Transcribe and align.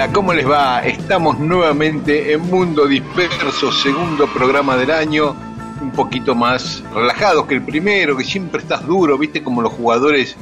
Hola, 0.00 0.12
¿cómo 0.14 0.32
les 0.32 0.48
va? 0.48 0.80
Estamos 0.80 1.38
nuevamente 1.38 2.32
en 2.32 2.40
Mundo 2.40 2.86
Disperso, 2.86 3.70
segundo 3.70 4.26
programa 4.32 4.74
del 4.78 4.90
año, 4.90 5.36
un 5.82 5.90
poquito 5.90 6.34
más 6.34 6.82
relajados 6.94 7.44
que 7.44 7.56
el 7.56 7.62
primero, 7.62 8.16
que 8.16 8.24
siempre 8.24 8.62
estás 8.62 8.86
duro, 8.86 9.18
viste 9.18 9.42
como 9.42 9.60
los 9.60 9.74
jugadores 9.74 10.36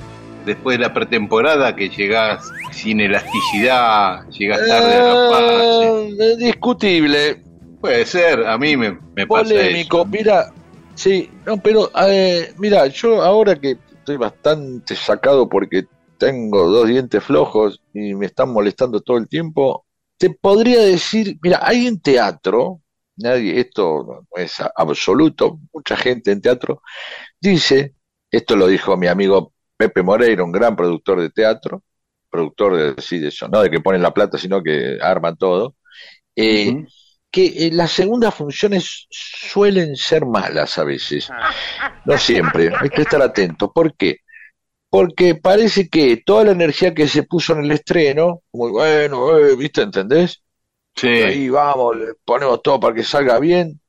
después 0.47 0.79
de 0.79 0.85
la 0.85 0.95
pretemporada 0.95 1.75
que 1.75 1.89
llegás 1.89 2.49
sin 2.71 3.01
elasticidad, 3.01 4.29
llegás 4.29 4.61
tarde 4.65 4.95
a 4.95 5.03
la 5.03 5.29
fase. 5.29 6.09
Eh, 6.21 6.37
discutible, 6.37 7.43
Puede 7.81 8.07
ser, 8.07 8.47
a 8.47 8.57
mí 8.59 8.77
me, 8.77 8.97
me 9.17 9.27
pasa 9.27 9.43
polémico. 9.43 10.03
eso. 10.03 10.07
Mira, 10.07 10.53
sí, 10.95 11.29
no, 11.45 11.57
pero 11.57 11.91
eh, 12.07 12.55
mira, 12.59 12.87
yo 12.87 13.25
ahora 13.25 13.57
que 13.57 13.77
estoy 13.93 14.19
bastante 14.19 14.95
sacado 14.95 15.49
porque 15.49 15.85
tengo 16.19 16.69
dos 16.69 16.89
dientes 16.89 17.23
flojos 17.23 17.83
y 17.95 18.15
me 18.15 18.27
están 18.27 18.53
molestando 18.53 19.01
todo 19.01 19.17
el 19.19 19.29
tiempo, 19.29 19.87
te 20.19 20.31
podría 20.31 20.81
decir, 20.81 21.39
mira, 21.43 21.61
hay 21.63 21.87
en 21.87 22.01
teatro, 22.01 22.83
nadie, 23.17 23.61
esto 23.61 24.05
no 24.33 24.43
es 24.43 24.57
absoluto, 24.77 25.59
mucha 25.73 25.97
gente 25.97 26.33
en 26.33 26.43
teatro 26.43 26.83
dice, 27.41 27.95
esto 28.31 28.57
lo 28.57 28.67
dijo 28.67 28.97
mi 28.97 29.07
amigo 29.07 29.53
Pepe 29.77 30.03
Moreira, 30.03 30.45
un 30.45 30.53
gran 30.53 30.77
productor 30.77 31.21
de 31.21 31.31
teatro, 31.31 31.85
productor 32.31 32.77
de, 32.97 33.03
sí, 33.03 33.19
de 33.19 33.29
eso, 33.29 33.49
no 33.49 33.63
de 33.63 33.71
que 33.71 33.81
ponen 33.81 34.03
la 34.03 34.13
plata, 34.13 34.39
sino 34.39 34.63
que 34.63 34.99
arman 35.01 35.37
todo, 35.37 35.77
eh, 36.35 36.85
que 37.31 37.67
eh, 37.67 37.71
las 37.73 37.93
segundas 37.93 38.35
funciones 38.35 39.07
suelen 39.11 39.97
ser 39.97 40.27
malas 40.27 40.79
a 40.79 40.85
veces, 40.85 41.31
no 42.05 42.19
siempre, 42.19 42.71
hay 42.77 42.89
que 42.91 43.03
estar 43.03 43.23
atentos. 43.23 43.71
¿Por 43.73 43.95
qué? 43.97 44.19
Porque 44.91 45.35
parece 45.35 45.89
que 45.89 46.19
toda 46.25 46.45
la 46.45 46.53
energía 46.53 46.95
que 46.95 47.09
se 47.09 47.23
puso 47.25 47.53
en 47.55 47.65
el 47.65 47.73
estreno, 47.73 48.43
muy 48.53 48.71
bueno, 48.71 49.37
eh, 49.39 49.55
¿viste? 49.57 49.83
¿Entendés? 49.83 50.43
Sí, 50.97 51.09
Ahí 51.19 51.49
vamos, 51.49 51.97
le 51.97 52.15
ponemos 52.25 52.63
todo 52.63 52.81
para 52.81 52.95
que 52.95 53.05
salga 53.05 53.39
bien. 53.39 53.81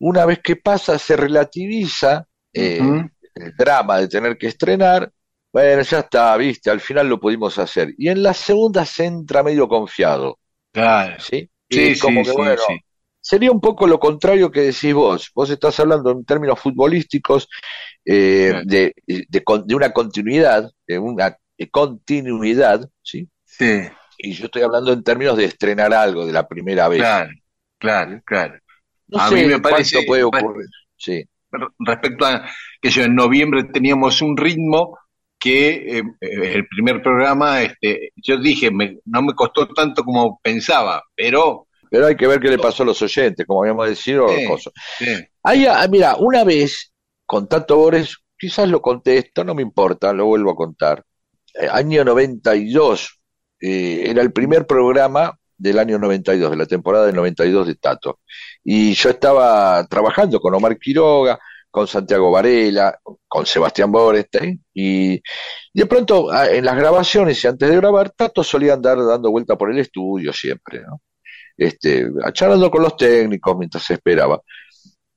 Una 0.00 0.26
vez 0.26 0.40
que 0.42 0.56
pasa, 0.56 0.98
se 0.98 1.16
relativiza 1.16 2.26
eh, 2.52 2.94
el 3.34 3.56
drama 3.56 3.98
de 3.98 4.08
tener 4.08 4.38
que 4.38 4.48
estrenar. 4.48 5.12
Bueno, 5.52 5.82
ya 5.82 6.00
está, 6.00 6.36
¿viste? 6.36 6.70
Al 6.70 6.80
final 6.80 7.08
lo 7.08 7.20
pudimos 7.20 7.58
hacer. 7.58 7.94
Y 7.98 8.08
en 8.08 8.22
la 8.22 8.34
segunda 8.34 8.84
se 8.84 9.06
entra 9.06 9.42
medio 9.42 9.68
confiado, 9.68 10.38
claro. 10.72 11.16
¿sí? 11.18 11.50
Sí, 11.70 11.94
Y 11.94 11.98
como 11.98 12.24
sí, 12.24 12.24
que, 12.24 12.32
sí, 12.32 12.36
bueno, 12.36 12.56
sí. 12.56 12.80
Sería 13.28 13.52
un 13.52 13.60
poco 13.60 13.86
lo 13.86 13.98
contrario 14.00 14.50
que 14.50 14.62
decís 14.62 14.94
vos. 14.94 15.30
Vos 15.34 15.50
estás 15.50 15.78
hablando 15.80 16.10
en 16.12 16.24
términos 16.24 16.58
futbolísticos 16.58 17.46
eh, 18.02 18.62
de, 18.64 18.94
de 19.06 19.26
de 19.66 19.74
una 19.74 19.92
continuidad, 19.92 20.70
de 20.86 20.98
una 20.98 21.36
continuidad, 21.70 22.88
¿sí? 23.02 23.28
Sí, 23.44 23.82
Y 24.16 24.32
yo 24.32 24.46
estoy 24.46 24.62
hablando 24.62 24.92
en 24.94 25.02
términos 25.02 25.36
de 25.36 25.44
estrenar 25.44 25.92
algo 25.92 26.24
de 26.24 26.32
la 26.32 26.48
primera 26.48 26.88
vez. 26.88 27.00
claro, 27.00 27.30
claro, 27.78 28.22
claro. 28.24 28.54
No 29.08 29.20
A 29.20 29.28
sé 29.28 29.34
mí 29.34 29.44
me 29.44 29.58
parece- 29.60 30.06
puede 30.06 30.22
me- 30.22 30.28
ocurrir. 30.28 30.66
Sí, 30.96 31.22
respecto 31.80 32.24
a 32.24 32.46
que 32.80 32.88
yo 32.90 33.02
en 33.02 33.14
noviembre 33.14 33.64
teníamos 33.64 34.22
un 34.22 34.36
ritmo 34.38 34.96
que 35.38 35.98
eh, 35.98 36.02
eh, 36.20 36.52
el 36.54 36.66
primer 36.66 37.02
programa, 37.02 37.60
este, 37.62 38.10
yo 38.16 38.38
dije, 38.38 38.70
me- 38.70 38.98
no 39.04 39.20
me 39.22 39.34
costó 39.34 39.68
tanto 39.68 40.02
como 40.02 40.40
pensaba, 40.42 41.02
pero 41.14 41.67
pero 41.90 42.06
hay 42.06 42.16
que 42.16 42.26
ver 42.26 42.40
qué 42.40 42.48
le 42.48 42.58
pasó 42.58 42.82
a 42.82 42.86
los 42.86 43.00
oyentes, 43.02 43.46
como 43.46 43.62
habíamos 43.62 43.88
decidido. 43.88 44.28
Sí. 44.28 44.44
cosas. 44.46 44.72
sí, 44.98 45.06
Ahí, 45.42 45.66
ah, 45.66 45.86
mira, 45.90 46.16
una 46.16 46.44
vez 46.44 46.92
con 47.26 47.48
Tato 47.48 47.76
Bores, 47.76 48.16
quizás 48.38 48.68
lo 48.68 48.80
contesto, 48.80 49.44
no 49.44 49.54
me 49.54 49.62
importa, 49.62 50.12
lo 50.12 50.26
vuelvo 50.26 50.52
a 50.52 50.56
contar. 50.56 51.04
Eh, 51.54 51.68
año 51.70 52.04
92, 52.04 53.20
eh, 53.60 54.04
era 54.06 54.22
el 54.22 54.32
primer 54.32 54.66
programa 54.66 55.38
del 55.56 55.78
año 55.78 55.98
92, 55.98 56.50
de 56.50 56.56
la 56.56 56.66
temporada 56.66 57.06
del 57.06 57.16
92 57.16 57.66
de 57.66 57.74
Tato. 57.74 58.20
Y 58.62 58.94
yo 58.94 59.10
estaba 59.10 59.84
trabajando 59.88 60.40
con 60.40 60.54
Omar 60.54 60.78
Quiroga, 60.78 61.38
con 61.70 61.86
Santiago 61.86 62.30
Varela, 62.30 62.98
con 63.26 63.44
Sebastián 63.44 63.92
Borestein, 63.92 64.64
y 64.72 65.20
de 65.74 65.86
pronto 65.86 66.30
ah, 66.30 66.48
en 66.48 66.64
las 66.64 66.76
grabaciones 66.76 67.42
y 67.44 67.46
antes 67.46 67.68
de 67.68 67.76
grabar, 67.76 68.10
Tato 68.10 68.42
solía 68.42 68.74
andar 68.74 68.98
dando 69.04 69.30
vuelta 69.30 69.56
por 69.56 69.70
el 69.70 69.78
estudio 69.78 70.32
siempre, 70.32 70.80
¿no? 70.80 71.00
Este, 71.58 72.06
charlando 72.32 72.70
con 72.70 72.82
los 72.82 72.96
técnicos 72.96 73.56
mientras 73.58 73.82
se 73.82 73.94
esperaba. 73.94 74.40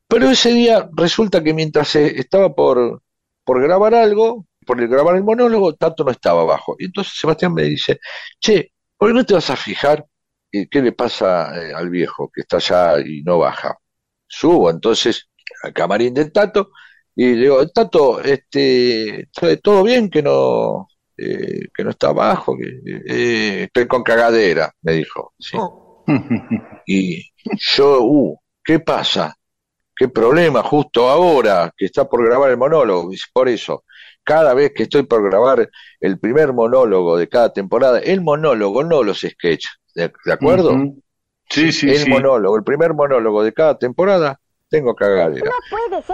Pero 0.07 0.29
ese 0.29 0.51
día 0.51 0.89
resulta 0.91 1.41
que 1.41 1.53
mientras 1.53 1.95
estaba 1.95 2.53
por, 2.53 3.01
por 3.45 3.61
grabar 3.61 3.95
algo, 3.95 4.45
por 4.65 4.85
grabar 4.87 5.15
el 5.15 5.23
monólogo, 5.23 5.75
Tato 5.75 6.03
no 6.03 6.11
estaba 6.11 6.41
abajo. 6.41 6.75
Y 6.79 6.85
entonces 6.85 7.13
Sebastián 7.15 7.53
me 7.53 7.63
dice, 7.63 7.99
che, 8.39 8.73
¿por 8.97 9.09
qué 9.09 9.13
no 9.13 9.25
te 9.25 9.35
vas 9.35 9.49
a 9.49 9.55
fijar 9.55 10.05
qué 10.51 10.81
le 10.81 10.91
pasa 10.91 11.55
eh, 11.61 11.73
al 11.73 11.89
viejo 11.89 12.29
que 12.33 12.41
está 12.41 12.57
allá 12.57 12.99
y 12.99 13.21
no 13.23 13.39
baja? 13.39 13.77
Subo 14.27 14.69
entonces 14.69 15.29
al 15.63 15.73
camarín 15.73 16.13
del 16.13 16.31
Tato 16.31 16.71
y 17.15 17.35
le 17.35 17.41
digo, 17.41 17.67
Tato, 17.69 18.21
este, 18.21 19.29
¿todo 19.61 19.83
bien 19.83 20.09
que 20.09 20.21
no, 20.21 20.87
eh, 21.17 21.67
que 21.73 21.83
no 21.83 21.91
está 21.91 22.09
abajo? 22.09 22.57
Que, 22.57 22.81
eh, 23.07 23.63
estoy 23.63 23.87
con 23.87 24.03
cagadera, 24.03 24.73
me 24.81 24.93
dijo. 24.93 25.33
¿sí? 25.37 25.57
Y 26.85 27.31
yo, 27.75 28.01
uh, 28.03 28.37
¿qué 28.63 28.79
pasa? 28.79 29.35
¿Qué 29.95 30.07
problema 30.07 30.63
justo 30.63 31.09
ahora 31.09 31.71
que 31.75 31.85
está 31.85 32.05
por 32.05 32.25
grabar 32.25 32.49
el 32.49 32.57
monólogo? 32.57 33.11
Por 33.33 33.49
eso, 33.49 33.83
cada 34.23 34.53
vez 34.53 34.71
que 34.75 34.83
estoy 34.83 35.03
por 35.03 35.23
grabar 35.23 35.69
el 35.99 36.19
primer 36.19 36.53
monólogo 36.53 37.17
de 37.17 37.29
cada 37.29 37.53
temporada, 37.53 37.99
el 37.99 38.21
monólogo, 38.21 38.83
no 38.83 39.03
los 39.03 39.19
sketches, 39.19 39.79
¿de, 39.93 40.11
de 40.25 40.33
acuerdo? 40.33 40.73
Ujú. 40.73 41.01
Sí, 41.49 41.71
sí, 41.71 41.89
el 41.89 41.97
sí. 41.97 42.09
monólogo, 42.09 42.57
el 42.57 42.63
primer 42.63 42.93
monólogo 42.93 43.43
de 43.43 43.53
cada 43.53 43.77
temporada, 43.77 44.39
tengo 44.71 44.95
cagadera. 44.95 45.51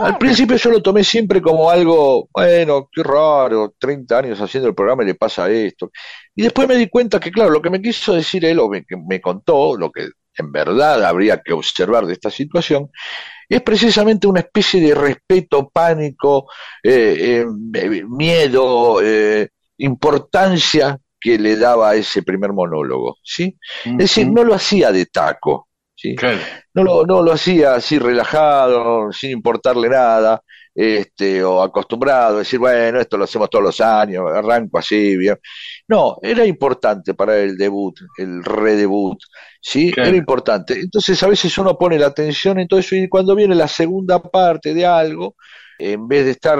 Al 0.01 0.17
principio 0.17 0.57
yo 0.57 0.71
lo 0.71 0.81
tomé 0.81 1.03
siempre 1.03 1.41
como 1.41 1.69
algo, 1.69 2.27
bueno, 2.33 2.89
qué 2.91 3.03
raro, 3.03 3.75
30 3.77 4.17
años 4.17 4.41
haciendo 4.41 4.67
el 4.67 4.73
programa 4.75 5.03
y 5.03 5.07
le 5.07 5.15
pasa 5.15 5.47
esto. 5.49 5.91
Y 6.35 6.41
después 6.41 6.67
me 6.67 6.75
di 6.75 6.89
cuenta 6.89 7.19
que, 7.19 7.31
claro, 7.31 7.51
lo 7.51 7.61
que 7.61 7.69
me 7.69 7.79
quiso 7.79 8.15
decir 8.15 8.43
él, 8.45 8.57
o 8.57 8.67
me, 8.67 8.83
que 8.83 8.97
me 8.97 9.21
contó, 9.21 9.77
lo 9.77 9.91
que 9.91 10.09
en 10.35 10.51
verdad 10.51 11.03
habría 11.05 11.39
que 11.43 11.53
observar 11.53 12.07
de 12.07 12.13
esta 12.13 12.31
situación, 12.31 12.89
es 13.47 13.61
precisamente 13.61 14.25
una 14.25 14.39
especie 14.39 14.81
de 14.81 14.95
respeto, 14.95 15.69
pánico, 15.69 16.47
eh, 16.83 17.45
eh, 17.75 18.03
miedo, 18.09 19.01
eh, 19.03 19.49
importancia 19.77 20.97
que 21.19 21.37
le 21.37 21.57
daba 21.57 21.91
a 21.91 21.95
ese 21.95 22.23
primer 22.23 22.53
monólogo, 22.53 23.17
¿sí? 23.23 23.55
Es 23.85 23.97
decir, 23.97 24.31
no 24.31 24.43
lo 24.43 24.55
hacía 24.55 24.91
de 24.91 25.05
taco, 25.05 25.66
¿sí? 25.97 26.15
Claro. 26.15 26.39
No 26.73 26.83
lo, 26.83 27.05
no 27.05 27.21
lo 27.23 27.33
hacía 27.33 27.75
así 27.75 27.99
relajado, 27.99 29.11
sin 29.11 29.31
importarle 29.31 29.89
nada. 29.89 30.41
este, 30.79 31.43
o 31.43 31.63
acostumbrado 31.63 32.35
a 32.35 32.39
decir, 32.39 32.59
bueno, 32.59 32.99
esto 32.99 33.17
lo 33.17 33.23
hacemos 33.23 33.49
todos 33.49 33.63
los 33.65 33.81
años, 33.81 34.23
arranco 34.31 34.77
así, 34.77 35.17
bien. 35.17 35.35
No, 35.87 36.17
era 36.21 36.45
importante 36.45 37.15
para 37.15 37.37
el 37.39 37.57
debut, 37.57 37.95
el 38.17 38.43
redebut, 38.43 39.17
¿sí? 39.59 39.91
Era 39.97 40.15
importante. 40.15 40.79
Entonces 40.79 41.21
a 41.23 41.27
veces 41.27 41.57
uno 41.57 41.75
pone 41.79 41.97
la 41.97 42.07
atención 42.07 42.59
en 42.59 42.67
todo 42.67 42.79
eso 42.79 42.95
y 42.95 43.09
cuando 43.09 43.35
viene 43.35 43.55
la 43.55 43.67
segunda 43.67 44.21
parte 44.21 44.75
de 44.75 44.85
algo, 44.85 45.35
en 45.79 46.07
vez 46.07 46.25
de 46.25 46.31
estar 46.31 46.59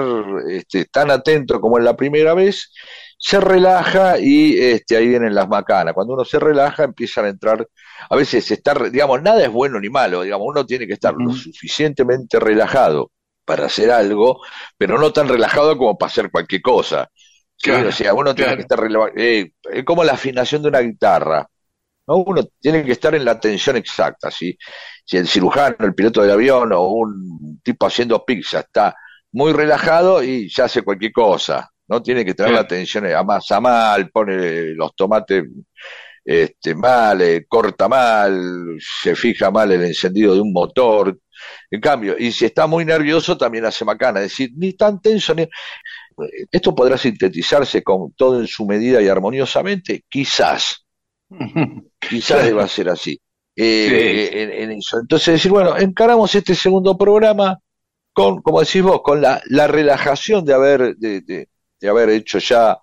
este, 0.50 0.86
tan 0.86 1.10
atento 1.12 1.60
como 1.60 1.78
en 1.78 1.84
la 1.84 1.96
primera 1.96 2.34
vez, 2.34 2.72
se 3.18 3.40
relaja 3.40 4.18
y 4.18 4.58
este, 4.58 4.96
ahí 4.96 5.08
vienen 5.08 5.34
las 5.34 5.48
macanas. 5.48 5.92
Cuando 5.92 6.14
uno 6.14 6.24
se 6.24 6.38
relaja 6.38 6.84
empiezan 6.84 7.24
a 7.26 7.28
entrar, 7.28 7.68
a 8.08 8.16
veces 8.16 8.48
estar, 8.50 8.90
digamos, 8.90 9.20
nada 9.22 9.42
es 9.42 9.50
bueno 9.50 9.80
ni 9.80 9.90
malo, 9.90 10.22
digamos, 10.22 10.46
uno 10.48 10.64
tiene 10.64 10.86
que 10.86 10.92
estar 10.94 11.14
lo 11.14 11.32
suficientemente 11.32 12.38
relajado 12.38 13.10
para 13.44 13.66
hacer 13.66 13.90
algo, 13.90 14.40
pero 14.76 14.98
no 14.98 15.12
tan 15.12 15.28
relajado 15.28 15.76
como 15.76 15.98
para 15.98 16.10
hacer 16.10 16.30
cualquier 16.30 16.62
cosa. 16.62 17.10
o 17.66 17.92
sea, 17.92 18.14
uno 18.14 18.34
tiene 18.34 18.54
que 18.54 18.62
estar 18.62 18.78
relajado. 18.78 19.12
Eh, 19.16 19.52
es 19.72 19.84
como 19.84 20.04
la 20.04 20.12
afinación 20.12 20.62
de 20.62 20.68
una 20.68 20.80
guitarra. 20.80 21.48
¿no? 22.06 22.16
Uno 22.18 22.44
tiene 22.60 22.84
que 22.84 22.92
estar 22.92 23.14
en 23.16 23.24
la 23.24 23.40
tensión 23.40 23.76
exacta. 23.76 24.30
¿sí? 24.30 24.56
Si 25.04 25.16
el 25.16 25.26
cirujano, 25.26 25.76
el 25.80 25.94
piloto 25.94 26.22
del 26.22 26.30
avión 26.30 26.72
o 26.72 26.82
un 26.88 27.60
tipo 27.64 27.86
haciendo 27.86 28.24
pizza 28.24 28.60
está 28.60 28.94
muy 29.32 29.52
relajado 29.52 30.22
y 30.22 30.48
ya 30.48 30.66
hace 30.66 30.82
cualquier 30.82 31.12
cosa 31.12 31.70
no 31.88 32.02
tiene 32.02 32.24
que 32.24 32.34
tener 32.34 32.52
la 32.52 32.60
atención, 32.60 33.06
amasa 33.06 33.60
mal, 33.60 34.10
pone 34.10 34.74
los 34.74 34.94
tomates 34.94 35.44
este, 36.28 36.74
mal, 36.74 37.22
eh, 37.22 37.46
corta 37.48 37.88
mal, 37.88 38.76
se 38.78 39.16
fija 39.16 39.50
mal 39.50 39.72
el 39.72 39.82
encendido 39.82 40.34
de 40.34 40.42
un 40.42 40.52
motor. 40.52 41.18
En 41.70 41.80
cambio, 41.80 42.16
y 42.18 42.32
si 42.32 42.44
está 42.44 42.66
muy 42.66 42.84
nervioso, 42.84 43.38
también 43.38 43.64
hace 43.64 43.82
macana. 43.86 44.20
Es 44.20 44.32
decir, 44.32 44.50
ni 44.54 44.74
tan 44.74 45.00
tenso 45.00 45.34
ni. 45.34 45.48
¿Esto 46.52 46.74
podrá 46.74 46.98
sintetizarse 46.98 47.82
con 47.82 48.12
todo 48.12 48.40
en 48.40 48.46
su 48.46 48.66
medida 48.66 49.00
y 49.00 49.08
armoniosamente? 49.08 50.04
Quizás. 50.06 50.84
Quizás 51.98 52.44
deba 52.44 52.68
ser 52.68 52.90
así. 52.90 53.18
Eh, 53.56 54.62
en, 54.62 54.72
eso. 54.72 54.98
Entonces, 55.00 55.34
decir, 55.34 55.50
bueno, 55.50 55.78
encaramos 55.78 56.34
este 56.34 56.54
segundo 56.54 56.98
programa 56.98 57.58
con, 58.12 58.42
como 58.42 58.60
decís 58.60 58.82
vos, 58.82 59.00
con 59.02 59.22
la, 59.22 59.40
la 59.46 59.66
relajación 59.66 60.44
de 60.44 60.52
haber, 60.52 60.96
de, 60.96 61.22
de 61.22 61.48
haber 61.86 62.10
hecho 62.10 62.38
ya 62.38 62.78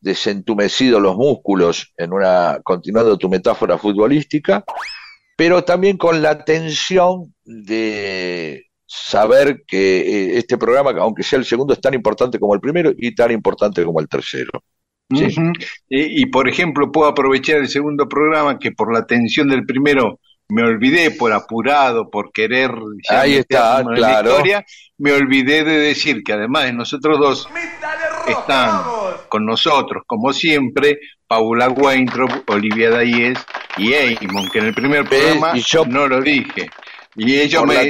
desentumecido 0.00 1.00
los 1.00 1.16
músculos 1.16 1.92
en 1.96 2.12
una 2.12 2.60
continuando 2.62 3.18
tu 3.18 3.28
metáfora 3.28 3.76
futbolística, 3.78 4.64
pero 5.36 5.64
también 5.64 5.96
con 5.96 6.22
la 6.22 6.44
tensión 6.44 7.34
de 7.44 8.68
saber 8.86 9.64
que 9.66 9.98
eh, 9.98 10.38
este 10.38 10.56
programa, 10.56 10.92
aunque 10.98 11.22
sea 11.22 11.38
el 11.38 11.44
segundo, 11.44 11.74
es 11.74 11.80
tan 11.80 11.94
importante 11.94 12.38
como 12.38 12.54
el 12.54 12.60
primero 12.60 12.92
y 12.96 13.14
tan 13.14 13.30
importante 13.30 13.84
como 13.84 14.00
el 14.00 14.08
tercero. 14.08 14.50
y, 15.88 16.26
por 16.26 16.48
ejemplo, 16.48 16.92
puedo 16.92 17.08
aprovechar 17.08 17.58
el 17.58 17.68
segundo 17.68 18.08
programa 18.08 18.58
que 18.58 18.72
por 18.72 18.92
la 18.92 19.06
tensión 19.06 19.48
del 19.48 19.64
primero 19.64 20.20
me 20.48 20.62
olvidé 20.62 21.10
por 21.10 21.32
apurado, 21.32 22.10
por 22.10 22.32
querer 22.32 22.70
Ahí 23.08 23.36
está, 23.36 23.82
claro. 23.84 24.30
historia, 24.30 24.64
me 24.96 25.12
olvidé 25.12 25.64
de 25.64 25.78
decir 25.78 26.22
que 26.24 26.32
además 26.32 26.64
de 26.64 26.72
nosotros 26.72 27.18
dos 27.18 27.48
están 28.26 28.82
con 29.28 29.44
nosotros, 29.44 30.02
como 30.06 30.32
siempre, 30.32 30.98
Paula 31.26 31.68
Weintraub, 31.68 32.44
Olivia 32.48 32.90
Dayes 32.90 33.38
y 33.76 33.92
Eamon, 33.92 34.48
que 34.48 34.58
en 34.58 34.66
el 34.66 34.74
primer 34.74 35.04
programa 35.04 35.54
yo, 35.56 35.84
no 35.84 36.08
lo 36.08 36.20
dije. 36.20 36.70
Y 37.14 37.38
ellos 37.38 37.64
me, 37.66 37.74
la 37.74 37.82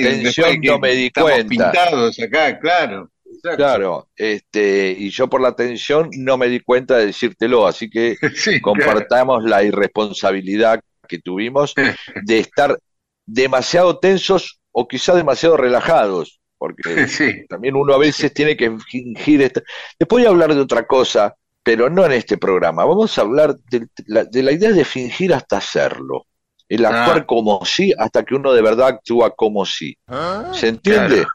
no 0.65 0.79
me 0.79 0.95
di 0.95 1.11
cuenta. 1.11 1.49
pintados 1.49 2.19
acá, 2.19 2.59
claro. 2.59 3.11
Claro, 3.57 4.09
este, 4.17 4.95
y 4.99 5.11
yo 5.11 5.29
por 5.29 5.41
la 5.41 5.49
atención 5.49 6.11
no 6.17 6.37
me 6.37 6.49
di 6.49 6.61
cuenta 6.61 6.97
de 6.97 7.07
decírtelo, 7.07 7.67
así 7.67 7.89
que 7.89 8.17
compartamos 8.63 9.45
la 9.45 9.63
irresponsabilidad 9.63 10.81
que 11.09 11.19
tuvimos 11.19 11.75
de 12.23 12.39
estar 12.39 12.79
demasiado 13.27 13.99
tensos 13.99 14.61
o 14.71 14.87
quizá 14.87 15.15
demasiado 15.15 15.57
relajados, 15.57 16.41
porque 16.57 16.83
también 17.49 17.75
uno 17.75 17.95
a 17.95 17.99
veces 17.99 18.33
tiene 18.33 18.57
que 18.57 18.77
fingir. 18.79 19.43
Esta... 19.43 19.63
Después 19.99 20.23
voy 20.23 20.27
a 20.27 20.31
hablar 20.31 20.55
de 20.55 20.61
otra 20.61 20.87
cosa, 20.87 21.35
pero 21.63 21.91
no 21.91 22.05
en 22.05 22.13
este 22.13 22.39
programa. 22.39 22.85
Vamos 22.85 23.19
a 23.19 23.23
hablar 23.23 23.57
de 23.71 23.89
la, 24.07 24.53
idea 24.53 24.71
de 24.71 24.85
fingir 24.85 25.35
hasta 25.35 25.59
hacerlo. 25.59 26.27
El 26.69 26.85
ah. 26.85 26.91
actuar 26.91 27.27
como 27.27 27.65
sí 27.65 27.93
hasta 27.99 28.23
que 28.25 28.35
uno 28.35 28.53
de 28.53 28.63
verdad 28.63 28.89
actúa 28.89 29.35
como 29.35 29.65
sí. 29.65 29.97
Ah, 30.07 30.51
¿Se 30.55 30.69
entiende? 30.69 31.27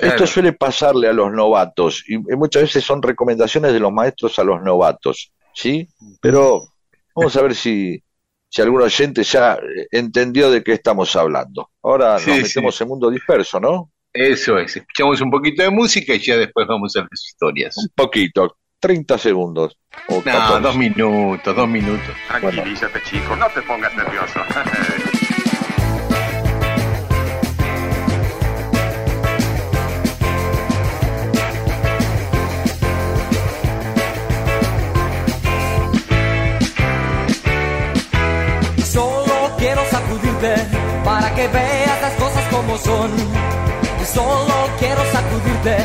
esto, 0.00 0.26
suele 0.26 0.52
pasarle 0.52 1.08
a 1.08 1.12
los 1.12 1.32
novatos 1.32 2.04
y 2.08 2.18
muchas 2.18 2.62
veces 2.62 2.84
son 2.84 3.02
recomendaciones 3.02 3.72
de 3.72 3.80
los 3.80 3.92
maestros 3.92 4.38
a 4.38 4.44
los 4.44 4.62
novatos, 4.62 5.32
¿sí? 5.52 5.88
Pero 6.20 6.68
vamos 7.14 7.36
a 7.36 7.42
ver 7.42 7.54
si, 7.54 8.02
si 8.54 8.62
algún 8.62 8.82
oyente 8.82 9.24
ya 9.24 9.54
eh, 9.54 9.88
entendió 9.90 10.48
de 10.48 10.62
qué 10.62 10.74
estamos 10.74 11.16
hablando. 11.16 11.70
Ahora 11.82 12.14
nos 12.14 12.26
metemos 12.26 12.80
en 12.80 12.88
mundo 12.88 13.10
disperso, 13.10 13.58
¿no? 13.58 13.90
Eso 14.12 14.58
es, 14.58 14.76
escuchamos 14.76 15.20
un 15.20 15.30
poquito 15.32 15.64
de 15.64 15.70
música 15.70 16.14
y 16.14 16.20
ya 16.20 16.36
después 16.36 16.64
vamos 16.68 16.94
a 16.94 17.00
las 17.00 17.24
historias. 17.26 17.76
Un 17.76 17.88
poquito, 17.96 18.56
30 18.78 19.18
segundos. 19.18 19.76
no, 20.08 20.60
dos 20.60 20.76
minutos, 20.76 21.56
dos 21.56 21.68
minutos. 21.68 22.14
Tranquilízate, 22.28 23.02
chico, 23.02 23.34
no 23.34 23.48
te 23.48 23.60
pongas 23.62 23.92
nervioso. 23.96 24.38
para 41.04 41.34
que 41.34 41.48
veas 41.48 42.02
las 42.02 42.12
cosas 42.14 42.44
como 42.50 42.76
son. 42.76 43.10
Y 44.00 44.04
solo 44.04 44.54
quiero 44.78 45.00
sacudirte 45.12 45.76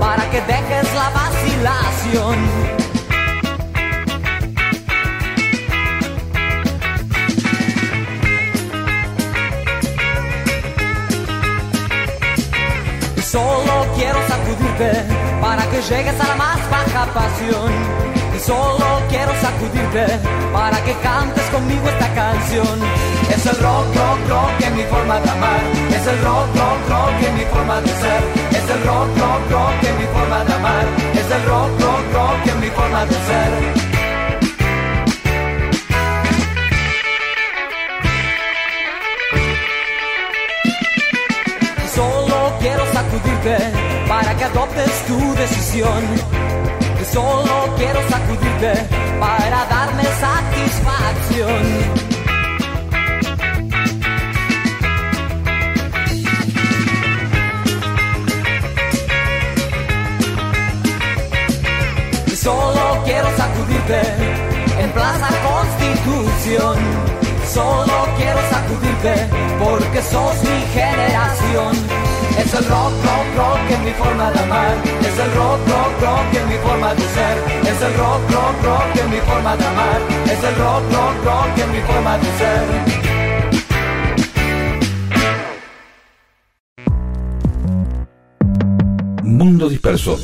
para 0.00 0.28
que 0.30 0.40
dejes 0.40 0.94
la 0.94 1.10
vacilación. 1.10 2.36
Solo 13.22 13.86
quiero 13.96 14.18
sacudirte 14.26 15.04
para 15.40 15.62
que 15.70 15.82
llegues 15.82 16.20
a 16.20 16.28
la 16.28 16.34
más 16.34 16.70
baja 16.70 17.06
pasión. 17.14 18.17
Solo 18.48 19.02
quiero 19.10 19.30
sacudirte 19.42 20.06
para 20.54 20.82
que 20.82 20.94
cantes 21.02 21.44
conmigo 21.50 21.86
esta 21.86 22.08
canción. 22.14 22.78
Es 23.28 23.44
el 23.44 23.56
rock, 23.58 23.84
rock, 23.94 24.18
rock 24.26 24.60
en 24.62 24.74
mi 24.74 24.84
forma 24.84 25.20
de 25.20 25.28
amar. 25.28 25.60
Es 25.90 26.06
el 26.06 26.18
rock, 26.22 26.46
rock, 26.56 26.88
rock 26.88 27.22
en 27.28 27.34
mi 27.36 27.44
forma 27.44 27.80
de 27.82 27.88
ser. 27.88 28.22
Es 28.52 28.70
el 28.70 28.82
rock, 28.86 29.08
rock, 29.18 29.50
rock 29.50 29.84
en 29.84 29.98
mi 29.98 30.06
forma 30.06 30.44
de 30.46 30.52
amar. 30.54 30.86
Es 31.12 31.30
el 31.30 31.44
rock, 31.44 31.68
rock, 31.78 32.14
rock 32.14 32.46
en 32.46 32.60
mi 32.60 32.68
forma 32.68 33.04
de 33.04 33.14
ser. 33.28 33.50
Solo 41.94 42.56
quiero 42.60 42.86
sacudirte 42.94 43.58
para 44.08 44.34
que 44.38 44.44
adoptes 44.44 45.06
tu 45.06 45.34
decisión. 45.34 46.47
Solo 47.12 47.74
quiero 47.76 48.00
sacudirte 48.08 48.72
para 49.18 49.64
darme 49.64 50.04
satisfacción. 50.04 51.62
Solo 62.36 63.02
quiero 63.04 63.28
sacudirte 63.36 64.00
en 64.78 64.90
Plaza 64.92 65.28
Constitución. 65.48 66.76
Solo 67.52 68.06
quiero 68.18 68.38
sacudirte 68.50 69.28
porque 69.58 70.02
sos 70.02 70.34
mi 70.44 70.60
generación. 70.74 72.17
Es 72.38 72.54
el 72.54 72.64
rock, 72.64 72.92
rock, 73.04 73.26
rock 73.36 73.70
en 73.70 73.84
mi 73.84 73.90
forma 73.92 74.30
de 74.30 74.38
amar. 74.38 74.74
Es 75.00 75.18
el 75.18 75.30
rock, 75.34 75.58
rock, 75.66 76.00
rock 76.00 76.34
en 76.40 76.48
mi 76.48 76.56
forma 76.56 76.94
de 76.94 77.02
ser. 77.02 77.38
Es 77.62 77.82
el 77.82 77.94
rock, 77.94 78.30
rock, 78.30 78.62
rock 78.64 78.96
en 79.02 79.10
mi 79.10 79.16
forma 79.18 79.56
de 79.56 79.64
amar. 79.64 80.00
Es 80.24 80.44
el 80.44 80.54
rock, 80.56 80.82
rock, 80.92 81.24
rock 81.24 81.58
en 81.58 81.72
mi 81.72 81.80
forma 81.80 82.18
de 82.18 82.30
ser. 82.38 82.98
Mundo 89.24 89.68
disperso. 89.68 90.18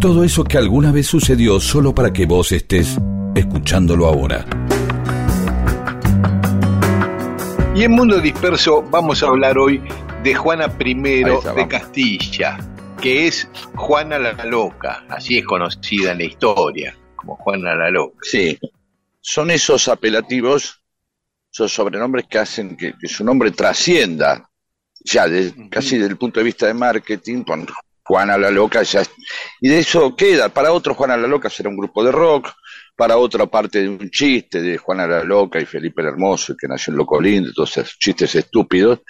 Todo 0.00 0.22
eso 0.22 0.44
que 0.44 0.58
alguna 0.58 0.92
vez 0.92 1.06
sucedió 1.06 1.58
solo 1.60 1.94
para 1.94 2.12
que 2.12 2.26
vos 2.26 2.52
estés 2.52 2.98
escuchándolo 3.34 4.06
ahora. 4.06 4.44
Y 7.74 7.84
en 7.84 7.92
Mundo 7.92 8.20
Disperso 8.20 8.84
vamos 8.90 9.22
a 9.22 9.28
hablar 9.28 9.56
hoy 9.56 9.80
de 10.28 10.34
Juana 10.34 10.70
I 10.78 10.94
de 11.24 11.68
Castilla. 11.68 12.58
que 13.00 13.28
es 13.28 13.48
Juana 13.74 14.18
la 14.18 14.44
Loca, 14.44 15.04
así 15.08 15.38
es 15.38 15.46
conocida 15.46 16.12
en 16.12 16.18
la 16.18 16.24
historia, 16.24 16.94
como 17.16 17.34
Juana 17.36 17.74
la 17.74 17.90
Loca. 17.90 18.18
Sí, 18.20 18.58
son 19.22 19.50
esos 19.50 19.88
apelativos, 19.88 20.82
esos 21.50 21.72
sobrenombres 21.72 22.26
que 22.28 22.38
hacen 22.38 22.76
que, 22.76 22.92
su 23.04 23.24
nombre 23.24 23.52
trascienda, 23.52 24.50
ya 25.02 25.24
casi 25.70 25.96
desde 25.96 26.10
el 26.10 26.18
punto 26.18 26.40
de 26.40 26.44
vista 26.44 26.66
de 26.66 26.74
marketing, 26.74 27.44
con 27.44 27.66
Juana 28.02 28.36
la 28.36 28.50
Loca 28.50 28.82
ya... 28.82 29.02
Y 29.62 29.68
de 29.70 29.78
eso 29.78 30.14
queda, 30.14 30.50
para 30.50 30.72
otros 30.72 30.94
Juana 30.94 31.16
la 31.16 31.26
Loca 31.26 31.48
será 31.48 31.70
un 31.70 31.76
grupo 31.78 32.04
de 32.04 32.12
rock, 32.12 32.52
para 32.98 33.16
otra 33.16 33.46
parte 33.46 33.80
de 33.80 33.88
un 33.88 34.10
chiste 34.10 34.60
de 34.60 34.76
Juana 34.76 35.06
la 35.06 35.22
Loca 35.22 35.60
y 35.60 35.66
Felipe 35.66 36.02
el 36.02 36.08
Hermoso, 36.08 36.56
que 36.56 36.66
nació 36.66 36.90
en 36.90 36.96
Loco 36.96 37.20
Lindo, 37.20 37.52
todos 37.52 37.76
esos 37.76 37.96
chistes 37.96 38.34
estúpidos, 38.34 39.02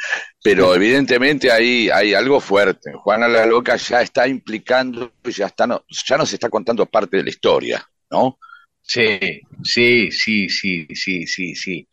pero 0.42 0.74
evidentemente 0.74 1.50
ahí 1.50 1.88
hay 1.88 2.12
algo 2.12 2.38
fuerte. 2.38 2.92
Juana 2.92 3.28
la 3.28 3.46
Loca 3.46 3.76
ya 3.76 4.02
está 4.02 4.28
implicando, 4.28 5.10
ya, 5.24 5.46
está, 5.46 5.66
no, 5.66 5.86
ya 5.88 6.18
nos 6.18 6.30
está 6.30 6.50
contando 6.50 6.84
parte 6.84 7.16
de 7.16 7.22
la 7.22 7.30
historia, 7.30 7.88
¿no? 8.10 8.38
Sí, 8.82 9.40
sí, 9.62 10.10
sí, 10.12 10.50
sí, 10.50 10.86
sí, 10.94 11.26
sí, 11.26 11.54
sí. 11.54 11.88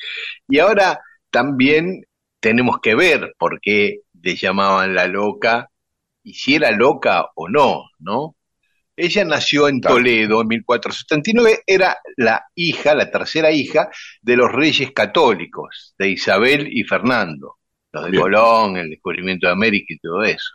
Y 0.49 0.59
ahora 0.59 0.99
también 1.29 2.03
tenemos 2.41 2.79
que 2.81 2.93
ver 2.95 3.35
por 3.37 3.61
qué 3.61 4.01
le 4.21 4.35
llamaban 4.35 4.95
la 4.95 5.07
loca 5.07 5.69
y 6.23 6.33
si 6.33 6.55
era 6.55 6.71
loca 6.71 7.29
o 7.35 7.47
no, 7.47 7.85
¿no? 7.99 8.35
Ella 8.97 9.25
nació 9.25 9.67
en 9.67 9.81
Toledo 9.81 10.41
en 10.41 10.47
1479, 10.47 11.63
era 11.67 11.97
la 12.15 12.45
hija, 12.55 12.95
la 12.95 13.11
tercera 13.11 13.51
hija 13.51 13.89
de 14.21 14.37
los 14.37 14.51
reyes 14.51 14.91
católicos, 14.91 15.93
de 15.97 16.09
Isabel 16.09 16.69
y 16.71 16.83
Fernando, 16.83 17.57
los 17.91 18.09
de 18.09 18.17
Colón, 18.17 18.77
el 18.77 18.89
descubrimiento 18.89 19.47
de 19.47 19.53
América 19.53 19.85
y 19.89 19.99
todo 19.99 20.23
eso. 20.23 20.51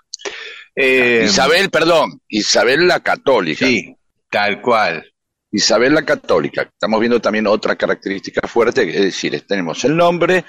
Eh, 0.75 1.25
Isabel, 1.26 1.68
perdón, 1.68 2.20
Isabel 2.28 2.87
la 2.87 3.00
católica. 3.00 3.66
Sí, 3.66 3.94
tal 4.30 4.62
cual. 4.62 5.04
Isabel 5.52 5.94
la 5.94 6.04
católica. 6.04 6.62
Estamos 6.62 7.00
viendo 7.00 7.20
también 7.20 7.47
otra 7.47 7.76
característica 7.76 8.47
fuerte, 8.47 8.88
es 8.88 9.02
decir, 9.02 9.38
tenemos 9.47 9.85
el 9.85 9.97
nombre 9.97 10.44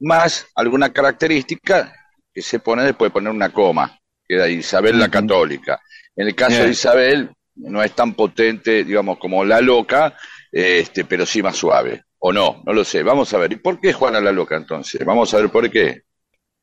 más 0.00 0.46
alguna 0.54 0.92
característica 0.92 1.92
que 2.32 2.42
se 2.42 2.58
pone 2.58 2.82
después 2.84 3.10
de 3.10 3.14
poner 3.14 3.32
una 3.32 3.52
coma, 3.52 3.98
queda 4.26 4.48
Isabel 4.48 4.98
la 4.98 5.10
católica. 5.10 5.80
En 6.14 6.28
el 6.28 6.34
caso 6.34 6.62
de 6.62 6.70
Isabel, 6.70 7.30
no 7.56 7.82
es 7.82 7.92
tan 7.92 8.14
potente, 8.14 8.84
digamos, 8.84 9.18
como 9.18 9.44
la 9.44 9.60
loca, 9.60 10.16
este, 10.50 11.04
pero 11.04 11.26
sí 11.26 11.42
más 11.42 11.56
suave. 11.56 12.02
O 12.18 12.32
no, 12.32 12.62
no 12.64 12.72
lo 12.72 12.84
sé. 12.84 13.02
Vamos 13.02 13.32
a 13.34 13.38
ver. 13.38 13.52
¿Y 13.52 13.56
por 13.56 13.80
qué 13.80 13.92
Juana 13.92 14.20
la 14.20 14.32
loca 14.32 14.56
entonces? 14.56 15.04
Vamos 15.04 15.32
a 15.34 15.38
ver 15.38 15.50
por 15.50 15.70
qué. 15.70 16.02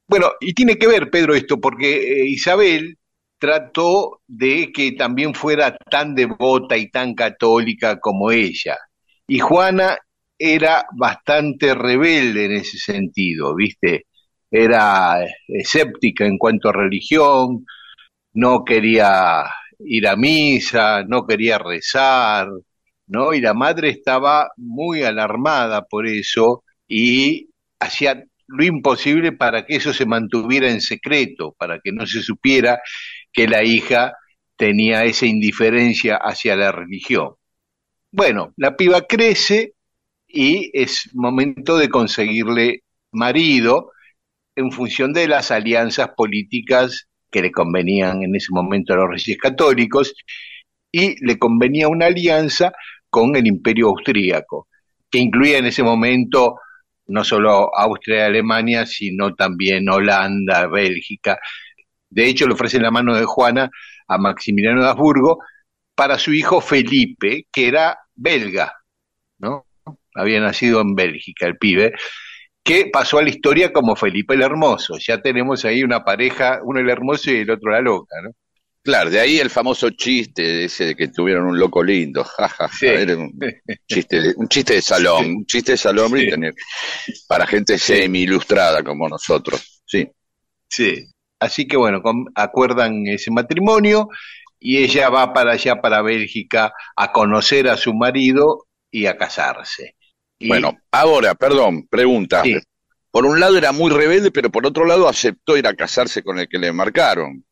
Bueno, 0.08 0.32
y 0.40 0.54
tiene 0.54 0.78
que 0.78 0.88
ver, 0.88 1.10
Pedro, 1.10 1.34
esto, 1.34 1.60
porque 1.60 1.96
eh, 1.96 2.28
Isabel 2.28 2.98
trató 3.40 4.22
de 4.28 4.72
que 4.72 4.94
también 4.94 5.34
fuera 5.34 5.76
tan 5.78 6.16
devota 6.16 6.78
y 6.78 6.90
tan 6.90 7.14
católica 7.14 8.00
como 8.00 8.32
ella. 8.32 8.78
Y 9.28 9.40
Juana 9.40 9.98
era 10.38 10.86
bastante 10.98 11.74
rebelde 11.74 12.46
en 12.46 12.52
ese 12.54 12.78
sentido, 12.78 13.56
¿viste? 13.56 14.08
Era 14.52 15.26
escéptica 15.48 16.26
en 16.26 16.38
cuanto 16.38 16.70
a 16.70 16.74
religión, 16.74 17.66
no 18.34 18.64
quería 18.64 19.46
ir 19.86 20.08
a 20.08 20.16
misa, 20.16 21.04
no 21.04 21.26
quería 21.26 21.58
rezar, 21.58 22.48
¿no? 23.08 23.34
Y 23.34 23.42
la 23.42 23.54
madre 23.54 23.90
estaba 23.90 24.50
muy 24.58 25.04
alarmada 25.04 25.84
por 25.86 26.08
eso 26.08 26.64
y 26.88 27.50
hacía 27.80 28.24
lo 28.48 28.64
imposible 28.64 29.32
para 29.32 29.66
que 29.66 29.78
eso 29.78 29.94
se 29.94 30.06
mantuviera 30.06 30.70
en 30.70 30.82
secreto, 30.82 31.56
para 31.58 31.80
que 31.80 31.92
no 31.92 32.06
se 32.06 32.22
supiera 32.22 32.82
que 33.32 33.48
la 33.48 33.64
hija 33.64 34.14
tenía 34.56 35.04
esa 35.06 35.26
indiferencia 35.26 36.18
hacia 36.18 36.56
la 36.56 36.72
religión. 36.72 37.34
Bueno, 38.12 38.54
la 38.58 38.76
piba 38.76 39.02
crece 39.02 39.74
y 40.28 40.70
es 40.74 41.10
momento 41.14 41.78
de 41.78 41.90
conseguirle 41.90 42.84
marido 43.12 43.92
en 44.56 44.72
función 44.72 45.14
de 45.14 45.28
las 45.28 45.52
alianzas 45.52 46.10
políticas 46.16 47.08
que 47.34 47.42
le 47.42 47.52
convenían 47.52 48.24
en 48.24 48.36
ese 48.36 48.50
momento 48.52 48.94
a 48.94 48.98
los 48.98 49.10
reyes 49.10 49.38
católicos, 49.38 50.14
y 50.92 51.16
le 51.26 51.40
convenía 51.40 51.90
una 51.90 52.06
alianza 52.06 52.72
con 53.10 53.36
el 53.36 53.48
imperio 53.48 53.90
austríaco, 53.90 54.68
que 55.10 55.18
incluía 55.18 55.58
en 55.58 55.66
ese 55.66 55.82
momento 55.84 56.60
no 57.08 57.24
solo 57.24 57.76
Austria 57.76 58.20
y 58.20 58.22
Alemania, 58.22 58.86
sino 58.86 59.34
también 59.34 59.90
Holanda, 59.90 60.68
Bélgica. 60.68 61.40
De 62.10 62.28
hecho, 62.28 62.48
le 62.48 62.54
ofrecen 62.54 62.84
la 62.84 62.92
mano 62.92 63.16
de 63.16 63.26
Juana 63.26 63.70
a 64.08 64.18
Maximiliano 64.18 64.82
de 64.82 64.90
Habsburgo 64.90 65.40
para 65.96 66.18
su 66.18 66.34
hijo 66.34 66.62
Felipe, 66.62 67.48
que 67.52 67.68
era 67.68 67.98
belga, 68.16 68.74
¿no? 69.40 69.66
Había 70.16 70.40
nacido 70.40 70.82
en 70.82 70.96
Bélgica 70.96 71.48
el 71.48 71.58
pibe, 71.58 71.94
que 72.64 72.90
pasó 72.92 73.20
a 73.20 73.24
la 73.24 73.30
historia 73.30 73.74
como 73.74 73.96
Felipe 73.96 74.36
el 74.36 74.42
Hermoso. 74.42 74.98
Ya 74.98 75.22
tenemos 75.22 75.66
ahí 75.66 75.84
una 75.84 76.04
pareja, 76.04 76.62
uno 76.64 76.80
el 76.80 76.90
hermoso 76.90 77.32
y 77.32 77.38
el 77.38 77.52
otro 77.52 77.72
la 77.72 77.82
loca, 77.82 78.16
¿no? 78.24 78.32
Claro, 78.84 79.10
de 79.10 79.20
ahí 79.20 79.40
el 79.40 79.50
famoso 79.50 79.92
chiste 79.92 80.66
ese 80.66 80.88
de 80.88 80.96
que 80.96 81.08
tuvieron 81.08 81.46
un 81.46 81.58
loco 81.58 81.82
lindo, 81.82 82.24
jaja, 82.38 82.70
un 83.16 83.32
chiste 83.88 84.22
de, 84.22 84.34
un 84.36 84.48
chiste 84.50 84.74
de 84.74 84.82
salón, 84.82 85.26
un 85.26 85.46
chiste 85.46 85.72
de 85.74 85.78
salón 85.78 86.12
para 87.28 87.48
gente 87.48 87.78
semi 87.78 88.24
ilustrada 88.24 88.84
como 88.84 89.08
nosotros, 89.08 89.82
sí. 89.86 90.10
Sí, 90.68 91.06
así 91.40 91.66
que 91.66 91.78
bueno, 91.78 92.02
acuerdan 92.36 93.08
ese 93.08 93.32
matrimonio 93.32 94.10
y 94.60 94.80
ella 94.80 95.10
va 95.10 95.32
para 95.34 95.54
allá, 95.54 95.80
para 95.80 96.02
Bélgica, 96.02 96.74
a 96.98 97.12
conocer 97.14 97.70
a 97.70 97.78
su 97.78 97.94
marido 97.94 98.66
y 98.92 99.06
a 99.06 99.16
casarse. 99.16 99.96
Bueno, 100.48 100.78
ahora, 100.92 101.36
perdón, 101.36 101.88
pregunta. 101.88 102.44
Por 103.12 103.26
un 103.26 103.40
lado 103.40 103.58
era 103.58 103.72
muy 103.72 103.92
rebelde, 103.92 104.32
pero 104.32 104.50
por 104.50 104.66
otro 104.66 104.86
lado 104.86 105.08
aceptó 105.08 105.56
ir 105.56 105.68
a 105.68 105.76
casarse 105.76 106.24
con 106.24 106.40
el 106.40 106.48
que 106.48 106.58
le 106.58 106.72
marcaron. 106.72 107.46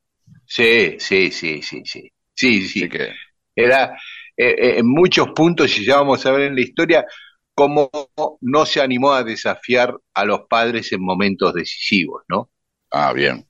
Sí, 0.46 0.98
sí, 1.00 1.32
sí, 1.32 1.62
sí, 1.62 1.84
sí. 1.86 2.12
Sí, 2.34 2.68
sí. 2.68 2.90
Que... 2.90 3.14
Era 3.56 3.96
eh, 4.36 4.56
eh, 4.58 4.80
en 4.80 4.88
muchos 4.88 5.30
puntos, 5.36 5.78
y 5.78 5.86
ya 5.86 5.98
vamos 5.98 6.26
a 6.26 6.32
ver 6.32 6.48
en 6.48 6.56
la 6.56 6.62
historia, 6.62 7.06
cómo 7.54 7.92
no 8.42 8.66
se 8.66 8.82
animó 8.82 9.14
a 9.14 9.24
desafiar 9.24 9.96
a 10.14 10.26
los 10.26 10.42
padres 10.50 10.92
en 10.94 11.04
momentos 11.04 11.54
decisivos, 11.54 12.24
¿no? 12.28 12.50
Ah, 12.90 13.14
bien. 13.14 13.46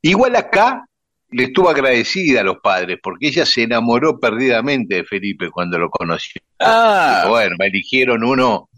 Igual 0.00 0.36
acá 0.36 0.84
le 1.30 1.44
estuvo 1.44 1.68
agradecida 1.68 2.40
a 2.40 2.44
los 2.44 2.58
padres, 2.62 2.98
porque 3.02 3.28
ella 3.28 3.44
se 3.44 3.64
enamoró 3.64 4.18
perdidamente 4.18 4.96
de 4.96 5.04
Felipe 5.04 5.50
cuando 5.50 5.78
lo 5.78 5.90
conoció. 5.90 6.40
Ah. 6.58 7.26
bueno, 7.28 7.56
me 7.58 7.66
eligieron 7.66 8.24
uno 8.24 8.68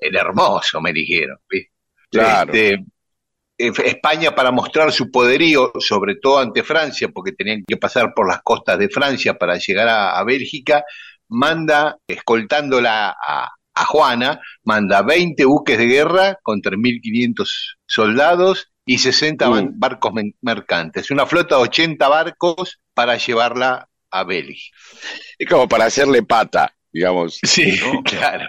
el 0.00 0.16
hermoso, 0.16 0.80
me 0.80 0.92
dijeron. 0.92 1.38
Claro. 2.10 2.52
Este, 2.52 2.84
España 3.58 4.34
para 4.34 4.52
mostrar 4.52 4.92
su 4.92 5.10
poderío, 5.10 5.72
sobre 5.80 6.14
todo 6.16 6.38
ante 6.38 6.62
Francia, 6.62 7.08
porque 7.08 7.32
tenían 7.32 7.64
que 7.66 7.76
pasar 7.76 8.14
por 8.14 8.28
las 8.28 8.40
costas 8.42 8.78
de 8.78 8.88
Francia 8.88 9.36
para 9.36 9.56
llegar 9.58 9.88
a, 9.88 10.22
Bélgica, 10.22 10.84
manda, 11.28 11.98
escoltándola 12.06 13.10
a, 13.10 13.48
a, 13.74 13.84
Juana, 13.84 14.40
manda 14.62 15.02
20 15.02 15.44
buques 15.44 15.76
de 15.76 15.86
guerra 15.86 16.38
con 16.42 16.60
3.500 16.62 17.48
soldados 17.86 18.70
y 18.86 18.98
60 18.98 19.48
mm. 19.50 19.78
barcos 19.78 20.12
mercantes, 20.40 21.10
una 21.10 21.26
flota 21.26 21.56
de 21.56 21.62
80 21.62 22.08
barcos 22.08 22.80
para 22.94 23.16
llevarla 23.16 23.88
a 24.10 24.24
Bélgica. 24.24 24.76
Es 25.36 25.48
como 25.48 25.68
para 25.68 25.86
hacerle 25.86 26.22
pata, 26.22 26.72
digamos. 26.92 27.38
Sí, 27.42 27.78
claro. 28.04 28.48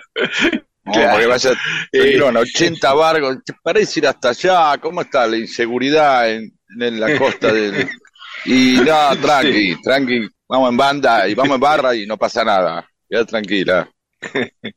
Claro. 0.91 1.12
Porque 1.12 1.27
vaya, 1.27 1.51
eh, 1.91 2.22
80 2.22 2.93
barcos, 2.93 3.38
parece 3.63 4.00
ir 4.00 4.08
hasta 4.08 4.29
allá, 4.29 4.77
¿cómo 4.79 5.01
está 5.01 5.27
la 5.27 5.38
inseguridad 5.38 6.29
en, 6.29 6.51
la 7.00 7.17
costa 7.17 7.51
del... 7.51 7.88
Y 8.46 8.77
no, 8.77 9.17
tranqui, 9.22 9.81
tranqui, 9.81 10.25
vamos 10.48 10.69
en 10.69 10.77
banda 10.77 11.27
y 11.27 11.36
vamos 11.36 11.55
en 11.55 11.60
barra 11.60 11.93
y 11.93 12.05
no 12.05 12.15
pasa 12.15 12.46
nada, 12.46 12.88
queda 13.10 13.25
tranquila. 13.25 13.89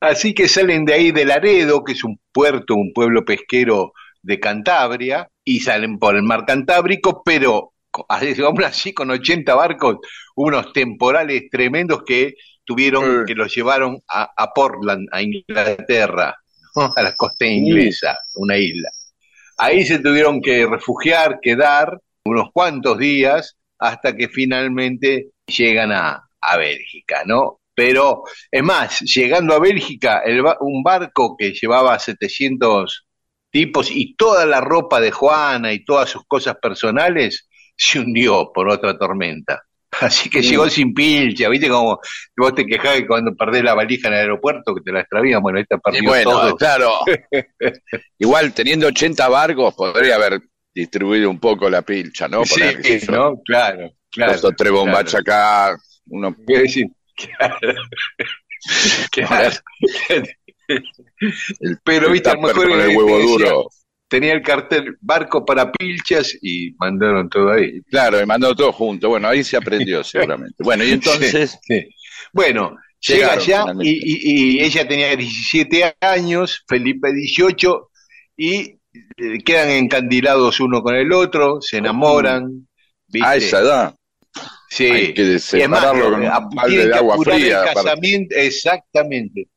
Así 0.00 0.34
que 0.34 0.48
salen 0.48 0.84
de 0.84 0.94
ahí 0.94 1.12
de 1.12 1.24
Laredo, 1.24 1.84
que 1.84 1.92
es 1.92 2.02
un 2.02 2.18
puerto, 2.32 2.74
un 2.74 2.92
pueblo 2.92 3.24
pesquero 3.24 3.92
de 4.22 4.40
Cantabria, 4.40 5.28
y 5.44 5.60
salen 5.60 5.98
por 5.98 6.16
el 6.16 6.24
mar 6.24 6.44
Cantábrico, 6.44 7.22
pero 7.24 7.72
aún 8.08 8.64
así 8.64 8.92
con 8.92 9.10
80 9.10 9.54
barcos, 9.54 9.98
unos 10.34 10.72
temporales 10.72 11.44
tremendos 11.50 12.02
que 12.04 12.34
tuvieron, 12.66 13.24
que 13.24 13.34
los 13.34 13.54
llevaron 13.54 14.02
a, 14.08 14.52
Portland, 14.52 15.08
a 15.12 15.22
Inglaterra, 15.22 16.36
a 16.74 17.02
la 17.02 17.14
costa 17.14 17.46
inglesa, 17.46 18.18
una 18.34 18.58
isla. 18.58 18.90
Ahí 19.56 19.86
se 19.86 20.00
tuvieron 20.00 20.42
que 20.42 20.66
refugiar, 20.66 21.38
quedar 21.40 21.98
unos 22.24 22.50
cuantos 22.52 22.98
días 22.98 23.56
hasta 23.78 24.14
que 24.14 24.28
finalmente 24.28 25.28
llegan 25.46 25.92
a, 25.92 26.22
Bélgica, 26.58 27.24
¿no? 27.26 27.58
Pero, 27.74 28.22
es 28.52 28.62
más, 28.62 29.00
llegando 29.00 29.52
a 29.52 29.58
Bélgica, 29.58 30.22
un 30.60 30.84
barco 30.84 31.36
que 31.36 31.52
llevaba 31.52 31.98
700 31.98 33.04
tipos 33.50 33.90
y 33.90 34.14
toda 34.14 34.46
la 34.46 34.60
ropa 34.60 35.00
de 35.00 35.10
Juana 35.10 35.72
y 35.72 35.84
todas 35.84 36.08
sus 36.08 36.24
cosas 36.24 36.56
personales 36.62 37.48
se 37.76 37.98
hundió 37.98 38.52
por 38.54 38.68
otra 38.68 38.96
tormenta. 38.96 39.65
Así 40.00 40.28
que 40.28 40.42
llegó 40.42 40.68
sin 40.68 40.92
pilcha, 40.92 41.48
¿viste? 41.48 41.68
Como 41.68 41.98
vos 42.36 42.54
te 42.54 42.66
quejás 42.66 42.96
que 42.96 43.06
cuando 43.06 43.34
perdés 43.34 43.62
la 43.62 43.74
valija 43.74 44.08
en 44.08 44.14
el 44.14 44.20
aeropuerto 44.20 44.74
que 44.74 44.80
te 44.82 44.92
la 44.92 45.00
extravían, 45.00 45.42
bueno, 45.42 45.58
esta 45.58 45.78
perdió 45.78 46.02
Y 46.02 46.06
bueno, 46.06 46.30
todo. 46.30 46.56
claro. 46.56 46.92
Igual 48.18 48.52
teniendo 48.52 48.88
80 48.88 49.28
barcos 49.28 49.74
podría 49.74 50.16
haber 50.16 50.40
distribuido 50.74 51.30
un 51.30 51.40
poco 51.40 51.70
la 51.70 51.82
pilcha, 51.82 52.28
¿no? 52.28 52.44
sí, 52.44 52.60
¿no? 53.08 53.40
Claro, 53.44 53.92
claro. 54.10 54.32
dos 54.32 54.44
o 54.44 54.52
tres 54.52 54.72
bombachas 54.72 55.20
acá, 55.20 55.76
uno 56.08 56.36
Quiero 56.46 56.62
decir, 56.62 56.86
claro. 57.14 57.58
Claro. 59.12 59.54
el, 60.68 61.78
Pero, 61.84 62.10
viste, 62.10 62.30
a 62.30 62.34
lo 62.34 62.40
mejor 62.40 62.68
con 62.68 62.80
el 62.80 62.96
huevo 62.96 63.18
duro. 63.20 63.68
Tenía 64.08 64.32
el 64.32 64.42
cartel 64.42 64.96
barco 65.00 65.44
para 65.44 65.70
pilchas 65.72 66.36
y 66.40 66.72
mandaron 66.78 67.28
todo 67.28 67.50
ahí. 67.52 67.80
Claro, 67.90 68.20
y 68.20 68.26
mandó 68.26 68.54
todo 68.54 68.72
junto. 68.72 69.08
Bueno, 69.08 69.28
ahí 69.28 69.42
se 69.44 69.56
aprendió 69.56 70.02
seguramente. 70.04 70.62
Bueno, 70.62 70.84
y 70.84 70.92
entonces, 70.92 71.58
Sí, 71.62 71.80
sí. 71.80 71.88
Bueno, 72.32 72.76
llega 73.00 73.32
allá 73.34 73.64
y, 73.80 73.90
y- 73.90 74.56
y 74.58 74.60
ella 74.60 74.86
tenía 74.86 75.14
17 75.16 75.96
años, 76.00 76.64
Felipe 76.68 77.12
18, 77.12 77.90
y 78.36 78.78
eh, 79.16 79.38
quedan 79.44 79.70
encandilados 79.70 80.60
uno 80.60 80.82
con 80.82 80.94
el 80.94 81.12
otro, 81.12 81.60
se 81.60 81.78
enamoran. 81.78 82.66
¿viste? 83.08 83.26
a 83.28 83.36
esa 83.36 83.60
edad, 83.60 83.94
Sí. 84.68 84.84
hay 84.86 85.14
que 85.14 85.22
Y 85.22 85.38
separarlo 85.38 86.10
con 86.10 86.26
a- 86.26 86.38
un 86.38 86.50
balde 86.50 86.70
tienen 86.70 86.88
de 86.90 86.96
agua 86.96 87.16
fría. 87.22 87.36
el 87.46 87.52
para- 87.52 87.74
casamiento, 87.74 88.34
exactamente. 88.36 89.48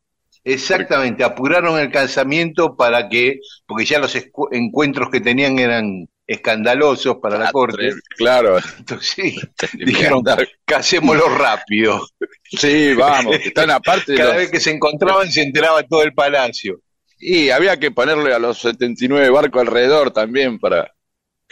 Exactamente, 0.43 1.23
apuraron 1.23 1.79
el 1.79 1.91
casamiento 1.91 2.75
para 2.75 3.09
que, 3.09 3.39
porque 3.67 3.85
ya 3.85 3.99
los 3.99 4.17
encuentros 4.51 5.09
que 5.09 5.19
tenían 5.21 5.59
eran 5.59 6.07
escandalosos 6.25 7.17
para 7.21 7.37
la 7.39 7.51
corte, 7.51 7.91
Claro, 8.17 8.57
entonces 8.77 9.09
sí, 9.09 9.35
dijeron, 9.85 10.23
casémoslo 10.65 11.27
rápido. 11.29 12.07
sí, 12.45 12.93
vamos, 12.93 13.37
que 13.39 13.47
están 13.49 13.71
aparte 13.71 14.11
de 14.13 14.17
Cada 14.17 14.29
los- 14.31 14.37
vez 14.37 14.51
que 14.51 14.59
se 14.59 14.71
encontraban 14.71 15.31
se 15.31 15.41
enteraba 15.43 15.83
todo 15.83 16.03
el 16.03 16.13
palacio. 16.13 16.79
Y 17.21 17.49
había 17.49 17.77
que 17.77 17.91
ponerle 17.91 18.33
a 18.33 18.39
los 18.39 18.59
79 18.59 19.29
barcos 19.29 19.61
alrededor 19.61 20.11
también 20.11 20.57
para, 20.57 20.89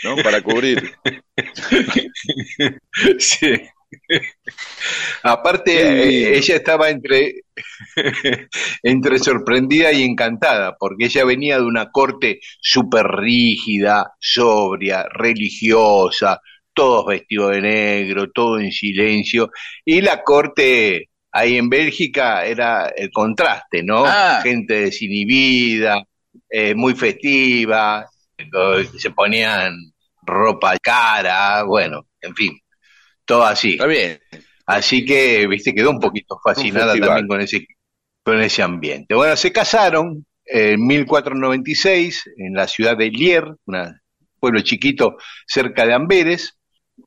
¿no? 0.03 0.15
para 0.23 0.41
cubrir. 0.41 0.93
Sí. 3.19 3.53
Aparte, 5.23 5.71
eh, 5.71 6.37
ella 6.37 6.55
estaba 6.55 6.89
entre, 6.89 7.43
entre 8.83 9.19
sorprendida 9.19 9.91
y 9.91 10.03
encantada, 10.03 10.75
porque 10.77 11.05
ella 11.05 11.25
venía 11.25 11.57
de 11.57 11.65
una 11.65 11.89
corte 11.91 12.39
súper 12.61 13.05
rígida, 13.07 14.13
sobria, 14.19 15.05
religiosa, 15.09 16.39
todos 16.73 17.07
vestidos 17.07 17.51
de 17.51 17.61
negro, 17.61 18.31
todo 18.31 18.59
en 18.59 18.71
silencio, 18.71 19.49
y 19.83 20.01
la 20.01 20.21
corte 20.23 21.09
ahí 21.31 21.57
en 21.57 21.69
Bélgica 21.69 22.45
era 22.45 22.89
el 22.89 23.11
contraste, 23.11 23.83
¿no? 23.83 24.03
Ah. 24.05 24.41
Gente 24.43 24.81
desinhibida, 24.81 26.03
eh, 26.49 26.75
muy 26.75 26.93
festiva, 26.93 28.05
se 28.97 29.11
ponían 29.11 29.73
ropa 30.21 30.77
cara, 30.81 31.63
bueno, 31.63 32.07
en 32.21 32.35
fin, 32.35 32.59
todo 33.27 33.45
así. 33.45 33.73
Está 33.73 33.85
bien. 33.85 34.19
Así 34.65 35.05
que, 35.05 35.45
viste, 35.45 35.75
quedó 35.75 35.91
un 35.91 35.99
poquito 35.99 36.39
fascinada 36.43 36.97
también 36.97 37.27
con 37.27 37.39
ese, 37.39 37.67
con 38.23 38.41
ese 38.41 38.63
ambiente. 38.63 39.13
Bueno, 39.13 39.35
se 39.35 39.51
casaron 39.51 40.25
en 40.45 40.85
1496 40.85 42.31
en 42.37 42.53
la 42.53 42.67
ciudad 42.67 42.97
de 42.97 43.11
Lier, 43.11 43.45
un 43.65 43.99
pueblo 44.39 44.61
chiquito 44.61 45.17
cerca 45.45 45.85
de 45.85 45.93
Amberes, 45.93 46.57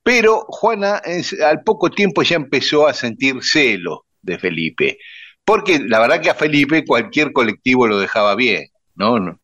pero 0.02 0.44
Juana 0.48 1.02
al 1.44 1.62
poco 1.62 1.90
tiempo 1.90 2.22
ya 2.22 2.36
empezó 2.36 2.86
a 2.86 2.94
sentir 2.94 3.42
celo 3.42 4.06
de 4.22 4.38
Felipe, 4.38 4.98
porque 5.44 5.80
la 5.80 5.98
verdad 5.98 6.20
que 6.20 6.30
a 6.30 6.34
Felipe 6.34 6.84
cualquier 6.84 7.32
colectivo 7.32 7.86
lo 7.86 7.98
dejaba 7.98 8.36
bien, 8.36 8.68
¿no? 8.94 9.18
no 9.18 9.40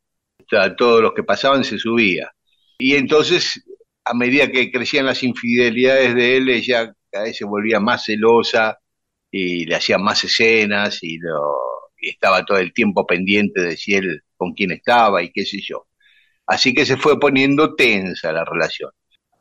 o 0.46 0.48
sea, 0.48 0.76
todos 0.76 1.02
los 1.02 1.12
que 1.12 1.24
pasaban 1.24 1.64
se 1.64 1.78
subía. 1.78 2.32
Y 2.78 2.94
entonces, 2.94 3.64
a 4.06 4.14
medida 4.14 4.50
que 4.50 4.70
crecían 4.70 5.06
las 5.06 5.22
infidelidades 5.22 6.14
de 6.14 6.36
él, 6.36 6.48
ella 6.48 6.94
cada 7.10 7.24
vez 7.24 7.36
se 7.36 7.44
volvía 7.44 7.80
más 7.80 8.04
celosa 8.04 8.78
y 9.30 9.64
le 9.66 9.74
hacía 9.74 9.98
más 9.98 10.22
escenas 10.22 10.98
y, 11.02 11.18
lo, 11.18 11.56
y 11.98 12.10
estaba 12.10 12.44
todo 12.44 12.58
el 12.58 12.72
tiempo 12.72 13.04
pendiente 13.04 13.60
de 13.60 13.76
si 13.76 13.94
él 13.94 14.22
con 14.36 14.52
quién 14.52 14.70
estaba 14.70 15.22
y 15.22 15.32
qué 15.32 15.44
sé 15.44 15.58
yo. 15.60 15.86
Así 16.46 16.72
que 16.72 16.86
se 16.86 16.96
fue 16.96 17.18
poniendo 17.18 17.74
tensa 17.74 18.32
la 18.32 18.44
relación. 18.44 18.90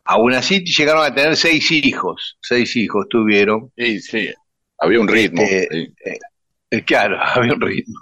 Aún 0.04 0.34
así 0.34 0.64
llegaron 0.64 1.04
a 1.04 1.14
tener 1.14 1.36
seis 1.36 1.72
hijos, 1.72 2.38
seis 2.42 2.76
hijos 2.76 3.08
tuvieron. 3.08 3.72
Sí, 3.78 4.00
sí. 4.02 4.30
Había 4.80 5.00
un 5.00 5.08
ritmo. 5.08 5.42
Este, 5.42 5.68
sí. 5.70 5.94
Eh, 6.06 6.20
Claro, 6.86 7.18
había 7.22 7.54
un 7.54 7.62
ritmo. 7.62 8.00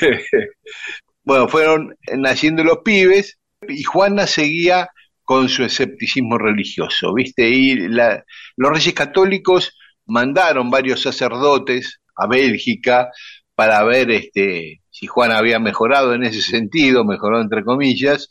bueno, 1.24 1.48
fueron 1.48 1.96
naciendo 2.16 2.64
los 2.64 2.78
pibes 2.78 3.38
y 3.68 3.84
Juana 3.84 4.26
seguía 4.26 4.88
con 5.32 5.48
su 5.48 5.64
escepticismo 5.64 6.36
religioso, 6.38 7.14
¿viste? 7.14 7.48
Y 7.48 7.88
la- 7.88 8.22
los 8.56 8.70
reyes 8.72 8.94
católicos 8.94 9.76
mandaron 10.06 10.70
varios 10.70 11.00
sacerdotes 11.02 12.00
a 12.16 12.26
Bélgica 12.26 13.10
para 13.54 13.82
ver 13.84 14.10
este, 14.10 14.80
si 14.90 15.06
Juana 15.06 15.38
había 15.38 15.58
mejorado 15.58 16.14
en 16.14 16.24
ese 16.24 16.42
sentido, 16.42 17.04
mejoró 17.04 17.40
entre 17.40 17.64
comillas, 17.64 18.28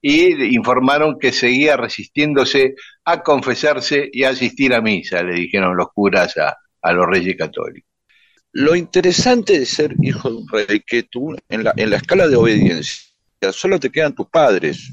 y 0.00 0.54
informaron 0.54 1.18
que 1.18 1.32
seguía 1.32 1.76
resistiéndose 1.76 2.74
a 3.04 3.22
confesarse 3.22 4.08
y 4.12 4.24
a 4.24 4.30
asistir 4.30 4.74
a 4.74 4.80
misa, 4.80 5.22
le 5.22 5.34
dijeron 5.34 5.76
los 5.76 5.88
curas 5.94 6.36
a, 6.36 6.56
a 6.82 6.92
los 6.92 7.06
reyes 7.06 7.36
católicos. 7.36 7.90
Lo 8.52 8.76
interesante 8.76 9.58
de 9.58 9.66
ser 9.66 9.94
hijo 10.02 10.30
de 10.30 10.36
un 10.36 10.48
rey, 10.48 10.80
que 10.86 11.02
tú 11.04 11.34
en 11.48 11.64
la, 11.64 11.72
en 11.76 11.90
la 11.90 11.96
escala 11.96 12.28
de 12.28 12.36
obediencia 12.36 13.02
solo 13.52 13.78
te 13.80 13.90
quedan 13.90 14.14
tus 14.14 14.28
padres. 14.28 14.90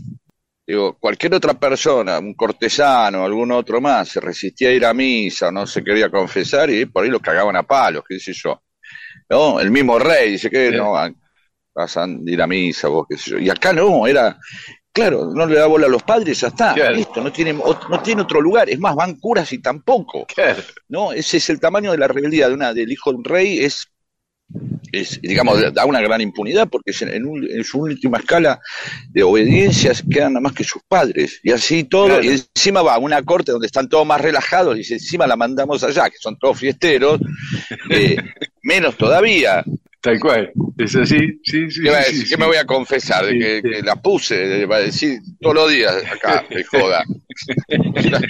Digo, 0.65 0.97
cualquier 0.99 1.33
otra 1.33 1.53
persona, 1.55 2.19
un 2.19 2.33
cortesano, 2.33 3.25
algún 3.25 3.51
otro 3.51 3.81
más, 3.81 4.09
se 4.09 4.21
resistía 4.21 4.69
a 4.69 4.73
ir 4.73 4.85
a 4.85 4.93
misa, 4.93 5.51
no 5.51 5.65
se 5.65 5.83
quería 5.83 6.09
confesar 6.09 6.69
y 6.69 6.85
por 6.85 7.03
ahí 7.03 7.09
lo 7.09 7.19
cagaban 7.19 7.55
a 7.55 7.63
palos, 7.63 8.03
qué 8.07 8.19
sé 8.19 8.31
yo. 8.33 8.61
¿No? 9.29 9.59
El 9.59 9.71
mismo 9.71 9.97
rey 9.97 10.31
dice 10.31 10.49
que 10.49 10.71
no 10.71 10.95
ah, 10.95 11.11
vas 11.73 11.97
a 11.97 12.05
ir 12.25 12.41
a 12.41 12.47
misa, 12.47 12.87
vos 12.89 13.05
qué 13.09 13.17
sé 13.17 13.31
yo. 13.31 13.37
Y 13.39 13.49
acá 13.49 13.73
no, 13.73 14.05
era, 14.05 14.37
claro, 14.93 15.31
no 15.33 15.45
le 15.45 15.55
da 15.55 15.65
bola 15.65 15.87
a 15.87 15.89
los 15.89 16.03
padres, 16.03 16.39
ya 16.39 16.47
está, 16.49 16.73
Claro. 16.73 16.95
listo, 16.95 17.21
no 17.21 17.31
tiene, 17.31 17.53
no 17.53 18.01
tiene 18.01 18.21
otro 18.21 18.39
lugar. 18.39 18.69
Es 18.69 18.79
más, 18.79 18.95
van 18.95 19.15
curas 19.19 19.51
y 19.53 19.59
tampoco. 19.59 20.25
Claro. 20.27 20.61
¿no? 20.89 21.11
Ese 21.11 21.37
es 21.37 21.49
el 21.49 21.59
tamaño 21.59 21.91
de 21.91 21.97
la 21.97 22.07
rebeldía 22.07 22.47
de 22.47 22.53
una, 22.53 22.73
del 22.73 22.91
hijo 22.91 23.11
de 23.11 23.17
un 23.17 23.23
rey, 23.23 23.59
es, 23.59 23.90
es 24.91 25.21
digamos, 25.21 25.61
da 25.73 25.85
una 25.85 26.01
gran 26.01 26.21
impunidad 26.21 26.67
porque 26.69 26.91
en, 27.01 27.25
un- 27.25 27.49
en 27.49 27.63
su 27.63 27.79
última 27.79 28.17
escala 28.17 28.59
de 29.09 29.23
obediencias 29.23 30.03
quedan 30.09 30.33
nada 30.33 30.41
más 30.41 30.53
que 30.53 30.63
sus 30.63 30.81
padres. 30.87 31.39
Y 31.43 31.51
así 31.51 31.83
todo, 31.85 32.07
Claro. 32.07 32.23
y 32.23 32.27
encima 32.29 32.81
va 32.81 32.95
a 32.95 32.99
una 32.99 33.21
corte 33.23 33.51
donde 33.51 33.67
están 33.67 33.89
todos 33.89 34.05
más 34.05 34.21
relajados 34.21 34.77
y 34.77 34.93
encima 34.93 35.27
la 35.27 35.35
mandamos 35.35 35.83
allá, 35.83 36.09
que 36.09 36.17
son 36.19 36.37
todos 36.37 36.59
fiesteros, 36.59 37.19
eh, 37.89 38.15
menos 38.63 38.97
todavía. 38.97 39.63
Tal 40.01 40.19
cual. 40.19 40.51
Es 40.79 40.95
así, 40.95 41.17
sí, 41.43 41.69
sí. 41.69 41.81
¿Qué, 41.83 42.03
sí. 42.11 42.25
¿Qué 42.29 42.37
me 42.37 42.47
voy 42.47 42.57
a 42.57 42.65
confesar? 42.65 43.23
De 43.25 43.37
que, 43.37 43.61
que 43.61 43.81
la 43.83 43.95
puse, 43.97 44.65
va 44.65 44.77
a 44.77 44.81
decir 44.81 45.19
todos 45.39 45.55
los 45.55 45.71
días 45.71 45.93
acá, 46.11 46.43
de 46.49 46.63
joda. 46.63 47.03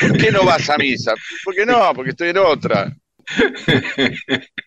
¿Por 0.00 0.18
qué 0.18 0.30
no 0.32 0.44
vas 0.44 0.68
a 0.70 0.76
misa? 0.76 1.14
¿Por 1.44 1.54
qué 1.54 1.64
no? 1.66 1.92
Porque 1.94 2.10
estoy 2.10 2.30
en 2.30 2.38
otra. 2.38 2.94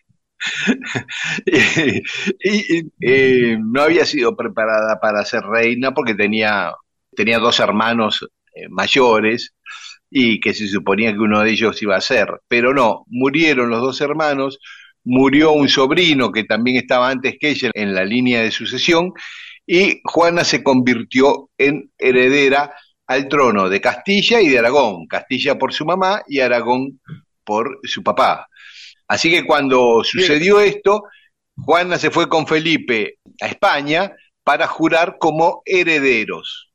y, 1.46 2.82
eh, 3.00 3.58
no 3.60 3.82
había 3.82 4.04
sido 4.06 4.36
preparada 4.36 4.98
para 5.00 5.24
ser 5.24 5.42
reina 5.42 5.92
porque 5.92 6.14
tenía, 6.14 6.72
tenía 7.14 7.38
dos 7.38 7.60
hermanos 7.60 8.26
eh, 8.54 8.68
mayores 8.68 9.54
y 10.10 10.40
que 10.40 10.54
se 10.54 10.68
suponía 10.68 11.12
que 11.12 11.18
uno 11.18 11.40
de 11.40 11.50
ellos 11.50 11.82
iba 11.82 11.96
a 11.96 12.00
ser, 12.00 12.28
pero 12.48 12.72
no, 12.72 13.04
murieron 13.08 13.70
los 13.70 13.80
dos 13.80 14.00
hermanos, 14.00 14.58
murió 15.04 15.52
un 15.52 15.68
sobrino 15.68 16.32
que 16.32 16.44
también 16.44 16.76
estaba 16.76 17.10
antes 17.10 17.36
que 17.40 17.50
ella 17.50 17.70
en 17.74 17.94
la 17.94 18.04
línea 18.04 18.42
de 18.42 18.50
sucesión 18.50 19.12
y 19.66 20.00
Juana 20.04 20.44
se 20.44 20.62
convirtió 20.62 21.50
en 21.58 21.90
heredera 21.98 22.72
al 23.06 23.28
trono 23.28 23.68
de 23.68 23.80
Castilla 23.80 24.40
y 24.40 24.48
de 24.48 24.58
Aragón, 24.58 25.06
Castilla 25.06 25.58
por 25.58 25.72
su 25.72 25.84
mamá 25.84 26.22
y 26.26 26.40
Aragón 26.40 27.00
por 27.44 27.78
su 27.84 28.02
papá. 28.02 28.48
Así 29.08 29.30
que 29.30 29.44
cuando 29.44 30.02
sucedió 30.02 30.60
esto, 30.60 31.04
Juana 31.56 31.98
se 31.98 32.10
fue 32.10 32.28
con 32.28 32.46
Felipe 32.46 33.18
a 33.40 33.46
España 33.46 34.12
para 34.42 34.66
jurar 34.66 35.16
como 35.18 35.62
herederos. 35.64 36.70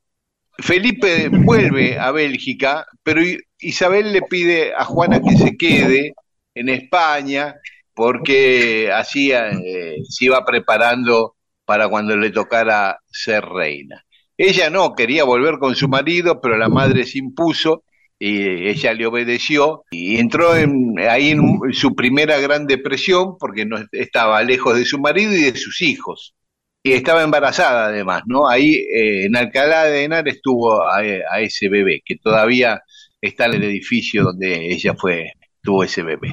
Felipe 0.57 1.29
vuelve 1.29 1.97
a 1.99 2.11
Bélgica, 2.11 2.85
pero 3.03 3.21
Isabel 3.59 4.13
le 4.13 4.21
pide 4.21 4.73
a 4.75 4.85
Juana 4.85 5.21
que 5.21 5.35
se 5.37 5.57
quede 5.57 6.13
en 6.53 6.69
España 6.69 7.55
porque 7.93 8.91
así 8.91 9.31
eh, 9.31 9.97
se 10.07 10.25
iba 10.25 10.43
preparando 10.45 11.35
para 11.65 11.87
cuando 11.89 12.15
le 12.17 12.31
tocara 12.31 12.99
ser 13.11 13.45
reina. 13.45 14.03
Ella 14.37 14.69
no, 14.69 14.95
quería 14.95 15.23
volver 15.23 15.59
con 15.59 15.75
su 15.75 15.87
marido, 15.87 16.41
pero 16.41 16.57
la 16.57 16.69
madre 16.69 17.05
se 17.05 17.19
impuso 17.19 17.83
y 18.17 18.67
ella 18.67 18.93
le 18.93 19.07
obedeció 19.07 19.83
y 19.89 20.17
entró 20.17 20.55
en, 20.55 20.93
ahí 21.09 21.31
en 21.31 21.41
su 21.73 21.95
primera 21.95 22.39
gran 22.39 22.67
depresión 22.67 23.35
porque 23.39 23.65
no 23.65 23.77
estaba 23.91 24.43
lejos 24.43 24.77
de 24.77 24.85
su 24.85 24.99
marido 24.99 25.33
y 25.33 25.41
de 25.41 25.57
sus 25.57 25.81
hijos. 25.81 26.35
Y 26.83 26.93
estaba 26.93 27.23
embarazada 27.23 27.85
además, 27.85 28.23
¿no? 28.25 28.47
Ahí 28.47 28.73
eh, 28.73 29.25
en 29.25 29.35
Alcalá 29.35 29.85
de 29.85 30.03
Henares 30.03 30.39
tuvo 30.41 30.83
a, 30.83 30.97
a, 30.97 31.41
ese 31.41 31.69
bebé, 31.69 32.01
que 32.03 32.15
todavía 32.15 32.81
está 33.21 33.45
en 33.45 33.55
el 33.55 33.63
edificio 33.63 34.23
donde 34.23 34.71
ella 34.71 34.95
fue, 34.95 35.33
tuvo 35.61 35.83
ese 35.83 36.01
bebé. 36.03 36.31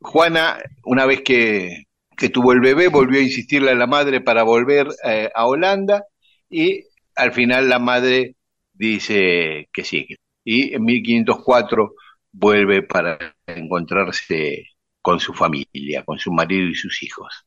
Juana, 0.00 0.58
una 0.84 1.06
vez 1.06 1.22
que, 1.22 1.84
que 2.16 2.28
tuvo 2.30 2.52
el 2.52 2.60
bebé, 2.60 2.88
volvió 2.88 3.20
a 3.20 3.22
insistirle 3.22 3.70
a 3.70 3.74
la 3.74 3.86
madre 3.86 4.20
para 4.20 4.44
volver 4.44 4.88
eh, 5.04 5.30
a 5.34 5.46
Holanda 5.46 6.04
y 6.50 6.84
al 7.14 7.32
final 7.32 7.68
la 7.68 7.78
madre 7.78 8.34
dice 8.74 9.68
que 9.72 9.84
sí. 9.84 10.08
Y 10.44 10.74
en 10.74 10.84
1504 10.84 11.94
vuelve 12.32 12.82
para 12.82 13.36
encontrarse 13.46 14.66
con 15.00 15.20
su 15.20 15.32
familia, 15.32 16.04
con 16.04 16.18
su 16.18 16.32
marido 16.32 16.68
y 16.68 16.74
sus 16.74 17.02
hijos. 17.02 17.46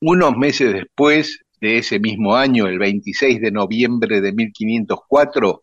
Unos 0.00 0.36
meses 0.36 0.72
después 0.72 1.40
de 1.60 1.78
ese 1.78 1.98
mismo 1.98 2.36
año, 2.36 2.66
el 2.66 2.78
26 2.78 3.40
de 3.40 3.50
noviembre 3.50 4.20
de 4.20 4.32
1504, 4.32 5.60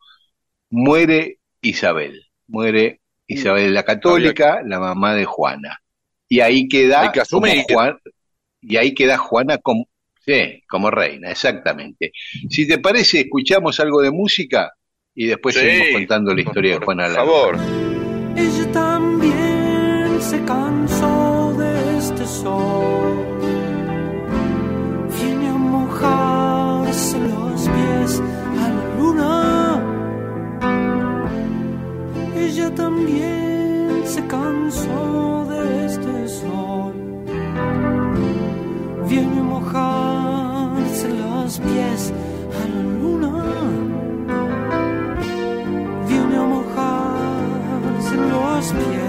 muere 0.70 1.40
Isabel. 1.62 2.28
Muere 2.48 3.02
Isabel 3.26 3.74
la 3.74 3.84
Católica, 3.84 4.62
la 4.64 4.80
mamá 4.80 5.16
de 5.16 5.26
Juana. 5.26 5.82
Y 6.30 6.42
ahí 6.42 6.68
queda 6.68 7.12
Juan, 7.70 7.98
y 8.62 8.78
ahí 8.78 8.94
queda 8.94 9.18
Juana 9.18 9.58
como, 9.58 9.88
sí, 10.28 10.64
como 10.68 10.92
reina, 10.92 11.32
exactamente. 11.32 12.12
Si 12.50 12.68
te 12.68 12.80
parece, 12.80 13.22
escuchamos 13.22 13.80
algo 13.80 14.02
de 14.02 14.12
música 14.12 14.74
y 15.16 15.28
después 15.28 15.56
seguimos 15.56 15.88
contando 15.94 16.36
la 16.36 16.42
historia 16.42 16.78
de 16.78 16.86
Juana 16.86 17.06
Por 17.06 17.16
favor. 17.16 17.58
Ella 18.36 18.72
también 18.72 20.22
se 20.22 20.44
cansó 20.44 21.56
de 21.58 21.98
este 21.98 22.26
sol. 22.26 23.26
Viene 25.20 25.48
a 25.48 25.54
mojarse 25.54 27.18
los 27.20 27.62
pies 27.62 28.22
a 28.60 28.70
la 28.70 28.96
luna. 28.98 29.84
Ella 32.36 32.76
también 32.76 34.04
se 34.06 34.28
cansó 34.28 35.17
Viene 39.10 39.40
a 39.40 39.44
mojarse 39.44 41.08
los 41.08 41.60
pies 41.60 42.14
a 42.60 42.68
la 42.68 42.84
luna. 43.00 43.32
Viene 46.08 46.36
a 46.38 46.44
mojarse 46.44 48.16
los 48.16 48.74
pies 48.74 49.07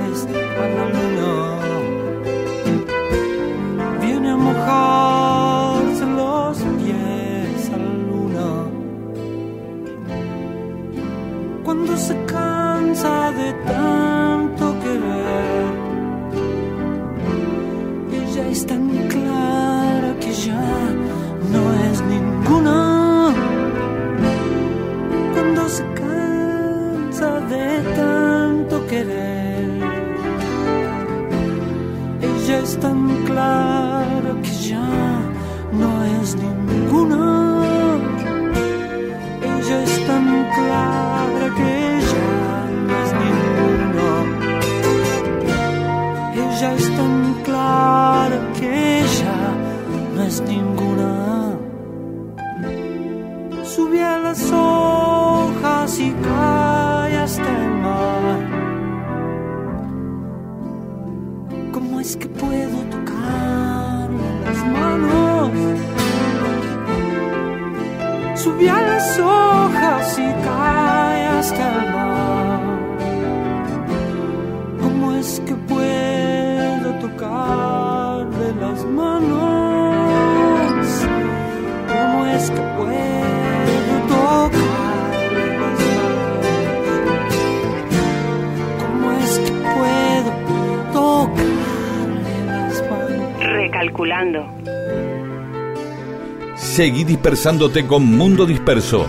Seguí 96.79 97.03
dispersándote 97.03 97.89
con 97.89 98.07
Mundo 98.07 98.47
Disperso. 98.47 99.05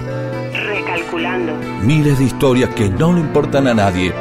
Recalculando. 0.51 1.53
Miles 1.83 2.17
de 2.17 2.25
historias 2.25 2.73
que 2.73 2.89
no 2.89 3.13
le 3.13 3.19
importan 3.19 3.67
a 3.67 3.75
nadie. 3.75 4.11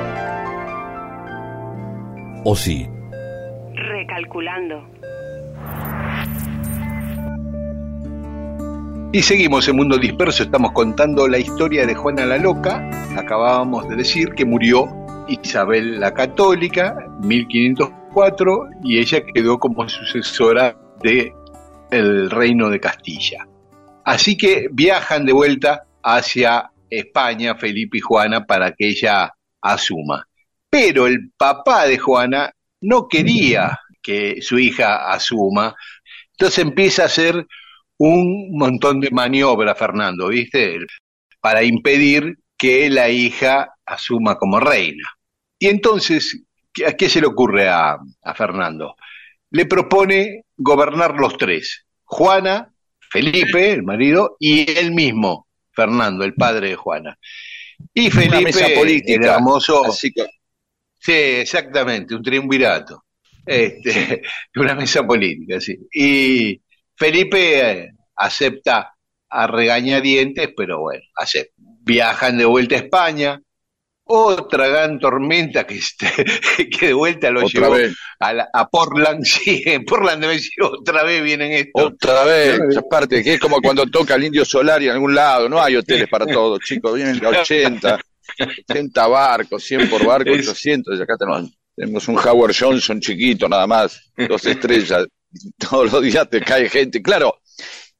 ¿O 2.45 2.55
sí? 2.55 2.87
Recalculando. 3.73 4.87
Y 9.15 9.23
seguimos 9.23 9.67
en 9.67 9.77
Mundo 9.77 9.97
Disperso, 9.97 10.43
estamos 10.43 10.73
contando 10.73 11.27
la 11.27 11.39
historia 11.39 11.87
de 11.87 11.95
Juana 11.95 12.27
la 12.27 12.37
Loca. 12.37 12.87
Acabábamos 13.17 13.89
de 13.89 13.97
decir 13.97 14.29
que 14.35 14.45
murió 14.45 14.85
Isabel 15.27 16.01
la 16.01 16.13
Católica, 16.13 16.95
1504, 17.23 18.69
y 18.85 18.99
ella 18.99 19.23
quedó 19.33 19.59
como 19.59 19.89
sucesora 19.89 20.77
de 21.03 21.33
el 21.91 22.31
reino 22.31 22.71
de 22.71 22.81
Castilla. 22.81 23.47
Así 24.05 24.37
que 24.37 24.69
viajan 24.73 25.27
de 25.27 25.33
vuelta 25.33 25.85
hacia 26.03 26.71
España 26.91 27.57
Felipe 27.57 27.99
y 27.99 28.01
Juana 28.01 28.47
para 28.47 28.73
que 28.73 28.89
ella 28.89 29.33
asuma. 29.61 30.27
Pero 30.71 31.07
el 31.07 31.31
papá 31.37 31.87
de 31.87 31.99
Juana 31.99 32.53
no 32.81 33.09
quería 33.09 33.79
que 34.03 34.41
su 34.41 34.59
hija 34.59 35.11
asuma, 35.11 35.75
entonces 36.33 36.59
empieza 36.59 37.03
a 37.03 37.07
hacer 37.07 37.47
un 37.99 38.57
montón 38.57 39.01
de 39.01 39.11
maniobras, 39.11 39.77
Fernando, 39.77 40.29
¿viste? 40.29 40.79
Para 41.41 41.63
impedir 41.63 42.39
que 42.57 42.89
la 42.89 43.09
hija 43.11 43.75
asuma 43.85 44.37
como 44.37 44.61
reina. 44.61 45.09
Y 45.59 45.67
entonces, 45.67 46.45
¿a 46.87 46.93
qué 46.93 47.09
se 47.09 47.21
le 47.21 47.27
ocurre 47.27 47.69
a, 47.69 47.99
a 48.23 48.35
Fernando? 48.35 48.95
Le 49.51 49.67
propone 49.67 50.45
gobernar 50.57 51.15
los 51.15 51.37
tres, 51.37 51.87
Juana, 52.05 52.73
Felipe, 53.11 53.73
el 53.73 53.83
marido, 53.83 54.37
y 54.39 54.71
él 54.79 54.93
mismo, 54.93 55.47
Fernando, 55.73 56.25
el 56.25 56.35
padre 56.35 56.71
de 56.71 56.77
Juana. 56.77 57.19
Y 57.95 58.11
Felipe, 58.11 58.37
Una 58.37 58.41
mesa 58.41 58.67
política. 58.75 59.27
el 59.27 59.35
hermoso, 59.35 59.85
Así 59.85 60.13
que, 60.13 60.27
Sí, 61.01 61.13
exactamente, 61.13 62.15
un 62.15 62.23
triunvirato. 62.23 63.05
Este, 63.47 64.23
una 64.57 64.75
mesa 64.75 65.07
política, 65.07 65.61
sí. 65.61 65.79
Y 65.93 66.61
Felipe 66.95 67.71
eh, 67.71 67.91
acepta 68.17 68.95
a 69.31 69.47
regañadientes, 69.47 70.51
pero 70.57 70.81
bueno, 70.81 71.05
acepta. 71.17 71.55
Viajan 71.57 72.37
de 72.37 72.45
vuelta 72.45 72.75
a 72.75 72.79
España. 72.79 73.41
Otra 74.11 74.69
gran 74.69 74.99
tormenta 74.99 75.67
que, 75.67 75.75
este, 75.77 76.09
que 76.71 76.87
de 76.89 76.93
vuelta 76.95 77.31
lo 77.31 77.45
Otra 77.45 77.61
llevó 77.69 77.75
a, 78.21 78.33
la- 78.33 78.49
a 78.53 78.69
Portland. 78.69 79.23
Sí, 79.25 79.63
en 79.67 79.85
Portland 79.85 80.23
debe 80.23 80.35
decir 80.35 80.63
otra 80.63 81.03
vez 81.05 81.23
vienen 81.23 81.53
estos. 81.53 81.85
Otra 81.93 82.25
vez, 82.25 82.59
esa 82.71 82.83
parte 82.83 83.23
que 83.23 83.35
es 83.35 83.41
como 83.41 83.61
cuando 83.61 83.85
toca 83.87 84.15
el 84.15 84.25
Indio 84.25 84.45
Solar 84.45 84.83
y 84.83 84.87
en 84.87 84.93
algún 84.93 85.15
lado, 85.15 85.49
no 85.49 85.61
hay 85.63 85.77
hoteles 85.77 86.09
para 86.09 86.27
todos, 86.27 86.59
chicos, 86.61 86.95
vienen 86.95 87.19
de 87.19 87.27
80, 87.27 88.01
80 88.69 89.07
barcos, 89.07 89.63
100 89.65 89.89
por 89.91 90.05
barco, 90.07 90.31
Es- 90.31 90.49
800, 90.49 90.99
y 90.99 91.03
acá 91.03 91.17
tenemos, 91.19 91.51
tenemos 91.77 92.09
un 92.09 92.17
Howard 92.19 92.55
Johnson 92.59 93.01
chiquito 93.01 93.49
nada 93.49 93.67
más, 93.67 94.01
dos 94.29 94.45
estrellas, 94.47 95.07
todos 95.59 95.93
los 95.93 96.03
días 96.03 96.29
te 96.31 96.41
cae 96.41 96.69
gente, 96.69 97.03
claro, 97.03 97.35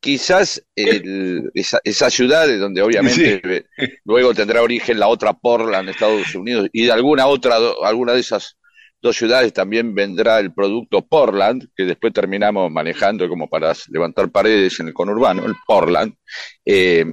quizás 0.01 0.63
el- 0.77 1.51
esa, 1.55 1.81
esa 1.85 2.11
ciudad 2.11 2.47
de 2.47 2.59
donde 2.59 2.83
obviamente 2.83 3.67
luego 4.05 4.35
tendrá 4.35 4.63
origen 4.63 4.99
la 4.99 5.09
otra 5.09 5.33
Portland, 5.35 5.89
Estados 5.89 6.35
Unidos, 6.35 6.69
y 6.73 6.87
de 6.87 6.93
alguna 6.93 7.27
otra, 7.27 7.57
alguna 7.85 8.13
de 8.13 8.21
esas 8.21 8.57
dos 9.01 9.17
ciudades 9.17 9.53
también 9.53 9.95
vendrá 9.95 10.41
el 10.41 10.53
producto 10.53 11.07
Portland, 11.07 11.69
que 11.77 11.85
después 11.85 12.13
terminamos 12.13 12.71
manejando 12.71 13.29
como 13.29 13.49
para 13.49 13.73
levantar 13.89 14.31
paredes 14.31 14.81
en 14.81 14.89
el 14.89 14.95
conurbano, 14.95 15.45
el 15.47 15.55
Portland. 15.67 16.15
eh, 16.65 17.05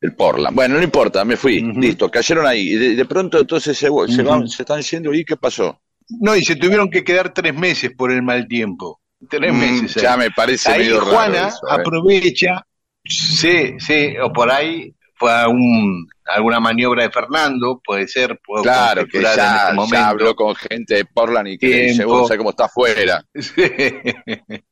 el 0.00 0.14
Portland. 0.14 0.54
Bueno, 0.54 0.76
no 0.76 0.82
importa, 0.82 1.24
me 1.24 1.36
fui, 1.36 1.66
listo, 1.76 2.10
cayeron 2.10 2.46
ahí. 2.46 2.72
Y 2.72 2.74
de, 2.76 2.94
de 2.94 3.04
pronto 3.06 3.40
entonces 3.40 3.76
se, 3.78 3.88
se 4.08 4.22
van, 4.22 4.46
se 4.48 4.62
están 4.62 4.82
yendo 4.82 5.14
y 5.14 5.24
¿qué 5.24 5.36
pasó? 5.36 5.80
No, 6.20 6.36
y 6.36 6.44
se 6.44 6.56
tuvieron 6.56 6.90
que 6.90 7.02
quedar 7.04 7.32
tres 7.32 7.54
meses 7.54 7.90
por 7.96 8.12
el 8.12 8.22
mal 8.22 8.46
tiempo. 8.46 9.00
Tres 9.28 9.52
Mm, 9.52 9.58
meses. 9.58 10.02
ya 10.02 10.16
me 10.16 10.30
parece 10.30 10.70
ahí 10.70 10.78
medio 10.80 11.00
raro 11.00 11.12
Juana 11.12 11.48
eso, 11.48 11.58
¿eh? 11.68 11.70
aprovecha, 11.70 12.66
sí, 13.04 13.74
sí, 13.78 14.14
o 14.22 14.32
por 14.32 14.50
ahí 14.50 14.94
fue 15.16 15.46
un, 15.46 16.06
alguna 16.26 16.60
maniobra 16.60 17.04
de 17.04 17.10
Fernando, 17.10 17.80
puede 17.84 18.06
ser, 18.08 18.38
puedo 18.44 18.62
Claro, 18.64 19.06
que 19.06 19.22
ya, 19.22 19.70
en 19.70 19.78
este 19.78 19.96
ya 19.96 20.08
habló 20.08 20.34
con 20.34 20.54
gente 20.54 20.96
de 20.96 21.04
Portland 21.06 21.48
y 21.48 21.58
que 21.58 21.66
dice, 21.86 22.04
vos 22.04 22.30
cómo 22.36 22.50
está 22.50 22.64
afuera. 22.66 23.24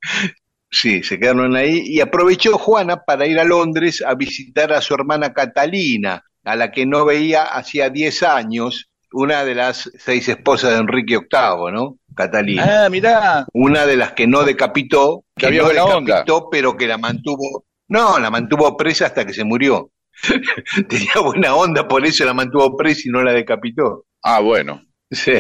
Sí, 0.74 1.02
se 1.02 1.18
quedaron 1.20 1.54
ahí 1.54 1.82
y 1.84 2.00
aprovechó 2.00 2.56
Juana 2.56 3.02
para 3.04 3.26
ir 3.26 3.38
a 3.38 3.44
Londres 3.44 4.02
a 4.06 4.14
visitar 4.14 4.72
a 4.72 4.80
su 4.80 4.94
hermana 4.94 5.34
Catalina, 5.34 6.24
a 6.44 6.56
la 6.56 6.70
que 6.72 6.86
no 6.86 7.04
veía 7.04 7.42
hacía 7.44 7.90
10 7.90 8.22
años, 8.22 8.88
una 9.12 9.44
de 9.44 9.54
las 9.54 9.90
seis 9.98 10.26
esposas 10.30 10.72
de 10.72 10.78
Enrique 10.78 11.18
VIII, 11.18 11.72
¿no? 11.72 11.98
Catalina. 12.14 12.84
Ah, 12.84 12.88
mirá, 12.90 13.46
Una 13.52 13.86
de 13.86 13.96
las 13.96 14.12
que 14.12 14.26
no 14.26 14.44
decapitó, 14.44 15.24
Que 15.36 15.40
que 15.42 15.46
había 15.46 15.60
no 15.62 15.66
buena 15.66 15.84
onda. 15.84 16.14
decapitó, 16.14 16.48
pero 16.50 16.76
que 16.76 16.86
la 16.86 16.98
mantuvo, 16.98 17.64
no, 17.88 18.18
la 18.18 18.30
mantuvo 18.30 18.76
presa 18.76 19.06
hasta 19.06 19.24
que 19.26 19.32
se 19.34 19.44
murió. 19.44 19.90
Tenía 20.88 21.14
buena 21.22 21.54
onda, 21.54 21.86
por 21.88 22.04
eso 22.06 22.24
la 22.24 22.34
mantuvo 22.34 22.76
presa 22.76 23.02
y 23.06 23.10
no 23.10 23.22
la 23.22 23.32
decapitó. 23.32 24.04
ah, 24.22 24.40
bueno. 24.40 24.82
Sí. 25.10 25.32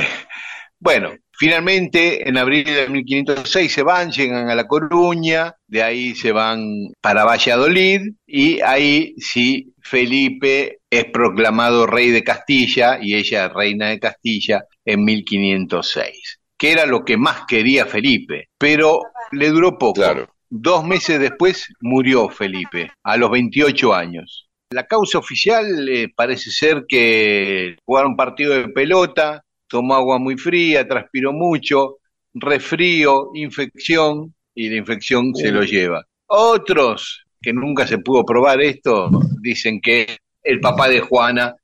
Bueno, 0.78 1.12
finalmente 1.38 2.28
en 2.28 2.36
abril 2.36 2.64
de 2.64 2.88
1506 2.88 3.72
se 3.72 3.82
van, 3.82 4.10
llegan 4.10 4.50
a 4.50 4.54
La 4.54 4.66
Coruña, 4.66 5.54
de 5.68 5.82
ahí 5.82 6.14
se 6.14 6.32
van 6.32 6.62
para 7.00 7.24
Valladolid 7.24 8.00
y 8.26 8.60
ahí 8.62 9.14
sí 9.18 9.72
Felipe 9.80 10.80
es 10.90 11.04
proclamado 11.06 11.86
rey 11.86 12.10
de 12.10 12.24
Castilla 12.24 12.98
y 13.00 13.14
ella 13.14 13.48
reina 13.48 13.88
de 13.90 14.00
Castilla 14.00 14.64
en 14.84 15.04
1506, 15.04 16.40
que 16.62 16.70
era 16.70 16.86
lo 16.86 17.04
que 17.04 17.16
más 17.16 17.44
quería 17.48 17.86
Felipe, 17.86 18.50
pero 18.56 19.00
le 19.32 19.48
duró 19.48 19.76
poco. 19.76 19.94
Claro. 19.94 20.28
Dos 20.48 20.84
meses 20.84 21.18
después 21.18 21.66
murió 21.80 22.28
Felipe, 22.28 22.92
a 23.02 23.16
los 23.16 23.32
28 23.32 23.92
años. 23.92 24.48
La 24.70 24.86
causa 24.86 25.18
oficial 25.18 25.88
eh, 25.88 26.12
parece 26.14 26.52
ser 26.52 26.84
que 26.86 27.78
jugaron 27.84 28.14
partido 28.14 28.54
de 28.54 28.68
pelota, 28.68 29.42
tomó 29.66 29.96
agua 29.96 30.20
muy 30.20 30.36
fría, 30.36 30.86
transpiró 30.86 31.32
mucho, 31.32 31.96
resfrío, 32.32 33.30
infección, 33.34 34.32
y 34.54 34.68
la 34.68 34.76
infección 34.76 35.34
se 35.34 35.50
lo 35.50 35.64
lleva. 35.64 36.06
Otros, 36.26 37.24
que 37.40 37.52
nunca 37.52 37.88
se 37.88 37.98
pudo 37.98 38.24
probar 38.24 38.60
esto, 38.60 39.10
dicen 39.40 39.80
que 39.80 40.16
el 40.44 40.60
papá 40.60 40.88
de 40.88 41.00
Juana, 41.00 41.56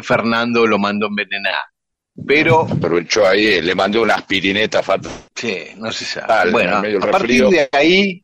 Fernando, 0.00 0.64
lo 0.64 0.78
mandó 0.78 1.08
envenenar. 1.08 1.58
Pero, 2.26 2.62
Aprovechó 2.62 3.26
ahí, 3.26 3.60
le 3.62 3.74
mandó 3.74 4.02
una 4.02 4.14
aspirineta 4.14 4.82
fatal. 4.82 5.12
sí, 5.34 5.68
no 5.76 5.90
se 5.92 6.04
sabe. 6.04 6.50
Bueno, 6.50 6.80
medio 6.80 6.98
a 7.02 7.10
partir 7.10 7.46
de 7.46 7.68
ahí, 7.72 8.22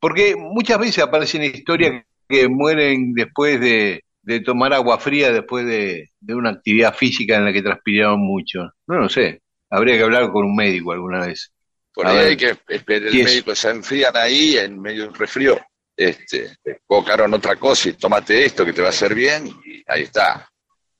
porque 0.00 0.34
muchas 0.36 0.78
veces 0.78 1.04
aparecen 1.04 1.42
historias 1.44 2.02
que 2.28 2.48
mueren 2.48 3.12
después 3.14 3.60
de, 3.60 4.02
de 4.22 4.40
tomar 4.40 4.72
agua 4.72 4.98
fría, 4.98 5.30
después 5.32 5.66
de, 5.66 6.10
de 6.20 6.34
una 6.34 6.50
actividad 6.50 6.94
física 6.94 7.36
en 7.36 7.44
la 7.44 7.52
que 7.52 7.62
transpiraron 7.62 8.20
mucho. 8.20 8.70
No 8.86 8.96
lo 8.98 9.08
sé. 9.08 9.40
Habría 9.70 9.96
que 9.96 10.02
hablar 10.04 10.30
con 10.30 10.44
un 10.46 10.56
médico 10.56 10.92
alguna 10.92 11.26
vez. 11.26 11.52
Por 11.92 12.06
A 12.06 12.10
ahí 12.10 12.16
ver. 12.16 12.26
hay 12.28 12.36
que 12.36 12.56
esperar, 12.68 13.06
el 13.08 13.12
¿Qué 13.12 13.20
es? 13.20 13.24
médico 13.26 13.54
se 13.54 13.70
enfrían 13.70 14.16
ahí 14.16 14.56
en 14.56 14.80
medio 14.80 15.02
de 15.04 15.08
un 15.10 15.14
resfrío. 15.14 15.60
Este, 15.96 16.50
cocaron 16.86 17.32
otra 17.34 17.54
cosa 17.56 17.88
y 17.88 17.92
tomate 17.92 18.44
esto 18.46 18.64
que 18.64 18.72
te 18.72 18.80
va 18.80 18.88
a 18.88 18.90
hacer 18.90 19.14
bien 19.14 19.46
y 19.64 19.82
ahí 19.86 20.02
está. 20.02 20.48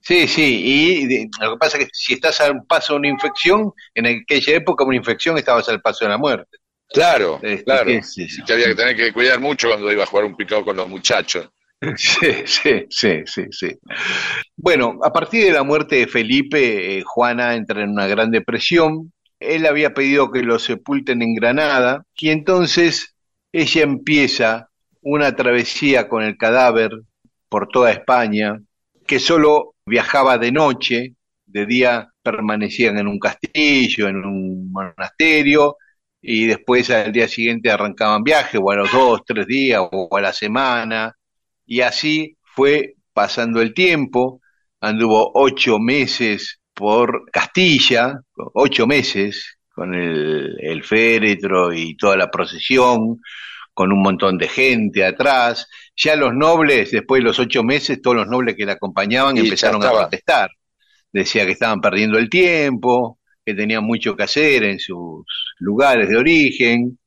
Sí, 0.05 0.29
sí, 0.29 0.61
y 0.65 1.07
de- 1.07 1.29
lo 1.41 1.53
que 1.53 1.59
pasa 1.59 1.79
es 1.79 1.85
que 1.87 1.91
si 1.93 2.15
estás 2.15 2.41
al 2.41 2.63
paso 2.67 2.93
de 2.95 2.99
una 3.01 3.09
infección, 3.09 3.73
en 3.95 4.07
aquella 4.07 4.55
época 4.57 4.85
una 4.85 4.97
infección 4.97 5.39
estabas 5.39 5.69
al 5.69 5.81
paso 5.81 6.05
de 6.05 6.11
la 6.11 6.19
muerte. 6.19 6.59
Claro, 6.89 7.41
Este, 7.43 7.65
claro. 7.65 7.91
Y 7.91 8.45
te 8.45 8.53
había 8.53 8.67
que 8.67 8.75
tener 8.75 8.97
que 8.97 9.13
cuidar 9.13 9.41
mucho 9.41 9.69
cuando 9.69 9.91
iba 9.91 10.05
a 10.05 10.07
jugar 10.07 10.27
un 10.27 10.37
picado 10.37 10.65
con 10.65 10.77
los 10.77 10.89
muchachos. 10.89 11.49
Sí, 11.97 12.33
sí, 12.47 12.87
sí, 12.89 13.23
sí, 13.27 13.43
sí. 13.51 13.69
Bueno, 14.57 14.99
a 15.03 15.13
partir 15.13 15.45
de 15.45 15.53
la 15.53 15.63
muerte 15.65 15.97
de 15.97 16.07
Felipe, 16.07 16.99
eh, 16.99 17.03
Juana 17.05 17.55
entra 17.55 17.83
en 17.83 17.91
una 17.91 18.07
gran 18.07 18.31
depresión. 18.31 19.13
Él 19.39 19.67
había 19.67 19.93
pedido 19.93 20.31
que 20.31 20.43
lo 20.43 20.59
sepulten 20.59 21.21
en 21.23 21.35
Granada 21.35 22.05
y 22.17 22.31
entonces 22.31 23.15
ella 23.53 23.83
empieza 23.83 24.71
una 25.03 25.37
travesía 25.37 26.09
con 26.09 26.23
el 26.23 26.37
cadáver 26.39 26.93
por 27.51 27.69
toda 27.69 27.91
España, 27.93 28.61
que 29.07 29.19
solo 29.19 29.75
viajaba 29.87 30.39
de 30.39 30.53
noche, 30.53 31.15
de 31.47 31.67
día 31.67 32.09
permanecían 32.23 32.99
en 32.99 33.09
un 33.09 33.19
castillo, 33.19 34.09
en 34.09 34.25
un 34.25 34.73
monasterio, 34.73 35.77
y 36.21 36.47
después 36.47 36.91
al 36.91 37.13
día 37.13 37.29
siguiente 37.29 37.71
arrancaban 37.71 38.23
viaje, 38.23 38.59
o 38.59 38.71
a 38.71 38.77
los 38.77 38.91
dos, 38.93 39.23
tres 39.27 39.47
días, 39.47 39.83
o 39.93 40.17
a 40.17 40.21
la 40.21 40.33
semana, 40.33 41.15
y 41.67 41.81
así 41.81 42.37
fue 42.43 42.95
pasando 43.13 43.61
el 43.61 43.75
tiempo, 43.75 44.41
anduvo 44.81 45.31
ocho 45.35 45.79
meses 45.79 46.61
por 46.75 47.31
Castilla, 47.31 48.21
ocho 48.55 48.87
meses, 48.87 49.59
con 49.75 49.95
el, 49.95 50.57
el 50.61 50.85
féretro 50.85 51.73
y 51.73 51.97
toda 51.97 52.17
la 52.17 52.31
procesión, 52.31 53.21
con 53.73 53.93
un 53.93 54.03
montón 54.03 54.39
de 54.39 54.49
gente 54.49 55.05
atrás. 55.05 55.69
Ya 55.97 56.17
los 56.17 56.35
nobles, 56.35 56.91
después 56.91 57.21
de 57.21 57.25
los 57.25 57.39
ocho 57.39 57.63
meses, 57.63 58.03
todos 58.03 58.17
los 58.17 58.27
nobles 58.27 58.57
que 58.57 58.67
la 58.67 58.73
acompañaban 58.73 59.37
Y 59.37 59.41
empezaron 59.41 59.83
a 59.85 59.91
protestar. 59.91 60.51
Decía 61.13 61.47
que 61.47 61.53
estaban 61.53 61.81
perdiendo 61.81 62.19
el 62.19 62.29
tiempo, 62.29 63.19
que 63.45 63.55
tenían 63.55 63.85
mucho 63.85 64.17
que 64.17 64.25
hacer 64.25 64.65
en 64.65 64.79
sus 64.79 65.25
lugares 65.59 66.09
de 66.09 66.17
origen. 66.17 66.99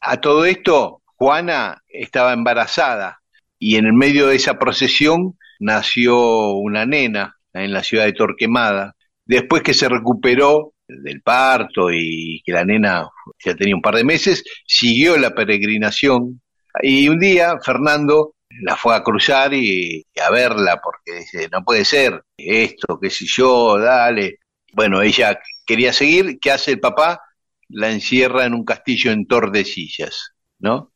A 0.00 0.20
todo 0.20 0.44
esto, 0.44 1.02
Juana 1.16 1.82
estaba 1.88 2.32
embarazada 2.32 3.20
y 3.58 3.76
en 3.76 3.86
el 3.86 3.92
medio 3.92 4.26
de 4.26 4.36
esa 4.36 4.58
procesión 4.58 5.36
nació 5.60 6.52
una 6.52 6.86
nena 6.86 7.36
en 7.52 7.72
la 7.72 7.82
ciudad 7.82 8.04
de 8.04 8.12
Torquemada. 8.12 8.96
Después 9.24 9.62
que 9.62 9.74
se 9.74 9.88
recuperó 9.88 10.74
del 10.88 11.22
parto 11.22 11.90
y 11.92 12.42
que 12.44 12.52
la 12.52 12.64
nena 12.64 13.08
ya 13.44 13.54
tenía 13.54 13.74
un 13.74 13.82
par 13.82 13.94
de 13.94 14.04
meses, 14.04 14.44
siguió 14.66 15.16
la 15.16 15.34
peregrinación 15.34 16.41
y 16.82 17.08
un 17.08 17.18
día 17.18 17.58
Fernando 17.64 18.34
la 18.62 18.76
fue 18.76 18.94
a 18.94 19.02
cruzar 19.02 19.52
y, 19.54 20.04
y 20.14 20.20
a 20.20 20.30
verla 20.30 20.80
porque 20.82 21.20
dice, 21.20 21.48
no 21.50 21.64
puede 21.64 21.84
ser 21.84 22.22
esto, 22.36 22.98
qué 23.00 23.10
sé 23.10 23.24
yo, 23.28 23.78
dale. 23.78 24.38
Bueno, 24.72 25.02
ella 25.02 25.38
quería 25.66 25.92
seguir, 25.92 26.38
¿qué 26.40 26.50
hace 26.52 26.72
el 26.72 26.80
papá? 26.80 27.20
La 27.68 27.90
encierra 27.90 28.44
en 28.44 28.54
un 28.54 28.64
castillo 28.64 29.10
en 29.10 29.26
Tordesillas, 29.26 30.32
¿no? 30.58 30.92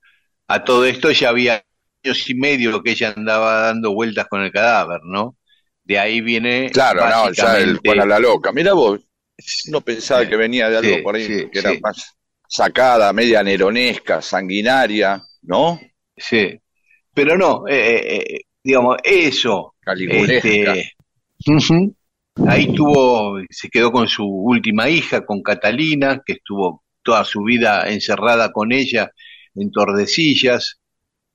A 0.49 0.65
todo 0.65 0.85
esto 0.85 1.11
ya 1.13 1.31
había 1.31 1.65
años 2.05 2.29
y 2.31 2.35
medio 2.35 2.83
que 2.83 2.93
ella 2.93 3.15
andaba 3.17 3.63
dando 3.63 3.93
vueltas 3.95 4.27
con 4.29 4.43
el 4.43 4.53
cadáver, 4.53 5.01
¿no? 5.05 5.37
De 5.85 5.99
ahí 5.99 6.21
viene 6.21 6.71
Claro, 6.73 7.07
no, 7.09 7.33
ya 7.33 7.59
el 7.59 7.79
Juana 7.79 8.07
la 8.07 8.19
loca. 8.19 8.53
Mira 8.53 8.73
vos, 8.75 9.01
no 9.65 9.81
pensaba 9.81 10.23
Sí, 10.23 10.29
que 10.29 10.37
venía 10.37 10.69
de 10.69 10.77
algo 10.79 10.89
sí, 10.89 11.03
por 11.03 11.17
ahí, 11.17 11.27
sí, 11.27 11.51
que 11.51 11.59
era 11.61 11.73
más 11.83 12.17
sacada, 12.49 13.13
media 13.13 13.43
neronesca, 13.43 14.23
sanguinaria, 14.23 15.23
¿no? 15.47 15.81
Sí, 16.17 16.61
pero 17.15 17.37
no, 17.39 17.67
eh, 17.67 17.97
eh, 17.97 18.25
eh, 18.29 18.41
digamos, 18.63 18.99
eso, 19.03 19.75
este, 19.87 20.93
ahí 22.47 22.75
tuvo, 22.75 23.41
se 23.49 23.69
quedó 23.71 23.91
con 23.91 24.09
su 24.09 24.25
última 24.25 24.89
hija, 24.91 25.25
con 25.25 25.43
Catalina, 25.43 26.23
que 26.25 26.35
estuvo 26.35 26.85
toda 27.03 27.25
su 27.25 27.43
vida 27.43 27.89
encerrada 27.89 28.53
con 28.53 28.73
ella 28.73 29.11
en 29.55 29.71
Tordesillas. 29.71 30.81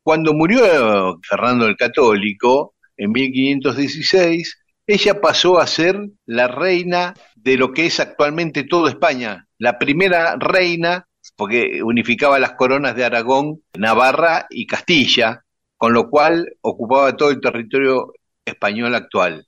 Cuando 0.03 0.33
murió 0.33 1.19
Fernando 1.27 1.67
el 1.67 1.77
Católico, 1.77 2.75
en 2.97 3.11
1516, 3.11 4.57
ella 4.85 5.21
pasó 5.21 5.59
a 5.59 5.67
ser 5.67 5.99
la 6.25 6.47
reina 6.47 7.13
de 7.35 7.57
lo 7.57 7.71
que 7.71 7.85
es 7.85 7.99
actualmente 7.99 8.63
toda 8.63 8.89
España, 8.89 9.47
la 9.57 9.79
primera 9.79 10.35
reina, 10.37 11.07
porque 11.41 11.81
unificaba 11.81 12.37
las 12.37 12.51
coronas 12.51 12.95
de 12.95 13.03
Aragón, 13.03 13.63
Navarra 13.75 14.45
y 14.51 14.67
Castilla, 14.67 15.43
con 15.75 15.91
lo 15.91 16.07
cual 16.07 16.47
ocupaba 16.61 17.17
todo 17.17 17.31
el 17.31 17.41
territorio 17.41 18.13
español 18.45 18.93
actual. 18.93 19.47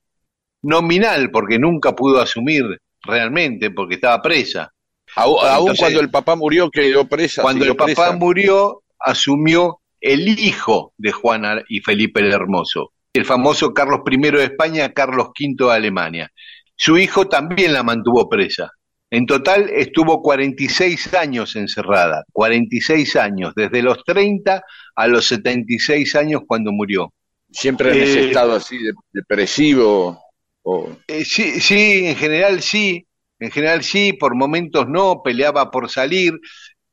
Nominal, 0.63 1.29
porque 1.29 1.59
nunca 1.59 1.91
pudo 1.95 2.19
asumir 2.19 2.63
realmente, 3.03 3.69
porque 3.69 3.93
estaba 3.93 4.19
presa. 4.23 4.73
Aún, 5.15 5.37
Entonces- 5.43 5.77
cuando 5.77 5.99
el 5.99 6.09
papá 6.09 6.35
murió 6.35 6.71
quedó 6.71 7.07
presa. 7.07 7.43
Cuando 7.43 7.63
el 7.63 7.75
papá 7.75 8.13
murió, 8.13 8.81
asumió 8.97 9.77
el 10.01 10.27
hijo 10.39 10.95
de 10.97 11.11
Juana 11.11 11.61
y 11.69 11.81
Felipe 11.81 12.21
el 12.21 12.33
Hermoso, 12.33 12.93
el 13.13 13.23
famoso 13.23 13.71
Carlos 13.71 13.99
I 14.09 14.17
de 14.17 14.45
España, 14.45 14.91
Carlos 14.93 15.27
V 15.39 15.63
de 15.67 15.71
Alemania. 15.71 16.31
Su 16.75 16.97
hijo 16.97 17.27
también 17.27 17.71
la 17.71 17.83
mantuvo 17.83 18.27
presa. 18.27 18.71
En 19.13 19.27
total 19.27 19.69
estuvo 19.69 20.23
46 20.23 21.13
años 21.13 21.55
encerrada, 21.55 22.23
46 22.31 23.15
años, 23.15 23.53
desde 23.55 23.83
los 23.83 24.03
30 24.03 24.63
a 24.95 25.07
los 25.07 25.25
76 25.27 26.15
años 26.15 26.41
cuando 26.47 26.71
murió. 26.71 27.13
Siempre 27.51 27.91
en 27.91 28.03
ese 28.03 28.21
Eh, 28.23 28.27
estado 28.29 28.53
así 28.55 28.77
de- 28.79 28.93
depresivo. 29.11 30.19
O... 30.63 30.89
Eh, 31.07 31.25
sí, 31.25 31.61
sí, 31.61 32.07
en 32.07 32.15
general 32.15 32.61
sí, 32.63 33.05
en 33.39 33.51
general 33.51 33.83
sí, 33.83 34.13
por 34.13 34.33
momentos 34.35 34.87
no, 34.89 35.21
peleaba 35.23 35.69
por 35.69 35.91
salir, 35.91 36.33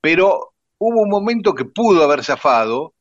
pero 0.02 0.52
hubo 0.78 1.00
un 1.02 1.08
momento 1.08 1.54
que 1.54 1.64
pudo 1.64 2.04
haber 2.04 2.22
zafado, 2.22 2.92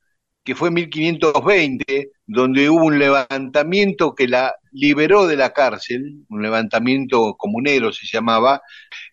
que 0.46 0.56
fue 0.56 0.70
en 0.70 0.76
1520, 0.76 2.12
donde 2.26 2.70
hubo 2.70 2.86
un 2.86 2.98
levantamiento 3.00 4.16
que 4.16 4.28
la 4.28 4.56
liberó 4.72 5.28
de 5.28 5.36
la 5.36 5.52
cárcel, 5.52 6.24
un 6.30 6.42
levantamiento 6.42 7.36
comunero 7.38 7.92
se 7.92 8.08
llamaba, 8.08 8.62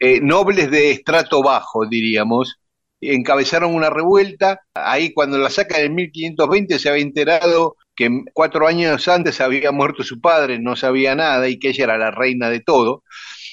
eh, 0.01 0.21
nobles 0.21 0.71
de 0.71 0.91
estrato 0.91 1.43
bajo, 1.43 1.87
diríamos, 1.87 2.61
encabezaron 3.01 3.75
una 3.75 3.91
revuelta, 3.91 4.61
ahí 4.75 5.13
cuando 5.13 5.39
la 5.39 5.51
sacan 5.51 5.83
en 5.83 5.95
1520 5.95 6.79
se 6.79 6.89
había 6.89 7.03
enterado 7.03 7.77
que 7.95 8.11
cuatro 8.33 8.67
años 8.67 9.09
antes 9.09 9.41
había 9.41 9.73
muerto 9.73 10.03
su 10.03 10.21
padre, 10.21 10.59
no 10.59 10.77
sabía 10.77 11.15
nada 11.15 11.49
y 11.49 11.59
que 11.59 11.71
ella 11.71 11.85
era 11.85 11.99
la 11.99 12.11
reina 12.11 12.51
de 12.51 12.61
todo, 12.61 13.05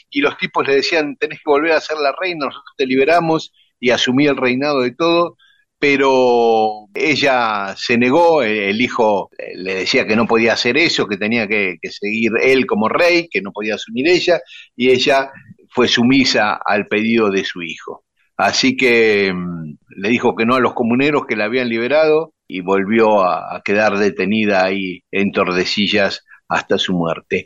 y 0.09 0.21
los 0.21 0.37
tipos 0.37 0.67
le 0.67 0.75
decían, 0.75 1.15
tenés 1.17 1.39
que 1.39 1.49
volver 1.49 1.71
a 1.73 1.81
ser 1.81 1.97
la 1.97 2.13
reina, 2.19 2.45
nosotros 2.45 2.73
te 2.77 2.85
liberamos 2.85 3.53
y 3.79 3.89
asumí 3.89 4.27
el 4.27 4.37
reinado 4.37 4.81
de 4.81 4.91
todo, 4.91 5.37
pero 5.79 6.87
ella 6.93 7.75
se 7.77 7.97
negó, 7.97 8.43
el, 8.43 8.79
hijo 8.81 9.29
eh, 9.37 9.51
le 9.55 9.75
decía 9.75 10.07
que 10.07 10.15
no 10.15 10.25
podía 10.25 10.53
hacer 10.53 10.77
eso, 10.77 11.07
que 11.07 11.17
tenía 11.17 11.47
que 11.47 11.77
seguir 11.89 12.31
él 12.41 12.65
como 12.65 12.87
rey, 12.87 13.27
que 13.29 13.41
no 13.41 13.51
podía 13.51 13.75
asumir 13.75 14.07
ella, 14.07 14.39
y 14.75 14.91
ella 14.91 15.31
fue 15.73 15.87
sumisa 15.87 16.59
al 16.63 16.87
pedido 16.87 17.29
de 17.29 17.43
su 17.43 17.61
hijo. 17.63 18.05
Así 18.37 18.77
que 18.77 19.33
mm, 19.33 19.75
le 19.97 20.09
dijo 20.09 20.35
que 20.35 20.45
no 20.45 20.55
a 20.55 20.59
los 20.59 20.73
comuneros 20.73 21.25
que 21.25 21.35
la 21.35 21.45
habían 21.45 21.69
liberado 21.69 22.33
y 22.47 22.61
volvió 22.61 23.23
a, 23.23 23.61
quedar 23.65 23.97
detenida 23.97 24.63
ahí 24.63 25.03
en 25.11 25.31
Tordesillas 25.31 26.23
hasta 26.47 26.77
su 26.77 26.93
muerte. 26.93 27.45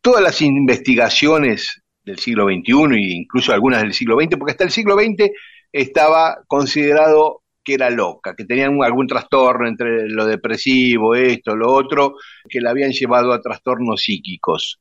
Todas 0.00 0.22
las 0.22 0.40
investigaciones 0.40 1.82
del 2.02 2.18
siglo 2.18 2.46
XXI 2.46 2.94
e 2.94 3.16
incluso 3.16 3.52
algunas 3.52 3.82
del 3.82 3.92
siglo 3.92 4.18
XX, 4.18 4.36
porque 4.38 4.52
hasta 4.52 4.64
el 4.64 4.70
siglo 4.70 4.94
XX 4.94 5.30
estaba 5.72 6.38
considerado 6.46 7.42
que 7.62 7.74
era 7.74 7.90
loca, 7.90 8.34
que 8.34 8.46
tenía 8.46 8.66
algún 8.66 9.06
trastorno 9.06 9.68
entre 9.68 10.08
lo 10.08 10.24
depresivo, 10.24 11.14
esto, 11.14 11.54
lo 11.54 11.70
otro, 11.70 12.14
que 12.48 12.62
la 12.62 12.70
habían 12.70 12.92
llevado 12.92 13.32
a 13.32 13.42
trastornos 13.42 14.00
psíquicos. 14.00 14.80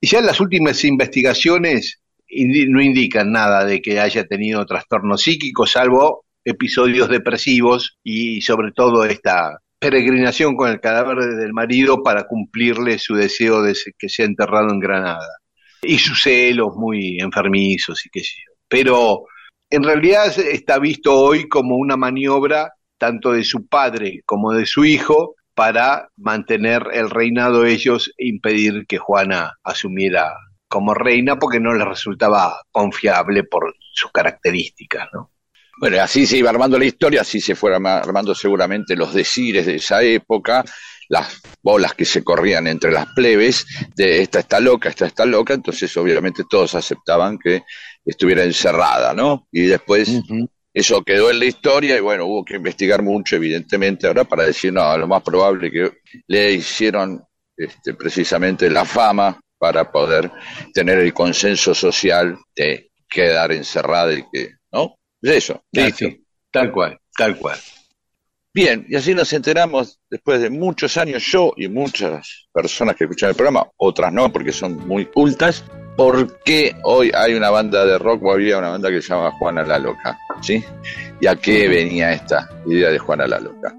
Y 0.00 0.06
ya 0.06 0.20
las 0.20 0.40
últimas 0.40 0.84
investigaciones 0.84 2.00
no 2.28 2.80
indican 2.80 3.32
nada 3.32 3.64
de 3.64 3.82
que 3.82 4.00
haya 4.00 4.24
tenido 4.24 4.64
trastornos 4.64 5.22
psíquicos, 5.22 5.72
salvo 5.72 6.24
episodios 6.44 7.08
depresivos 7.08 7.98
y 8.02 8.40
sobre 8.40 8.72
todo 8.72 9.04
esta 9.04 9.58
peregrinación 9.78 10.56
con 10.56 10.70
el 10.70 10.80
cadáver 10.80 11.18
del 11.36 11.52
marido 11.52 12.02
para 12.02 12.24
cumplirle 12.24 12.98
su 12.98 13.14
deseo 13.14 13.62
de 13.62 13.74
que 13.98 14.08
sea 14.08 14.26
enterrado 14.26 14.70
en 14.70 14.78
Granada. 14.78 15.38
Y 15.82 15.98
sus 15.98 16.22
celos 16.22 16.74
muy 16.76 17.18
enfermizos 17.18 18.04
y 18.04 18.10
qué 18.10 18.20
sé 18.20 18.34
yo. 18.46 18.52
Pero 18.68 19.24
en 19.70 19.82
realidad 19.82 20.38
está 20.38 20.78
visto 20.78 21.18
hoy 21.18 21.48
como 21.48 21.76
una 21.76 21.96
maniobra 21.96 22.72
tanto 22.98 23.32
de 23.32 23.44
su 23.44 23.66
padre 23.66 24.20
como 24.26 24.52
de 24.52 24.66
su 24.66 24.84
hijo 24.84 25.36
para 25.60 26.08
mantener 26.16 26.84
el 26.94 27.10
reinado 27.10 27.66
ellos 27.66 28.14
e 28.16 28.28
impedir 28.28 28.86
que 28.88 28.96
Juana 28.96 29.58
asumiera 29.62 30.32
como 30.68 30.94
reina 30.94 31.38
porque 31.38 31.60
no 31.60 31.74
les 31.74 31.86
resultaba 31.86 32.62
confiable 32.70 33.44
por 33.44 33.74
sus 33.92 34.10
características, 34.10 35.08
¿no? 35.12 35.32
Bueno, 35.78 36.00
así 36.00 36.26
se 36.26 36.38
iba 36.38 36.48
armando 36.48 36.78
la 36.78 36.86
historia, 36.86 37.20
así 37.20 37.42
se 37.42 37.54
fueron 37.54 37.86
armando 37.86 38.34
seguramente 38.34 38.96
los 38.96 39.12
decires 39.12 39.66
de 39.66 39.74
esa 39.74 40.02
época, 40.02 40.64
las 41.10 41.42
bolas 41.62 41.92
que 41.92 42.06
se 42.06 42.24
corrían 42.24 42.66
entre 42.66 42.90
las 42.90 43.08
plebes, 43.14 43.66
de 43.94 44.22
esta 44.22 44.38
está 44.38 44.60
loca, 44.60 44.88
esta 44.88 45.04
está 45.04 45.26
loca, 45.26 45.52
entonces 45.52 45.94
obviamente 45.98 46.44
todos 46.48 46.74
aceptaban 46.74 47.38
que 47.38 47.64
estuviera 48.02 48.44
encerrada, 48.44 49.12
¿no? 49.12 49.46
Y 49.52 49.66
después 49.66 50.22
eso 50.72 51.02
quedó 51.02 51.30
en 51.30 51.38
la 51.38 51.46
historia 51.46 51.96
y 51.96 52.00
bueno, 52.00 52.26
hubo 52.26 52.44
que 52.44 52.56
investigar 52.56 53.02
mucho, 53.02 53.36
evidentemente, 53.36 54.06
ahora 54.06 54.24
para 54.24 54.44
decir, 54.44 54.72
no, 54.72 54.96
lo 54.96 55.08
más 55.08 55.22
probable 55.22 55.70
que 55.70 55.90
le 56.28 56.52
hicieron 56.52 57.22
este, 57.56 57.94
precisamente 57.94 58.70
la 58.70 58.84
fama 58.84 59.40
para 59.58 59.90
poder 59.90 60.30
tener 60.72 60.98
el 60.98 61.12
consenso 61.12 61.74
social 61.74 62.38
de 62.54 62.90
quedar 63.08 63.52
encerrada 63.52 64.12
y 64.14 64.24
que, 64.32 64.50
¿no? 64.72 64.94
Es 65.20 65.30
eso. 65.32 65.64
Sí, 65.72 65.80
listo. 65.82 65.98
sí, 65.98 66.24
tal 66.50 66.72
cual, 66.72 66.98
tal 67.16 67.36
cual. 67.36 67.58
Bien, 68.52 68.84
y 68.88 68.96
así 68.96 69.14
nos 69.14 69.32
enteramos 69.32 70.00
después 70.08 70.40
de 70.40 70.50
muchos 70.50 70.96
años, 70.96 71.22
yo 71.24 71.52
y 71.56 71.68
muchas 71.68 72.48
personas 72.52 72.96
que 72.96 73.04
escuchan 73.04 73.30
el 73.30 73.36
programa, 73.36 73.68
otras 73.76 74.12
no, 74.12 74.32
porque 74.32 74.50
son 74.50 74.88
muy 74.88 75.06
cultas, 75.06 75.64
por 76.00 76.38
qué 76.44 76.74
hoy 76.84 77.12
hay 77.14 77.34
una 77.34 77.50
banda 77.50 77.84
de 77.84 77.98
rock 77.98 78.22
o 78.24 78.32
había 78.32 78.56
una 78.56 78.70
banda 78.70 78.88
que 78.88 79.02
se 79.02 79.08
llama 79.08 79.32
Juana 79.32 79.64
la 79.64 79.78
Loca, 79.78 80.18
¿sí? 80.40 80.64
¿Y 81.20 81.26
a 81.26 81.36
qué 81.36 81.68
venía 81.68 82.10
esta 82.10 82.48
idea 82.64 82.88
de 82.88 82.98
Juana 82.98 83.26
la 83.26 83.38
Loca? 83.38 83.74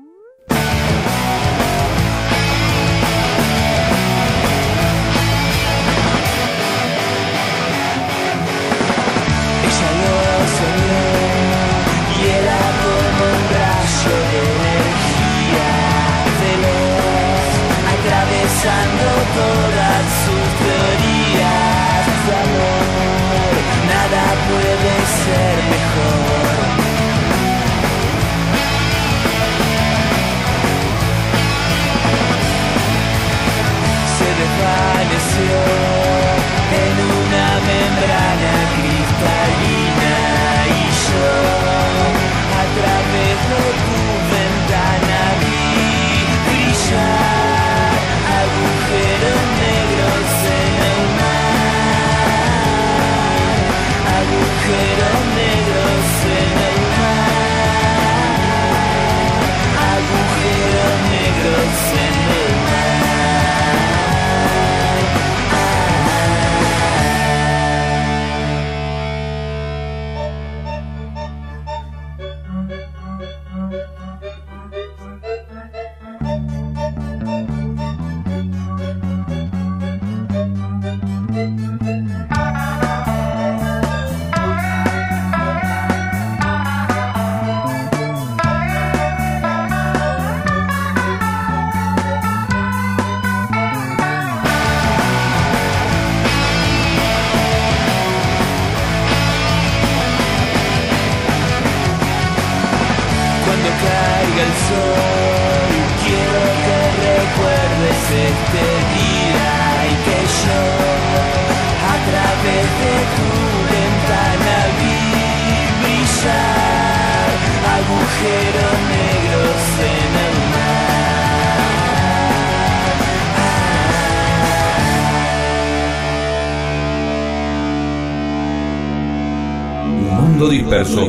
Mundo 130.41 130.53
Disperso. 130.55 131.07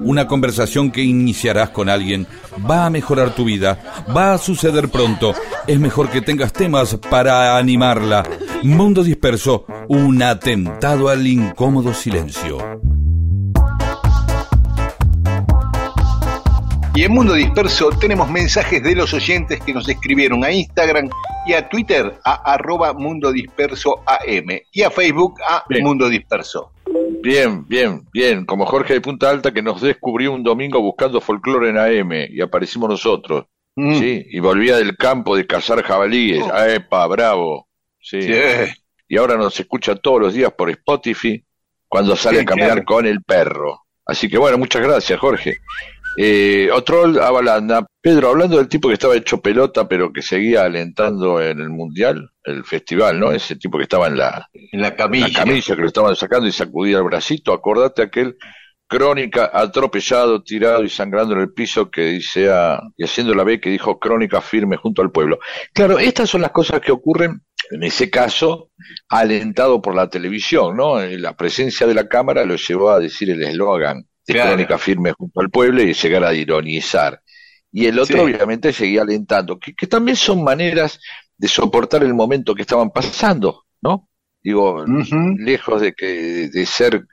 Una 0.00 0.26
conversación 0.26 0.90
que 0.90 1.02
iniciarás 1.02 1.68
con 1.68 1.90
alguien 1.90 2.26
va 2.58 2.86
a 2.86 2.90
mejorar 2.90 3.34
tu 3.34 3.44
vida, 3.44 3.78
va 4.16 4.32
a 4.32 4.38
suceder 4.38 4.88
pronto. 4.88 5.34
Es 5.66 5.78
mejor 5.78 6.08
que 6.08 6.22
tengas 6.22 6.54
temas 6.54 6.96
para 7.10 7.58
animarla. 7.58 8.26
Mundo 8.62 9.04
Disperso, 9.04 9.66
un 9.88 10.22
atentado 10.22 11.10
al 11.10 11.26
incómodo 11.26 11.92
silencio. 11.92 12.56
Y 16.98 17.04
en 17.04 17.12
Mundo 17.12 17.34
Disperso 17.34 17.90
tenemos 17.90 18.28
mensajes 18.28 18.82
de 18.82 18.96
los 18.96 19.14
oyentes 19.14 19.60
que 19.60 19.72
nos 19.72 19.88
escribieron 19.88 20.42
a 20.42 20.50
Instagram 20.50 21.08
y 21.46 21.52
a 21.52 21.68
Twitter 21.68 22.18
a 22.24 22.52
arroba 22.54 22.92
Mundo 22.92 23.30
Disperso 23.30 24.02
AM 24.04 24.62
y 24.72 24.82
a 24.82 24.90
Facebook 24.90 25.36
a 25.48 25.62
Bien. 25.68 25.84
Mundo 25.84 26.08
Disperso. 26.08 26.72
Bien, 27.22 27.64
bien, 27.68 28.04
bien. 28.12 28.44
Como 28.44 28.66
Jorge 28.66 28.94
de 28.94 29.00
Punta 29.00 29.30
Alta 29.30 29.52
que 29.54 29.62
nos 29.62 29.80
descubrió 29.80 30.32
un 30.32 30.42
domingo 30.42 30.80
buscando 30.80 31.20
folclore 31.20 31.68
en 31.70 31.78
AM 31.78 32.10
y 32.30 32.40
aparecimos 32.40 32.90
nosotros. 32.90 33.46
Mm. 33.76 33.94
Sí, 33.94 34.26
y 34.28 34.40
volvía 34.40 34.76
del 34.76 34.96
campo 34.96 35.36
de 35.36 35.46
cazar 35.46 35.84
jabalíes. 35.84 36.42
Oh. 36.42 36.50
Ah, 36.52 36.68
¡Epa, 36.68 37.06
bravo! 37.06 37.68
Sí. 38.00 38.22
Sí. 38.22 38.32
Y 39.06 39.18
ahora 39.18 39.36
nos 39.36 39.60
escucha 39.60 39.94
todos 39.94 40.20
los 40.20 40.34
días 40.34 40.50
por 40.50 40.68
Spotify 40.68 41.44
cuando 41.86 42.16
sale 42.16 42.38
Sí, 42.38 42.42
a 42.42 42.44
caminar 42.44 42.70
claro. 42.70 42.84
con 42.86 43.06
el 43.06 43.22
perro. 43.22 43.84
Así 44.04 44.26
que 44.28 44.38
bueno, 44.38 44.56
muchas 44.56 44.82
gracias, 44.82 45.20
Jorge. 45.20 45.58
Eh, 46.20 46.68
otro 46.72 47.04
Avalanda. 47.22 47.86
Pedro, 48.00 48.30
hablando 48.30 48.56
del 48.56 48.66
tipo 48.66 48.88
que 48.88 48.94
estaba 48.94 49.14
hecho 49.14 49.40
pelota, 49.40 49.86
pero 49.86 50.12
que 50.12 50.20
seguía 50.20 50.64
alentando 50.64 51.40
en 51.40 51.60
el 51.60 51.70
mundial, 51.70 52.30
el 52.42 52.64
festival, 52.64 53.20
¿no? 53.20 53.30
Ese 53.30 53.54
tipo 53.54 53.78
que 53.78 53.84
estaba 53.84 54.08
en 54.08 54.16
la, 54.16 54.48
En 54.52 54.80
la 54.80 54.96
camilla. 54.96 55.28
la 55.28 55.44
camilla 55.44 55.76
que 55.76 55.82
lo 55.82 55.86
estaban 55.86 56.16
sacando 56.16 56.48
y 56.48 56.52
sacudía 56.52 56.98
el 56.98 57.04
bracito. 57.04 57.52
Acordate 57.52 58.02
aquel 58.02 58.36
crónica 58.88 59.48
atropellado, 59.54 60.42
tirado 60.42 60.82
y 60.82 60.88
sangrando 60.88 61.34
en 61.34 61.42
el 61.42 61.52
piso 61.52 61.88
que 61.88 62.06
dice 62.06 62.50
ah, 62.50 62.80
y 62.96 63.04
haciendo 63.04 63.32
la 63.32 63.44
B 63.44 63.60
que 63.60 63.70
dijo 63.70 64.00
crónica 64.00 64.40
firme 64.40 64.76
junto 64.76 65.02
al 65.02 65.12
pueblo. 65.12 65.38
Claro, 65.72 66.00
estas 66.00 66.28
son 66.30 66.40
las 66.40 66.50
cosas 66.50 66.80
que 66.80 66.90
ocurren 66.90 67.42
en 67.70 67.82
ese 67.84 68.10
caso 68.10 68.70
alentado 69.08 69.80
por 69.80 69.94
la 69.94 70.10
televisión, 70.10 70.76
¿no? 70.76 70.98
La 71.00 71.36
presencia 71.36 71.86
de 71.86 71.94
la 71.94 72.08
cámara 72.08 72.44
lo 72.44 72.56
llevó 72.56 72.90
a 72.90 72.98
decir 72.98 73.30
el 73.30 73.42
eslogan 73.44 74.08
de 74.28 74.34
Claro. 74.34 74.50
crónica 74.50 74.78
firme 74.78 75.12
junto 75.12 75.40
al 75.40 75.50
pueblo 75.50 75.82
y 75.82 75.92
llegar 75.94 76.24
a 76.24 76.34
ironizar. 76.34 77.20
Y 77.72 77.86
el 77.86 77.98
otro 77.98 78.16
Sí. 78.18 78.22
obviamente 78.22 78.72
seguía 78.72 79.02
alentando, 79.02 79.58
que, 79.58 79.74
que 79.74 79.86
también 79.86 80.16
son 80.16 80.42
maneras 80.44 81.00
de 81.36 81.48
soportar 81.48 82.02
el 82.04 82.14
momento 82.14 82.54
que 82.54 82.62
estaban 82.62 82.90
pasando, 82.90 83.64
¿no? 83.82 84.08
Digo, 84.42 84.84
lejos 85.38 85.80
de 85.82 85.92
que 85.94 86.48
de 86.48 86.66
ser 86.66 87.04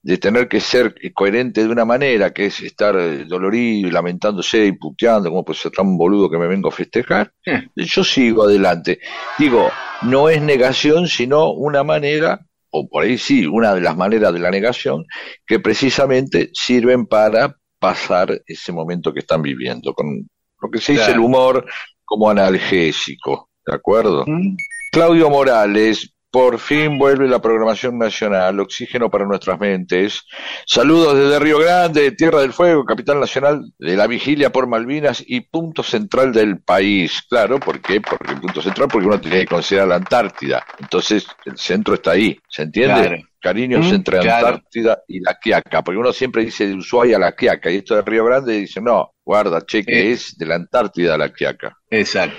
de 0.00 0.16
tener 0.16 0.48
que 0.48 0.60
ser 0.60 0.94
coherente 1.12 1.62
de 1.64 1.68
una 1.68 1.84
manera 1.84 2.32
que 2.32 2.46
es 2.46 2.60
estar 2.60 2.96
eh, 2.96 3.24
dolorido 3.26 3.90
lamentándose 3.90 4.64
y 4.66 4.72
puteando 4.72 5.28
como 5.28 5.44
pues 5.44 5.58
ser 5.58 5.72
tan 5.72 5.98
boludo 5.98 6.30
que 6.30 6.38
me 6.38 6.46
vengo 6.46 6.68
a 6.68 6.72
festejar 6.72 7.32
Eh. 7.44 7.66
yo 7.74 8.04
sigo 8.04 8.44
adelante 8.44 9.00
digo 9.38 9.68
no 10.02 10.28
es 10.28 10.40
negación 10.40 11.08
sino 11.08 11.50
una 11.50 11.82
manera 11.82 12.40
o 12.70 12.88
por 12.88 13.04
ahí 13.04 13.16
sí 13.18 13.46
una 13.46 13.74
de 13.74 13.80
las 13.80 13.96
maneras 13.96 14.32
de 14.32 14.38
la 14.40 14.50
negación 14.50 15.04
que 15.46 15.58
precisamente 15.60 16.50
sirven 16.52 17.06
para 17.06 17.56
pasar 17.78 18.40
ese 18.46 18.72
momento 18.72 19.12
que 19.12 19.20
están 19.20 19.42
viviendo 19.42 19.94
con 19.94 20.28
lo 20.60 20.70
que 20.70 20.78
se 20.80 20.92
dice 20.92 21.04
Claro. 21.04 21.20
el 21.20 21.24
humor 21.26 21.66
como 22.04 22.28
analgésico 22.30 23.48
de 23.66 23.74
acuerdo 23.74 24.24
Mm. 24.26 24.56
Claudio 24.90 25.28
Morales, 25.28 26.10
por 26.30 26.58
fin 26.58 26.98
vuelve 26.98 27.26
la 27.26 27.40
programación 27.40 27.98
nacional, 27.98 28.60
oxígeno 28.60 29.10
para 29.10 29.24
nuestras 29.24 29.58
mentes. 29.58 30.22
Saludos 30.66 31.16
desde 31.16 31.38
Río 31.38 31.58
Grande, 31.58 32.12
Tierra 32.12 32.40
del 32.40 32.52
Fuego, 32.52 32.84
capital 32.84 33.18
nacional 33.18 33.62
de 33.78 33.96
la 33.96 34.06
vigilia 34.06 34.50
por 34.50 34.66
Malvinas 34.66 35.22
y 35.26 35.40
punto 35.40 35.82
central 35.82 36.32
del 36.32 36.60
país. 36.60 37.22
Claro, 37.28 37.58
¿por 37.58 37.80
qué? 37.80 38.00
Porque 38.00 38.32
el 38.32 38.40
punto 38.40 38.60
central, 38.60 38.88
porque 38.90 39.06
uno 39.06 39.20
tiene 39.20 39.40
que 39.40 39.46
considerar 39.46 39.88
la 39.88 39.96
Antártida. 39.96 40.64
Entonces, 40.78 41.26
el 41.46 41.56
centro 41.56 41.94
está 41.94 42.10
ahí, 42.12 42.38
¿se 42.48 42.62
entiende? 42.62 43.00
Claro. 43.08 43.16
Cariños 43.40 43.86
Mm, 43.86 43.94
entre 43.94 44.18
claro. 44.18 44.46
Antártida 44.48 44.98
y 45.06 45.20
la 45.20 45.38
Quiaca, 45.40 45.82
porque 45.82 45.98
uno 45.98 46.12
siempre 46.12 46.44
dice 46.44 46.66
de 46.66 46.74
Ushuaia 46.74 47.16
a 47.16 47.20
la 47.20 47.32
Quiaca, 47.36 47.70
y 47.70 47.76
esto 47.76 47.94
de 47.94 48.02
Río 48.02 48.24
Grande 48.24 48.54
dice, 48.54 48.80
no, 48.80 49.12
guarda, 49.24 49.60
che, 49.64 49.84
que 49.84 50.08
Eh. 50.08 50.10
es 50.12 50.36
de 50.36 50.44
la 50.44 50.56
Antártida 50.56 51.14
a 51.14 51.18
la 51.18 51.32
Quiaca. 51.32 51.76
Exacto. 51.88 52.36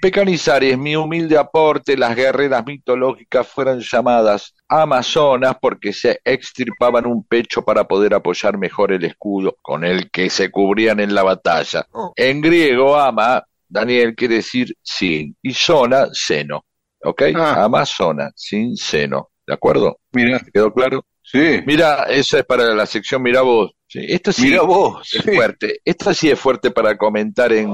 Pecanizares, 0.00 0.78
mi 0.78 0.96
humilde 0.96 1.36
aporte, 1.36 1.94
las 1.94 2.16
guerreras 2.16 2.64
mitológicas 2.64 3.46
fueron 3.46 3.80
llamadas 3.80 4.54
amazonas 4.66 5.56
porque 5.60 5.92
se 5.92 6.20
extirpaban 6.24 7.06
un 7.06 7.22
pecho 7.24 7.62
para 7.62 7.84
poder 7.84 8.14
apoyar 8.14 8.56
mejor 8.56 8.92
el 8.92 9.04
escudo 9.04 9.58
con 9.60 9.84
el 9.84 10.10
que 10.10 10.30
se 10.30 10.50
cubrían 10.50 11.00
en 11.00 11.14
la 11.14 11.22
batalla. 11.22 11.86
En 12.16 12.40
griego, 12.40 12.96
ama, 12.96 13.44
Daniel, 13.68 14.14
quiere 14.14 14.36
decir 14.36 14.74
sin, 14.82 15.36
y 15.42 15.52
zona, 15.52 16.06
seno. 16.12 16.64
¿Ok? 17.02 17.22
Ah. 17.36 17.64
Amazona, 17.64 18.30
sin 18.34 18.76
seno. 18.76 19.30
¿De 19.46 19.52
acuerdo? 19.52 19.98
Mira, 20.12 20.38
¿Te 20.38 20.50
quedó 20.50 20.72
claro? 20.72 21.04
sí. 21.22 21.60
Mira, 21.66 22.04
esa 22.04 22.38
es 22.38 22.44
para 22.44 22.74
la 22.74 22.86
sección 22.86 23.22
Mira 23.22 23.42
vos. 23.42 23.72
Sí, 23.92 23.98
esta 24.08 24.32
sí 24.32 24.42
Mira 24.42 24.62
vos. 24.62 25.00
es 25.12 25.22
Sí. 25.24 25.32
fuerte. 25.32 25.80
Esta 25.84 26.14
sí 26.14 26.30
es 26.30 26.38
fuerte 26.38 26.70
para 26.70 26.96
comentar 26.96 27.52
en, 27.52 27.68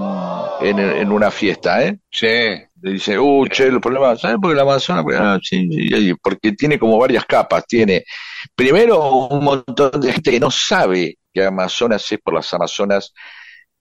en, 0.63 0.79
en 0.79 1.13
una 1.13 1.31
fiesta, 1.31 1.85
¿eh? 1.85 1.99
Sí. 2.11 2.27
Le 2.27 2.93
dice, 2.93 3.19
uh, 3.19 3.47
che, 3.49 3.65
el 3.67 3.81
problema, 3.83 4.17
¿sabes 4.17 4.39
por 4.41 4.51
qué 4.51 4.57
la 4.57 4.63
Amazonas? 4.63 5.03
Porque, 5.05 5.19
ah, 5.21 5.39
sí, 5.43 5.69
porque 6.23 6.53
tiene 6.53 6.79
como 6.79 6.97
varias 6.99 7.27
capas. 7.27 7.67
Tiene, 7.67 8.03
primero, 8.55 9.27
un 9.27 9.45
montón 9.45 9.91
de 10.01 10.11
gente 10.13 10.31
que 10.31 10.41
no 10.41 10.51
sabe 10.51 11.19
que 11.35 11.45
Amazonas 11.45 12.11
es 12.11 12.19
por 12.25 12.33
las 12.33 12.53
Amazonas, 12.55 13.13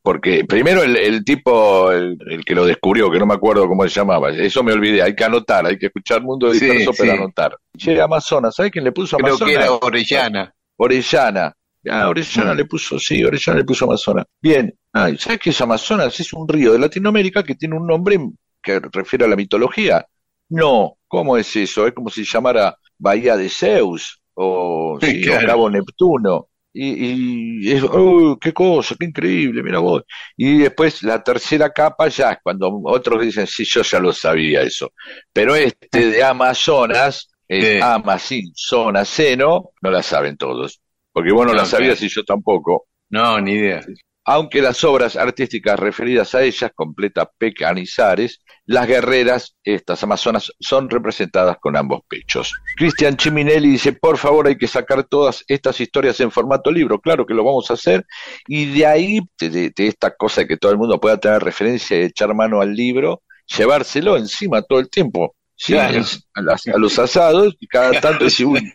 porque 0.01 0.43
primero 0.43 0.83
el, 0.83 0.97
el 0.97 1.23
tipo, 1.23 1.89
el, 1.93 2.17
el 2.29 2.43
que 2.43 2.53
lo 2.53 2.65
descubrió, 2.65 3.09
que 3.09 3.17
no 3.19 3.25
me 3.25 3.33
acuerdo 3.35 3.65
cómo 3.67 3.83
se 3.83 3.89
llamaba, 3.89 4.29
eso 4.31 4.61
me 4.61 4.73
olvidé, 4.73 5.01
hay 5.01 5.15
que 5.15 5.23
anotar, 5.23 5.65
hay 5.65 5.77
que 5.77 5.85
escuchar 5.85 6.21
Mundo 6.21 6.51
Disperso 6.51 6.91
para 6.93 7.11
sí. 7.11 7.17
anotar. 7.17 7.57
Che, 7.77 8.01
Amazonas, 8.01 8.53
¿sabes 8.55 8.73
quién 8.73 8.83
le 8.83 8.91
puso 8.91 9.15
Creo 9.17 9.35
Amazonas? 9.35 9.53
que 9.55 9.61
era 9.63 9.71
Orellana. 9.71 10.53
Orellana. 10.77 11.53
Ah, 11.89 12.09
Orellana 12.09 12.53
le 12.53 12.65
puso, 12.65 12.97
sí, 12.99 13.23
Orellana 13.23 13.59
le 13.59 13.65
puso 13.65 13.85
Amazonas. 13.85 14.25
Bien. 14.41 14.73
Ah, 14.93 15.09
¿y 15.09 15.17
¿sabes 15.17 15.39
qué 15.39 15.49
es 15.51 15.61
Amazonas? 15.61 16.19
Es 16.19 16.33
un 16.33 16.47
río 16.47 16.73
de 16.73 16.79
Latinoamérica 16.79 17.43
que 17.43 17.55
tiene 17.55 17.75
un 17.77 17.85
nombre 17.87 18.17
que 18.61 18.79
refiere 18.91 19.25
a 19.25 19.27
la 19.27 19.35
mitología. 19.35 20.05
No, 20.49 20.97
¿cómo 21.07 21.37
es 21.37 21.55
eso? 21.55 21.85
Es 21.87 21.93
como 21.93 22.09
si 22.09 22.23
llamara 22.23 22.77
Bahía 22.97 23.35
de 23.37 23.49
Zeus 23.49 24.21
o, 24.33 24.97
Sí, 25.01 25.23
sí, 25.23 25.29
o 25.29 25.31
claro. 25.33 25.47
Cabo 25.47 25.69
Neptuno. 25.69 26.47
Y, 26.77 27.67
y 27.67 27.71
es, 27.71 27.83
¡oh, 27.89 28.37
qué 28.39 28.51
cosa, 28.53 28.95
qué 28.99 29.05
increíble, 29.05 29.63
mira 29.63 29.79
vos! 29.79 30.03
Y 30.35 30.57
después 30.57 31.03
la 31.03 31.23
tercera 31.23 31.71
capa 31.71 32.09
ya 32.09 32.33
es 32.33 32.39
cuando 32.43 32.69
otros 32.83 33.21
dicen, 33.21 33.47
sí, 33.47 33.63
yo 33.65 33.81
ya 33.81 33.97
lo 33.99 34.11
sabía 34.11 34.61
eso. 34.61 34.91
Pero 35.31 35.55
este 35.55 36.07
de 36.09 36.23
Amazonas, 36.23 37.29
es 37.47 37.63
Sí. 37.75 37.79
ama 37.81 38.17
sin 38.19 38.51
zona 38.55 39.05
seno, 39.05 39.69
no 39.81 39.91
la 39.91 40.01
saben 40.03 40.35
todos. 40.35 40.81
Porque 41.15 41.31
vos 41.31 41.45
no, 41.45 41.53
No, 41.53 41.57
la 41.59 41.65
sabías 41.65 41.97
claro. 41.97 42.05
y 42.05 42.09
yo 42.13 42.23
tampoco. 42.25 42.87
No, 43.09 43.39
ni 43.39 43.53
idea. 43.53 43.81
Aunque 44.25 44.61
las 44.61 44.83
obras 44.83 45.15
artísticas 45.15 45.79
referidas 45.79 46.35
a 46.35 46.43
ellas, 46.43 46.71
completa 46.75 47.29
Pecanizares, 47.37 48.41
las 48.65 48.87
guerreras, 48.87 49.55
estas 49.63 50.03
amazonas, 50.03 50.51
son 50.59 50.89
representadas 50.89 51.57
con 51.61 51.77
ambos 51.77 52.01
pechos. 52.09 52.51
Cristian 52.75 53.15
Chiminelli 53.15 53.69
dice, 53.69 53.93
por 53.93 54.17
favor, 54.17 54.47
hay 54.47 54.57
que 54.57 54.67
sacar 54.67 55.03
todas 55.05 55.43
estas 55.47 55.79
historias 55.79 56.19
en 56.19 56.31
formato 56.31 56.71
libro. 56.71 56.99
Claro 56.99 57.25
que 57.25 57.33
lo 57.35 57.43
vamos 57.45 57.69
a 57.69 57.75
hacer. 57.75 58.03
Y 58.47 58.65
de 58.65 58.85
ahí, 58.85 59.19
de, 59.39 59.49
de- 59.49 59.71
de 59.75 59.87
esta 59.87 60.13
cosa 60.15 60.41
de 60.41 60.47
que 60.47 60.57
todo 60.57 60.71
el 60.71 60.77
mundo 60.79 60.99
pueda 60.99 61.17
tener 61.17 61.41
referencia 61.43 61.97
y 61.97 62.05
echar 62.05 62.33
mano 62.33 62.59
al 62.61 62.73
libro, 62.73 63.21
llevárselo 63.55 64.17
encima 64.17 64.61
todo 64.63 64.79
el 64.79 64.89
tiempo. 64.89 65.35
Sí, 65.55 65.73
Claro. 65.73 65.99
es- 65.99 66.24
a, 66.35 66.41
las- 66.41 66.67
a 66.67 66.77
los 66.77 66.99
asados, 66.99 67.55
y 67.59 67.67
cada 67.67 67.99
tanto 67.99 68.25
decir, 68.25 68.45
uy, 68.45 68.73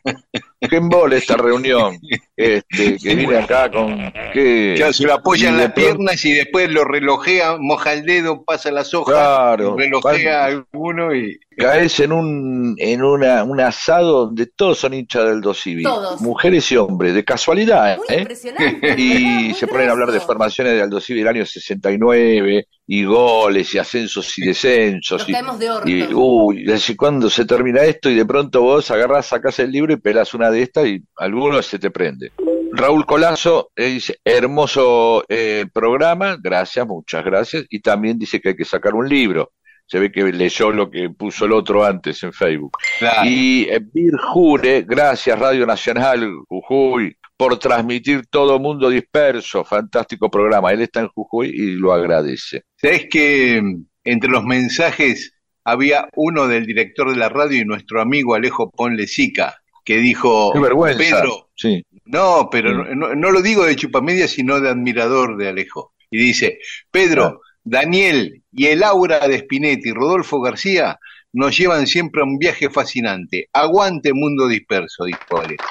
qué 0.68 0.76
embole 0.76 1.16
esta 1.18 1.36
reunión, 1.36 1.98
este, 2.36 2.96
que 2.98 3.14
viene 3.14 3.36
acá 3.38 3.70
con... 3.70 4.12
¿qué? 4.32 4.74
Claro, 4.76 4.92
se 4.92 5.04
lo 5.04 5.14
apoya 5.14 5.44
Y 5.44 5.48
en 5.48 5.56
de 5.58 5.62
las 5.64 5.72
pronto- 5.72 5.96
piernas 5.96 6.24
y 6.24 6.32
después 6.32 6.70
lo 6.70 6.84
relojea, 6.84 7.56
moja 7.58 7.92
el 7.92 8.04
dedo, 8.04 8.42
pasa 8.44 8.70
las 8.70 8.92
hojas, 8.94 9.14
Claro, 9.14 9.76
relojea 9.76 10.42
a 10.42 10.46
alguno 10.46 11.14
y. 11.14 11.38
caes 11.56 12.00
en 12.00 12.12
un 12.12 12.74
en 12.78 13.02
una, 13.02 13.44
un 13.44 13.61
asado 13.61 14.26
donde 14.26 14.46
todos 14.46 14.78
son 14.78 14.94
hinchas 14.94 15.24
del 15.26 15.40
Dosivi, 15.42 15.82
Todos. 15.82 16.20
mujeres 16.22 16.70
y 16.72 16.76
hombres, 16.78 17.12
de 17.14 17.24
casualidad, 17.24 17.98
Muy 17.98 18.06
¿eh? 18.08 18.18
impresionante. 18.20 18.94
Y 18.98 19.24
Muy 19.24 19.54
se 19.54 19.66
ponen 19.66 19.88
a 19.88 19.92
hablar 19.92 20.11
de 20.12 20.20
formaciones 20.20 20.72
de 20.74 20.82
Aldo 20.82 21.00
Civi 21.00 21.18
del 21.20 21.28
año 21.28 21.44
69 21.46 22.66
y 22.86 23.04
goles 23.04 23.72
y 23.74 23.78
ascensos 23.78 24.36
y 24.38 24.46
descensos 24.46 25.20
Nos 25.22 25.28
y, 25.28 25.32
caemos 25.32 25.58
de 25.58 25.70
orto. 25.70 25.88
y 25.88 26.08
uy, 26.12 26.64
decís, 26.64 26.96
¿cuándo 26.96 27.28
se 27.30 27.44
termina 27.51 27.82
esto? 27.82 28.09
Y 28.09 28.14
de 28.14 28.24
pronto 28.24 28.62
vos 28.62 28.88
agarrás, 28.92 29.26
sacás 29.26 29.59
el 29.59 29.72
libro 29.72 29.92
y 29.92 29.96
pelás 29.96 30.34
una 30.34 30.53
de 30.53 30.62
estas 30.62 30.86
y 30.86 31.03
alguno 31.16 31.61
se 31.62 31.80
te 31.80 31.90
prende. 31.90 32.30
Raúl 32.72 33.05
Colazo 33.05 33.72
eh, 33.74 33.86
dice, 33.86 34.18
hermoso 34.24 35.24
eh, 35.28 35.66
programa, 35.72 36.38
gracias, 36.40 36.86
muchas 36.86 37.24
gracias, 37.24 37.66
y 37.68 37.80
también 37.80 38.18
dice 38.18 38.40
que 38.40 38.51
hay 38.51 38.57
que 38.57 38.64
sacar 38.64 38.94
un 38.94 39.09
libro. 39.09 39.51
Se 39.84 39.98
ve 39.98 40.12
que 40.12 40.22
leyó 40.32 40.70
lo 40.70 40.88
que 40.88 41.11
puso 41.11 41.46
el 41.46 41.53
otro 41.53 41.84
antes 41.84 42.22
en 42.22 42.32
Facebook. 42.32 42.78
Claro. 43.01 43.28
Y 43.28 43.64
eh, 43.68 43.80
Bir 43.80 44.16
Jure, 44.16 44.82
gracias 44.82 45.36
Radio 45.36 45.66
Nacional 45.66 46.30
Jujuy 46.48 47.16
por 47.36 47.59
transmitir 47.59 48.26
todo 48.28 48.61
mundo 48.61 48.88
disperso. 48.88 49.64
Fantástico 49.64 50.30
programa. 50.30 50.70
Él 50.70 50.82
está 50.82 51.01
en 51.01 51.09
Jujuy 51.09 51.48
y 51.48 51.72
lo 51.72 51.92
agradece. 51.92 52.62
¿Sabés 52.76 53.09
que 53.11 53.61
mm, 53.61 53.84
entre 54.05 54.30
los 54.30 54.44
mensajes 54.44 55.39
había 55.64 56.08
uno 56.16 56.48
del 56.48 56.66
director 56.66 57.11
de 57.11 57.16
la 57.16 57.28
radio 57.28 57.61
y 57.61 57.64
nuestro 57.64 58.00
amigo 58.00 58.34
Alejo 58.34 58.70
Ponlecica, 58.70 59.56
que 59.84 59.98
dijo, 59.98 60.52
Qué 60.52 60.61
vergüenza. 60.61 60.98
Pedro, 60.98 61.48
Sí. 61.54 61.84
no, 62.06 62.48
pero 62.50 62.72
no, 62.72 62.94
no- 62.94 63.14
no 63.14 63.30
lo 63.30 63.42
digo 63.42 63.64
de 63.64 63.76
chupamedia, 63.76 64.28
sino 64.28 64.61
de 64.61 64.68
admirador 64.70 65.36
de 65.36 65.48
Alejo. 65.48 65.92
Y 66.11 66.18
dice, 66.18 66.58
Pedro, 66.90 67.40
Daniel 67.62 68.42
y 68.52 68.66
el 68.66 68.82
aura 68.82 69.26
de 69.28 69.38
Spinetti 69.38 69.90
y 69.90 69.92
Rodolfo 69.92 70.40
García 70.40 70.98
nos 71.33 71.57
llevan 71.57 71.87
siempre 71.87 72.22
a 72.22 72.24
un 72.24 72.39
viaje 72.39 72.70
fascinante. 72.70 73.49
Aguante 73.53 74.12
mundo 74.12 74.49
disperso, 74.49 75.05
dijo 75.05 75.41
Alejo. 75.41 75.64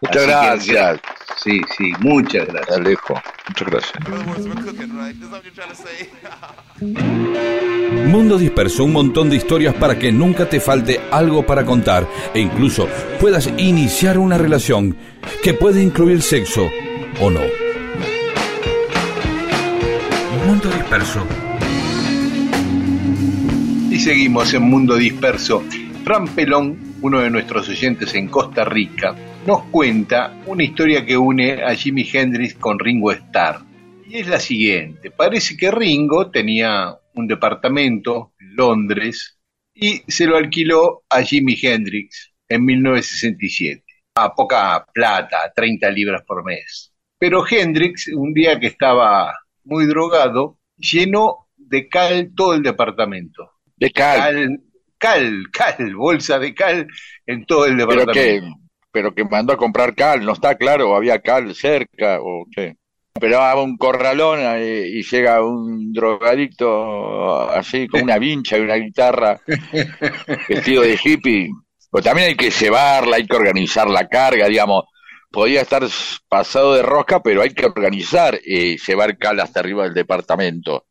Muchas 0.00 0.16
Así 0.16 0.66
que, 0.66 0.72
gracias, 0.72 1.00
Sí, 1.42 1.60
sí, 1.76 1.92
muchas 2.00 2.46
gracias. 2.46 2.76
Alejo. 2.76 3.14
Muchas 3.48 3.68
gracias. 3.68 3.92
Mundo 8.06 8.36
Disperso, 8.38 8.84
un 8.84 8.92
montón 8.92 9.30
de 9.30 9.36
historias 9.36 9.74
para 9.74 9.98
que 9.98 10.12
nunca 10.12 10.48
te 10.48 10.60
falte 10.60 11.00
algo 11.10 11.46
para 11.46 11.64
contar 11.64 12.06
e 12.34 12.40
incluso 12.40 12.88
puedas 13.20 13.48
iniciar 13.58 14.18
una 14.18 14.38
relación 14.38 14.96
que 15.42 15.54
puede 15.54 15.82
incluir 15.82 16.20
sexo 16.20 16.68
o 17.20 17.30
no. 17.30 17.40
Mundo 20.46 20.68
Disperso. 20.68 21.51
Y 23.92 23.98
seguimos 23.98 24.54
en 24.54 24.62
Mundo 24.62 24.96
Disperso. 24.96 25.62
Fran 26.02 26.26
Pelón, 26.26 26.96
uno 27.02 27.20
de 27.20 27.28
nuestros 27.28 27.68
oyentes 27.68 28.14
en 28.14 28.26
Costa 28.26 28.64
Rica, 28.64 29.14
nos 29.46 29.64
cuenta 29.64 30.34
una 30.46 30.64
historia 30.64 31.04
que 31.04 31.14
une 31.14 31.62
a 31.62 31.74
Jimi 31.74 32.08
Hendrix 32.10 32.54
con 32.54 32.78
Ringo 32.78 33.12
Starr. 33.12 33.60
Y 34.08 34.16
es 34.16 34.28
la 34.28 34.40
siguiente. 34.40 35.10
Parece 35.10 35.58
que 35.58 35.70
Ringo 35.70 36.30
tenía 36.30 36.96
un 37.12 37.26
departamento 37.26 38.32
en 38.40 38.56
Londres 38.56 39.38
y 39.74 40.00
se 40.08 40.24
lo 40.24 40.38
alquiló 40.38 41.02
a 41.10 41.20
Jimi 41.20 41.58
Hendrix 41.60 42.32
en 42.48 42.64
1967. 42.64 43.84
A 44.14 44.34
poca 44.34 44.86
plata, 44.90 45.36
a 45.44 45.52
30 45.52 45.90
libras 45.90 46.22
por 46.26 46.42
mes. 46.46 46.94
Pero 47.18 47.44
Hendrix, 47.46 48.08
un 48.08 48.32
día 48.32 48.58
que 48.58 48.68
estaba 48.68 49.34
muy 49.64 49.84
drogado, 49.84 50.58
llenó 50.78 51.48
de 51.58 51.90
cal 51.90 52.32
todo 52.34 52.54
el 52.54 52.62
departamento 52.62 53.52
De 53.76 53.90
cal. 53.90 54.20
cal, 54.20 54.60
cal, 54.98 55.44
cal, 55.52 55.94
bolsa 55.96 56.38
de 56.38 56.54
cal 56.54 56.86
en 57.26 57.44
todo 57.44 57.66
el 57.66 57.76
Pero 57.76 57.88
departamento. 57.90 58.46
que, 58.46 58.62
pero 58.90 59.14
que 59.14 59.24
mandó 59.24 59.52
a 59.52 59.56
comprar 59.56 59.94
cal, 59.94 60.24
no 60.24 60.32
está 60.32 60.56
claro, 60.56 60.94
había 60.94 61.20
cal 61.20 61.54
cerca 61.54 62.18
o 62.20 62.46
qué. 62.54 62.76
Pero 63.20 63.40
a 63.40 63.60
un 63.62 63.76
corralón 63.76 64.40
y 64.60 65.02
llega 65.02 65.44
un 65.44 65.92
drogadicto 65.92 67.50
así 67.50 67.86
con 67.86 68.02
una 68.02 68.18
vincha 68.18 68.56
y 68.56 68.62
una 68.62 68.76
guitarra 68.76 69.38
vestido 70.48 70.82
de 70.82 70.98
hippie. 71.02 71.50
Pues 71.90 72.04
también 72.04 72.28
hay 72.28 72.36
que 72.36 72.50
llevarla, 72.50 73.16
hay 73.16 73.26
que 73.26 73.36
organizar 73.36 73.88
la 73.88 74.08
carga, 74.08 74.46
digamos. 74.46 74.84
Podía 75.30 75.60
estar 75.60 75.82
pasado 76.28 76.74
de 76.74 76.82
rosca, 76.82 77.22
pero 77.22 77.42
hay 77.42 77.50
que 77.50 77.66
organizar 77.66 78.38
eh, 78.44 78.76
llevar 78.78 79.18
cal 79.18 79.40
hasta 79.40 79.60
arriba 79.60 79.84
del 79.84 79.94
departamento. 79.94 80.86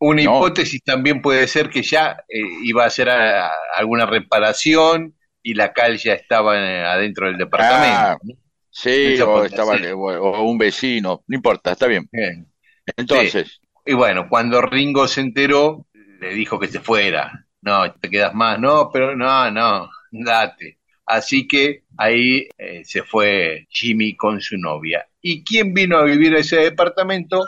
Una 0.00 0.22
no. 0.22 0.36
hipótesis 0.36 0.82
también 0.84 1.22
puede 1.22 1.46
ser 1.48 1.70
que 1.70 1.82
ya 1.82 2.16
eh, 2.28 2.40
iba 2.64 2.84
a 2.84 2.86
hacer 2.86 3.10
a- 3.10 3.50
alguna 3.76 4.06
reparación 4.06 5.14
y 5.42 5.54
la 5.54 5.72
cal 5.72 5.98
ya 5.98 6.14
estaba 6.14 6.58
eh, 6.58 6.84
adentro 6.84 7.26
del 7.26 7.36
Ah, 7.36 7.38
departamento. 7.44 8.18
sí, 8.70 8.90
Eso 9.14 9.30
o, 9.30 9.44
estaba, 9.44 9.76
o, 9.94 10.42
un 10.44 10.58
vecino, 10.58 11.22
no 11.26 11.36
importa, 11.36 11.72
está 11.72 11.86
bien. 11.86 12.08
Bien. 12.12 12.46
Entonces, 12.96 13.60
Y 13.86 13.94
bueno, 13.94 14.28
cuando 14.28 14.60
Ringo 14.62 15.08
se 15.08 15.20
enteró, 15.20 15.86
le 16.20 16.34
dijo 16.34 16.58
que 16.58 16.68
se 16.68 16.80
fuera. 16.80 17.46
No, 17.62 17.92
te 17.94 18.08
quedas 18.10 18.34
más. 18.34 18.58
No, 18.58 18.90
pero 18.92 19.16
no, 19.16 19.50
no, 19.50 19.90
date. 20.10 20.78
Así 21.06 21.46
que 21.48 21.84
ahí 21.96 22.48
eh, 22.58 22.84
se 22.84 23.02
fue 23.02 23.66
Jimmy 23.70 24.16
con 24.16 24.40
su 24.40 24.56
novia. 24.58 25.06
¿Y 25.20 25.44
quién 25.44 25.74
vino 25.74 25.96
a 25.98 26.04
vivir 26.04 26.34
a 26.36 26.40
ese 26.40 26.56
departamento? 26.56 27.44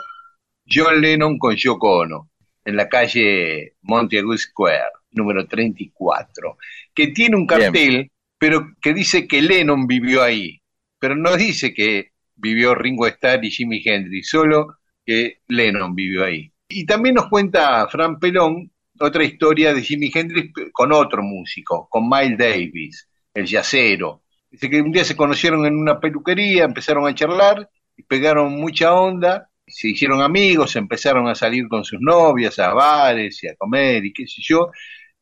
John 0.69 1.01
Lennon 1.01 1.37
con 1.39 1.55
Yoko 1.55 1.99
Ono, 1.99 2.29
en 2.65 2.75
la 2.75 2.87
calle 2.87 3.75
Montague 3.81 4.37
Square, 4.37 4.91
número 5.11 5.47
34, 5.47 6.57
que 6.93 7.07
tiene 7.07 7.35
un 7.35 7.45
cartel, 7.45 8.11
pero 8.37 8.73
que 8.81 8.93
dice 8.93 9.27
que 9.27 9.41
Lennon 9.41 9.87
vivió 9.87 10.23
ahí, 10.23 10.61
pero 10.99 11.15
no 11.15 11.35
dice 11.35 11.73
que 11.73 12.11
vivió 12.35 12.75
Ringo 12.75 13.07
Starr 13.07 13.43
y 13.43 13.51
Jimi 13.51 13.81
Hendrix, 13.83 14.29
solo 14.29 14.77
que 15.05 15.39
Lennon 15.47 15.95
vivió 15.95 16.23
ahí. 16.25 16.51
Y 16.67 16.85
también 16.85 17.15
nos 17.15 17.29
cuenta 17.29 17.87
Fran 17.87 18.19
Pelón 18.19 18.71
otra 18.99 19.23
historia 19.23 19.73
de 19.73 19.81
Jimi 19.81 20.11
Hendrix 20.13 20.53
con 20.71 20.91
otro 20.91 21.21
músico, 21.23 21.87
con 21.89 22.07
Miles 22.09 22.37
Davis, 22.37 23.09
el 23.33 23.45
yacero. 23.45 24.23
Dice 24.49 24.69
que 24.69 24.81
un 24.81 24.91
día 24.91 25.03
se 25.03 25.15
conocieron 25.15 25.65
en 25.65 25.75
una 25.75 25.99
peluquería, 25.99 26.63
empezaron 26.63 27.07
a 27.07 27.15
charlar 27.15 27.69
y 27.97 28.03
pegaron 28.03 28.53
mucha 28.53 28.93
onda, 28.93 29.49
se 29.67 29.89
hicieron 29.89 30.21
amigos, 30.21 30.75
empezaron 30.75 31.27
a 31.27 31.35
salir 31.35 31.67
con 31.67 31.83
sus 31.83 31.99
novias 32.01 32.59
a 32.59 32.73
bares 32.73 33.43
y 33.43 33.47
a 33.47 33.55
comer 33.55 34.05
y 34.05 34.13
qué 34.13 34.27
sé 34.27 34.41
yo, 34.43 34.71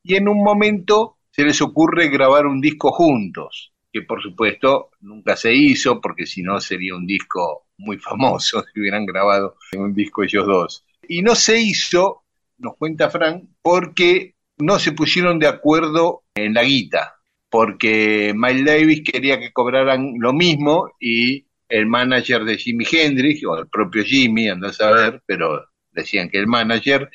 y 0.03 0.15
en 0.15 0.27
un 0.27 0.43
momento 0.43 1.17
se 1.29 1.43
les 1.43 1.61
ocurre 1.61 2.09
grabar 2.09 2.45
un 2.45 2.59
disco 2.59 2.91
juntos, 2.91 3.73
que 3.91 4.01
por 4.01 4.21
supuesto 4.21 4.91
nunca 5.01 5.35
se 5.35 5.53
hizo 5.53 6.01
porque 6.01 6.25
si 6.25 6.43
no 6.43 6.59
sería 6.59 6.95
un 6.95 7.05
disco 7.05 7.67
muy 7.77 7.97
famoso 7.97 8.63
si 8.73 8.79
hubieran 8.79 9.05
grabado 9.05 9.57
un 9.77 9.93
disco 9.93 10.23
ellos 10.23 10.45
dos. 10.45 10.85
Y 11.07 11.21
no 11.21 11.35
se 11.35 11.59
hizo, 11.59 12.23
nos 12.57 12.75
cuenta 12.77 13.09
Frank, 13.09 13.43
porque 13.61 14.35
no 14.57 14.79
se 14.79 14.91
pusieron 14.91 15.39
de 15.39 15.47
acuerdo 15.47 16.23
en 16.35 16.53
la 16.53 16.63
guita, 16.63 17.15
porque 17.49 18.33
Miles 18.35 18.65
Davis 18.65 19.01
quería 19.03 19.39
que 19.39 19.51
cobraran 19.51 20.13
lo 20.19 20.33
mismo 20.33 20.91
y 20.99 21.45
el 21.72 21.88
manager 21.88 22.43
de 22.43 22.57
Jimi 22.57 22.86
Hendrix, 22.91 23.43
o 23.45 23.57
el 23.57 23.67
propio 23.67 24.03
Jimmy, 24.03 24.49
anda 24.49 24.69
a 24.69 24.74
saber, 24.74 25.22
pero 25.26 25.65
decían 25.91 26.30
que 26.30 26.38
el 26.38 26.47
manager 26.47 27.09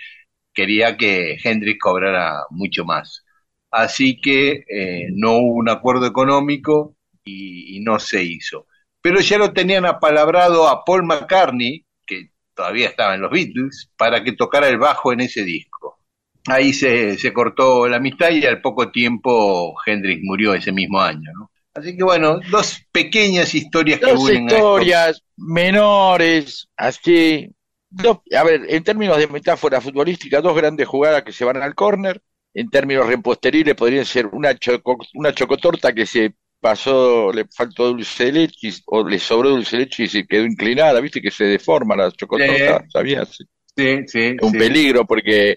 quería 0.54 0.96
que 0.96 1.38
Hendrix 1.42 1.78
cobrara 1.80 2.44
mucho 2.50 2.84
más. 2.84 3.24
Así 3.70 4.20
que 4.20 4.64
eh, 4.68 5.08
no 5.12 5.32
hubo 5.38 5.56
un 5.56 5.68
acuerdo 5.68 6.06
económico 6.06 6.96
y, 7.24 7.76
y 7.76 7.80
no 7.80 7.98
se 7.98 8.24
hizo. 8.24 8.66
Pero 9.02 9.20
ya 9.20 9.38
lo 9.38 9.52
tenían 9.52 9.84
apalabrado 9.86 10.68
a 10.68 10.84
Paul 10.84 11.04
McCartney, 11.04 11.84
que 12.06 12.30
todavía 12.54 12.88
estaba 12.88 13.14
en 13.14 13.20
los 13.22 13.30
Beatles, 13.30 13.90
para 13.96 14.24
que 14.24 14.32
tocara 14.32 14.68
el 14.68 14.78
bajo 14.78 15.12
en 15.12 15.20
ese 15.20 15.44
disco. 15.44 16.00
Ahí 16.48 16.72
se, 16.72 17.18
se 17.18 17.32
cortó 17.32 17.88
la 17.88 17.98
amistad 17.98 18.30
y 18.30 18.46
al 18.46 18.60
poco 18.62 18.90
tiempo 18.90 19.74
Hendrix 19.84 20.22
murió 20.22 20.54
ese 20.54 20.72
mismo 20.72 21.00
año. 21.00 21.30
¿no? 21.38 21.50
Así 21.76 21.96
que 21.96 22.04
bueno, 22.04 22.40
dos 22.50 22.80
pequeñas 22.92 23.54
historias 23.54 24.00
que 24.00 24.06
dos 24.06 24.20
unen 24.20 24.44
a 24.44 24.46
estos- 24.46 24.58
historias 24.58 25.22
menores, 25.36 26.68
así. 26.76 27.48
Dos, 27.88 28.18
a 28.36 28.42
ver, 28.44 28.62
en 28.68 28.82
términos 28.82 29.16
de 29.18 29.26
metáfora 29.28 29.80
futbolística, 29.80 30.40
dos 30.40 30.56
grandes 30.56 30.88
jugadas 30.88 31.22
que 31.22 31.32
se 31.32 31.44
van 31.44 31.62
al 31.62 31.74
córner. 31.74 32.20
En 32.54 32.70
términos 32.70 33.06
reposteriles 33.06 33.74
podrían 33.74 34.04
ser 34.06 34.26
una, 34.26 34.54
choco, 34.58 34.96
una 35.14 35.34
chocotorta 35.34 35.92
que 35.92 36.06
se 36.06 36.34
pasó, 36.58 37.30
le 37.32 37.44
faltó 37.54 37.88
dulce 37.88 38.24
de 38.26 38.32
leche 38.32 38.70
o 38.86 39.06
le 39.06 39.18
sobró 39.18 39.50
dulce 39.50 39.76
de 39.76 39.82
leche 39.84 40.04
y 40.04 40.08
se 40.08 40.26
quedó 40.26 40.44
inclinada, 40.44 41.00
viste 41.00 41.20
que 41.20 41.30
se 41.30 41.44
deforma 41.44 41.94
la 41.94 42.10
chocotorta, 42.10 42.80
Sí. 42.84 42.90
¿sabías? 42.90 43.36
Sí, 43.76 43.98
sí, 44.06 44.20
Es 44.36 44.42
un 44.42 44.52
sí. 44.52 44.58
peligro 44.58 45.04
porque 45.06 45.56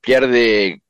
pierde, 0.00 0.82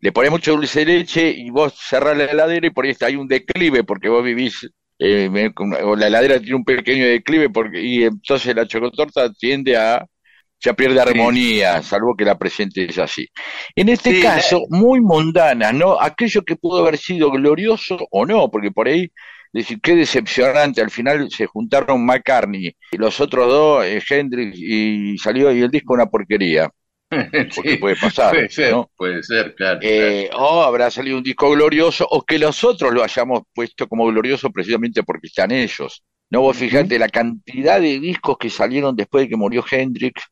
le 0.00 0.12
pones 0.12 0.30
mucho 0.30 0.52
dulce 0.52 0.80
de 0.84 0.86
leche 0.86 1.30
y 1.30 1.50
vos 1.50 1.74
cerrás 1.78 2.16
la 2.16 2.24
heladera 2.24 2.66
y 2.66 2.70
por 2.70 2.84
ahí 2.84 2.92
está, 2.92 3.06
hay 3.06 3.16
un 3.16 3.28
declive 3.28 3.84
porque 3.84 4.08
vos 4.08 4.24
vivís, 4.24 4.68
eh, 4.98 5.28
me- 5.30 5.52
o 5.84 5.96
la 5.96 6.06
heladera 6.08 6.38
tiene 6.40 6.56
un 6.56 6.64
pequeño 6.64 7.06
declive 7.06 7.50
porque, 7.50 7.80
y 7.82 8.04
entonces 8.04 8.54
la 8.54 8.66
chocotorta 8.66 9.32
tiende 9.32 9.76
a, 9.76 10.04
ya 10.60 10.72
pierde 10.74 11.00
armonía, 11.00 11.82
salvo 11.82 12.14
que 12.16 12.24
la 12.24 12.38
presentes 12.38 12.98
así. 12.98 13.26
En 13.74 13.88
este 13.88 14.14
Sí, 14.14 14.16
caso, 14.16 14.62
muy 14.70 15.00
mundana, 15.00 15.72
¿no? 15.72 16.00
Aquello 16.00 16.42
que 16.42 16.56
pudo 16.56 16.80
haber 16.80 16.98
sido 16.98 17.30
glorioso 17.30 17.98
o 18.10 18.24
no, 18.26 18.50
porque 18.50 18.70
por 18.70 18.88
ahí 18.88 19.08
decir, 19.52 19.80
qué 19.82 19.94
decepcionante, 19.94 20.80
al 20.82 20.90
final 20.90 21.30
se 21.30 21.46
juntaron 21.46 22.04
McCartney 22.04 22.74
y 22.90 22.96
los 22.96 23.20
otros 23.20 23.48
dos, 23.48 23.84
eh, 23.84 24.02
Hendrix, 24.08 24.56
y 24.58 25.16
salió 25.18 25.52
y 25.52 25.62
el 25.62 25.70
disco 25.70 25.94
una 25.94 26.06
porquería, 26.06 26.70
porque 27.54 27.70
Sí, 27.72 27.76
puede 27.76 27.96
pasar, 27.96 28.30
puede 28.34 28.48
ser, 28.50 28.72
¿no? 28.72 28.90
puede 28.96 29.22
ser, 29.22 29.54
claro. 29.54 29.78
Eh, 29.82 30.28
o 30.34 30.62
habrá 30.62 30.90
salido 30.90 31.16
un 31.18 31.22
disco 31.22 31.50
glorioso, 31.50 32.06
o 32.10 32.22
que 32.22 32.38
nosotros 32.38 32.92
lo 32.92 33.02
hayamos 33.02 33.42
puesto 33.54 33.88
como 33.88 34.06
glorioso 34.06 34.50
precisamente 34.50 35.02
porque 35.02 35.28
están 35.28 35.50
ellos. 35.52 36.02
No, 36.30 36.40
vos 36.40 36.56
fijate 36.56 36.98
la 36.98 37.08
cantidad 37.08 37.80
de 37.80 38.00
discos 38.00 38.36
que 38.38 38.50
salieron 38.50 38.96
después 38.96 39.24
de 39.24 39.28
que 39.28 39.36
murió 39.36 39.64
Hendrix, 39.70 40.22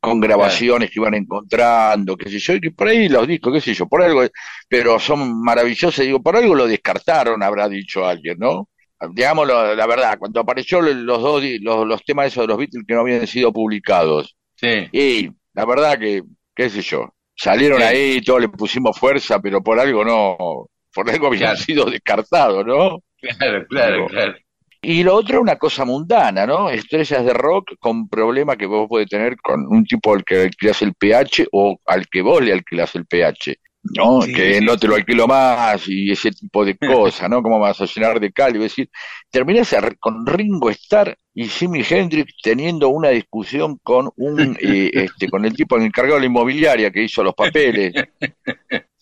con 0.00 0.20
grabaciones 0.20 0.90
que 0.90 1.00
iban 1.00 1.14
encontrando, 1.14 2.16
qué 2.16 2.30
sé 2.30 2.38
yo, 2.38 2.54
y 2.54 2.60
que 2.60 2.70
por 2.70 2.88
ahí 2.88 3.08
los 3.08 3.26
discos, 3.26 3.52
qué 3.54 3.60
sé 3.60 3.74
yo, 3.74 3.88
por 3.88 4.02
algo, 4.02 4.22
pero 4.68 4.98
son 5.00 5.42
maravillosos, 5.42 6.04
digo, 6.04 6.22
por 6.22 6.36
algo 6.36 6.54
lo 6.54 6.66
descartaron, 6.66 7.42
habrá 7.42 7.68
dicho 7.68 8.06
alguien, 8.06 8.36
¿no? 8.38 8.68
Digamos 9.14 9.46
la 9.48 9.86
verdad, 9.86 10.18
cuando 10.18 10.40
apareció 10.40 10.80
los 10.82 11.22
dos 11.22 11.42
los, 11.60 11.86
los 11.86 12.04
temas 12.04 12.26
esos 12.28 12.42
de 12.44 12.48
los 12.48 12.58
Beatles 12.58 12.84
que 12.86 12.94
no 12.94 13.00
habían 13.00 13.26
sido 13.26 13.52
publicados, 13.52 14.36
Sí. 14.56 14.88
y 14.92 15.30
la 15.58 15.64
verdad 15.66 15.98
que, 15.98 16.22
qué 16.54 16.70
sé 16.70 16.82
yo, 16.82 17.12
salieron 17.36 17.78
Sí. 17.80 17.84
ahí, 17.84 18.20
todos 18.22 18.40
le 18.40 18.48
pusimos 18.48 18.96
fuerza, 18.96 19.40
pero 19.40 19.60
por 19.60 19.80
algo 19.80 20.04
no, 20.04 20.66
por 20.94 21.10
algo 21.10 21.26
habían 21.26 21.40
Claro. 21.54 21.56
sido 21.56 21.84
descartados, 21.86 22.64
¿no? 22.64 23.00
Claro, 23.20 23.66
claro, 23.68 24.06
claro. 24.06 24.34
Y 24.80 25.02
lo 25.02 25.16
otro, 25.16 25.40
una 25.40 25.56
cosa 25.56 25.84
mundana, 25.84 26.46
¿no? 26.46 26.70
Estrellas 26.70 27.24
de 27.24 27.32
rock 27.32 27.72
con 27.80 28.08
problemas 28.08 28.56
que 28.56 28.66
vos 28.66 28.86
podés 28.88 29.08
tener 29.08 29.36
con 29.38 29.66
un 29.66 29.84
tipo 29.84 30.14
al 30.14 30.22
que 30.24 30.42
alquilás 30.42 30.80
el 30.82 30.94
PH 30.94 31.48
o 31.50 31.80
al 31.86 32.06
que 32.06 32.22
vos 32.22 32.40
le 32.40 32.52
alquilás 32.52 32.94
el 32.94 33.04
PH, 33.04 33.56
¿no? 33.82 34.22
Sí, 34.22 34.32
que 34.32 34.60
no 34.60 34.76
te 34.76 34.86
lo 34.86 34.94
alquilo 34.96 35.26
más 35.26 35.88
y 35.88 36.10
ese 36.10 36.30
tipo 36.30 36.64
de 36.64 36.76
cosas, 36.78 37.28
¿no? 37.30 37.42
¿Cómo 37.42 37.58
vas 37.58 37.80
a 37.80 37.86
llenar 37.86 38.20
de 38.20 38.32
cal? 38.32 38.56
Y 38.56 38.58
decir, 38.60 38.90
terminás 39.30 39.74
con 40.00 40.26
Ringo 40.26 40.70
Starr 40.70 41.16
y 41.34 41.46
Jimi 41.46 41.82
Hendrix 41.88 42.34
teniendo 42.42 42.88
una 42.88 43.10
discusión 43.10 43.78
con 43.82 44.10
un, 44.16 44.56
eh, 44.60 44.90
este, 44.92 45.28
con 45.28 45.44
el 45.44 45.54
tipo 45.54 45.78
encargado 45.78 46.16
de 46.16 46.22
la 46.22 46.26
inmobiliaria 46.26 46.90
que 46.90 47.04
hizo 47.04 47.22
los 47.22 47.34
papeles. 47.34 47.92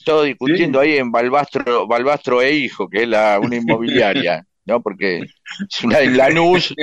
Todo 0.05 0.23
discutiendo 0.23 0.79
ahí 0.79 0.99
en 0.99 1.11
Balbastro, 1.11 1.87
Balbastro 1.87 2.41
e 2.41 2.53
Hijo, 2.53 2.89
que 2.89 3.03
es 3.03 3.09
la, 3.09 3.41
una 3.43 3.57
inmobiliaria, 3.57 4.47
¿no? 4.65 4.81
Porque 4.81 5.19
es 5.19 5.85
una 5.85 5.99
de 5.99 6.11
Lanús, 6.11 6.75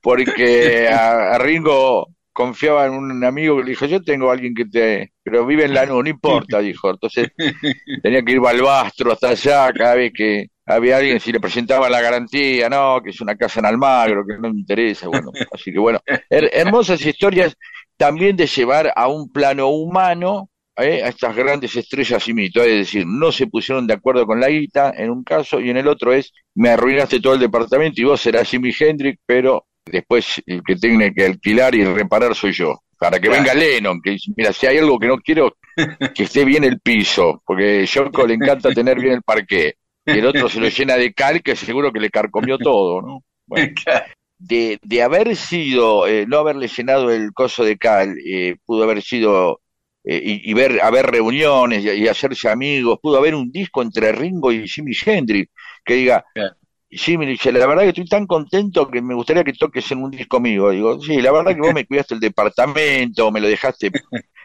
porque 0.00 0.88
a, 0.88 1.34
a 1.34 1.38
Ringo 1.38 2.08
confiaba 2.32 2.86
en 2.86 2.92
un 2.94 3.24
amigo 3.24 3.56
que 3.58 3.64
le 3.64 3.70
dijo, 3.70 3.86
yo 3.86 4.02
tengo 4.02 4.30
a 4.30 4.34
alguien 4.34 4.54
que 4.54 4.64
te... 4.66 5.12
pero 5.22 5.46
vive 5.46 5.64
en 5.64 5.74
Lanús, 5.74 6.02
no 6.04 6.10
importa, 6.10 6.60
dijo. 6.60 6.90
Entonces 6.90 7.28
tenía 8.02 8.22
que 8.22 8.32
ir 8.32 8.40
Balbastro 8.40 9.12
hasta 9.12 9.30
allá 9.30 9.72
cada 9.72 9.94
vez 9.96 10.12
que 10.14 10.46
había 10.66 10.96
alguien, 10.98 11.20
si 11.20 11.32
le 11.32 11.40
presentaba 11.40 11.90
la 11.90 12.00
garantía, 12.00 12.68
no, 12.68 13.00
que 13.02 13.10
es 13.10 13.20
una 13.20 13.36
casa 13.36 13.60
en 13.60 13.66
Almagro, 13.66 14.24
que 14.26 14.34
no 14.38 14.52
me 14.52 14.58
interesa, 14.60 15.08
bueno. 15.08 15.30
Así 15.52 15.72
que 15.72 15.78
bueno, 15.78 16.00
her- 16.30 16.50
hermosas 16.52 17.04
historias 17.04 17.54
también 17.96 18.36
de 18.36 18.46
llevar 18.46 18.92
a 18.96 19.08
un 19.08 19.30
plano 19.32 19.68
humano 19.68 20.50
¿eh? 20.76 21.02
a 21.02 21.08
estas 21.08 21.34
grandes 21.36 21.74
estrellas 21.76 22.26
y 22.28 22.34
mitos, 22.34 22.64
es 22.66 22.74
decir, 22.78 23.04
no 23.06 23.30
se 23.32 23.46
pusieron 23.46 23.86
de 23.86 23.94
acuerdo 23.94 24.26
con 24.26 24.40
la 24.40 24.48
guita 24.48 24.92
en 24.96 25.10
un 25.10 25.22
caso 25.24 25.60
y 25.60 25.70
en 25.70 25.76
el 25.76 25.88
otro 25.88 26.12
es, 26.12 26.32
me 26.54 26.70
arruinaste 26.70 27.20
todo 27.20 27.34
el 27.34 27.40
departamento 27.40 28.00
y 28.00 28.04
vos 28.04 28.20
serás 28.20 28.48
Jimi 28.48 28.72
Hendrix, 28.78 29.20
pero 29.26 29.66
después 29.84 30.42
el 30.46 30.62
que 30.62 30.76
tiene 30.76 31.12
que 31.12 31.24
alquilar 31.26 31.74
y 31.74 31.84
reparar 31.84 32.34
soy 32.34 32.52
yo. 32.52 32.74
Para 32.98 33.18
que 33.18 33.28
Claro. 33.28 33.42
venga 33.42 33.54
Lennon, 33.54 34.00
que 34.00 34.16
mira, 34.36 34.52
si 34.52 34.66
hay 34.66 34.78
algo 34.78 34.98
que 34.98 35.08
no 35.08 35.18
quiero, 35.18 35.56
que 36.14 36.22
esté 36.24 36.44
bien 36.44 36.62
el 36.64 36.80
piso, 36.80 37.42
porque 37.44 37.84
Yoko 37.86 38.26
le 38.26 38.34
encanta 38.34 38.70
tener 38.72 39.00
bien 39.00 39.14
el 39.14 39.22
parqué, 39.22 39.74
y 40.06 40.18
el 40.18 40.26
otro 40.26 40.48
se 40.48 40.60
lo 40.60 40.68
llena 40.68 40.96
de 40.96 41.12
cal, 41.12 41.42
que 41.42 41.56
seguro 41.56 41.92
que 41.92 42.00
le 42.00 42.10
carcomió 42.10 42.58
todo, 42.58 43.02
¿no? 43.02 43.24
Bueno, 43.46 43.72
de, 44.38 44.78
de 44.82 45.02
haber 45.02 45.34
sido, 45.36 46.06
eh, 46.06 46.26
no 46.28 46.38
haberle 46.38 46.68
llenado 46.68 47.10
el 47.12 47.32
coso 47.32 47.64
de 47.64 47.76
cal, 47.76 48.14
eh, 48.24 48.56
pudo 48.64 48.84
haber 48.84 49.02
sido, 49.02 49.60
eh, 50.04 50.20
y, 50.24 50.50
y 50.50 50.54
ver, 50.54 50.80
haber 50.82 51.06
reuniones 51.06 51.84
y, 51.84 51.90
y 51.90 52.08
hacerse 52.08 52.48
amigos, 52.48 52.98
pudo 53.02 53.18
haber 53.18 53.34
un 53.34 53.50
disco 53.50 53.82
entre 53.82 54.12
Ringo 54.12 54.52
y 54.52 54.68
Jimi 54.68 54.92
Hendrix, 55.04 55.50
que 55.84 55.94
diga, 55.94 56.24
Claro. 56.34 56.54
Jimmy 56.92 57.26
dice, 57.26 57.50
la 57.52 57.66
verdad 57.66 57.82
que 57.82 57.88
estoy 57.88 58.06
tan 58.06 58.26
contento 58.26 58.88
que 58.88 59.00
me 59.00 59.14
gustaría 59.14 59.42
que 59.44 59.52
toques 59.54 59.90
en 59.92 60.02
un 60.02 60.10
disco 60.10 60.38
mío. 60.40 60.70
Digo, 60.70 61.00
sí, 61.00 61.20
la 61.22 61.32
verdad 61.32 61.54
que 61.54 61.60
vos 61.60 61.72
me 61.74 61.86
cuidaste 61.86 62.14
el 62.14 62.20
departamento, 62.20 63.30
me 63.32 63.40
lo 63.40 63.48
dejaste. 63.48 63.90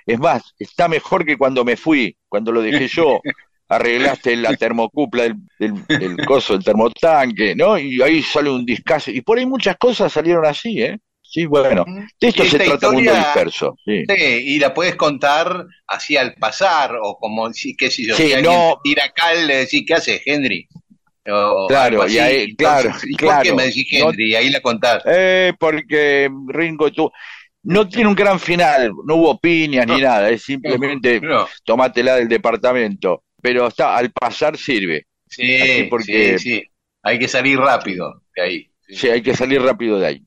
Es 0.05 0.19
más, 0.19 0.53
está 0.57 0.87
mejor 0.87 1.25
que 1.25 1.37
cuando 1.37 1.65
me 1.65 1.75
fui, 1.75 2.15
cuando 2.29 2.51
lo 2.51 2.61
dejé 2.61 2.87
yo. 2.87 3.19
Arreglaste 3.69 4.37
la 4.37 4.55
termocupla 4.55 5.23
del, 5.23 5.35
del, 5.59 5.85
del 5.87 6.25
coso, 6.25 6.53
del 6.53 6.63
termotanque, 6.63 7.53
¿no? 7.53 7.77
Y 7.77 8.01
ahí 8.01 8.21
sale 8.21 8.49
un 8.49 8.65
discazo. 8.65 9.11
Y 9.11 9.19
por 9.19 9.37
ahí 9.37 9.45
muchas 9.45 9.75
cosas 9.75 10.13
salieron 10.13 10.45
así, 10.45 10.81
¿eh? 10.81 10.97
Sí, 11.21 11.45
bueno. 11.45 11.83
De 12.21 12.27
esto 12.29 12.45
se 12.45 12.57
trata 12.57 12.87
Mundo 12.89 13.01
historia- 13.11 13.19
Disperso. 13.25 13.75
Sí. 13.83 14.03
Sí, 14.07 14.23
y 14.45 14.59
la 14.59 14.73
puedes 14.73 14.95
contar 14.95 15.65
así 15.85 16.15
al 16.15 16.33
pasar, 16.35 16.95
o 17.01 17.17
como, 17.17 17.51
si, 17.51 17.75
qué 17.75 17.91
sé 17.91 18.05
yo, 18.07 18.15
Sí, 18.15 18.27
si 18.27 18.33
alguien 18.35 18.53
no. 18.53 18.79
te 18.81 18.89
tira 18.91 19.11
cal, 19.13 19.45
le 19.45 19.57
decís, 19.57 19.83
¿qué 19.85 19.95
haces, 19.95 20.21
Henry? 20.25 20.65
O 21.29 21.67
Claro, 21.67 22.07
y 22.07 22.17
ahí- 22.17 22.49
Entonces, 22.49 22.55
claro, 22.57 22.89
¿Y 23.03 23.11
por 23.15 23.19
claro. 23.19 23.43
qué 23.43 23.53
me 23.53 23.63
decís 23.65 23.87
No- 23.99 24.09
Henry? 24.09 24.35
Ahí 24.35 24.49
la 24.49 24.61
contás. 24.61 25.03
Eh, 25.05 25.53
porque 25.59 26.29
Ringo 26.47 26.91
tú 26.91 27.11
no 27.63 27.87
tiene 27.89 28.07
un 28.09 28.15
gran 28.15 28.39
final, 28.39 28.93
no 29.05 29.15
hubo 29.15 29.37
piñas 29.39 29.85
ni 29.87 29.99
nada, 30.01 30.29
es 30.29 30.43
simplemente 30.43 31.19
No, 31.19 31.47
tomátela 31.65 32.15
del 32.15 32.29
departamento. 32.29 33.23
Pero 33.41 33.67
está, 33.67 33.95
al 33.97 34.11
pasar 34.11 34.57
sirve. 34.57 35.05
sí, 35.29 35.87
porque- 35.89 36.39
sí, 36.39 36.49
sí. 36.59 36.63
Hay 37.03 37.19
que 37.19 37.27
salir 37.27 37.57
rápido 37.59 38.21
de 38.35 38.41
ahí. 38.41 38.71
Sí. 38.87 38.95
Sí, 38.95 39.09
hay 39.09 39.21
que 39.21 39.35
salir 39.35 39.61
rápido 39.61 39.99
de 39.99 40.07
ahí. 40.07 40.26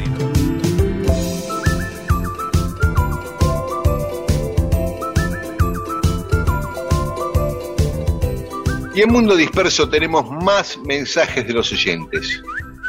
Y 9.01 9.03
en 9.03 9.13
Mundo 9.13 9.35
Disperso 9.35 9.89
tenemos 9.89 10.29
más 10.29 10.77
mensajes 10.77 11.47
de 11.47 11.53
los 11.53 11.71
oyentes. 11.73 12.39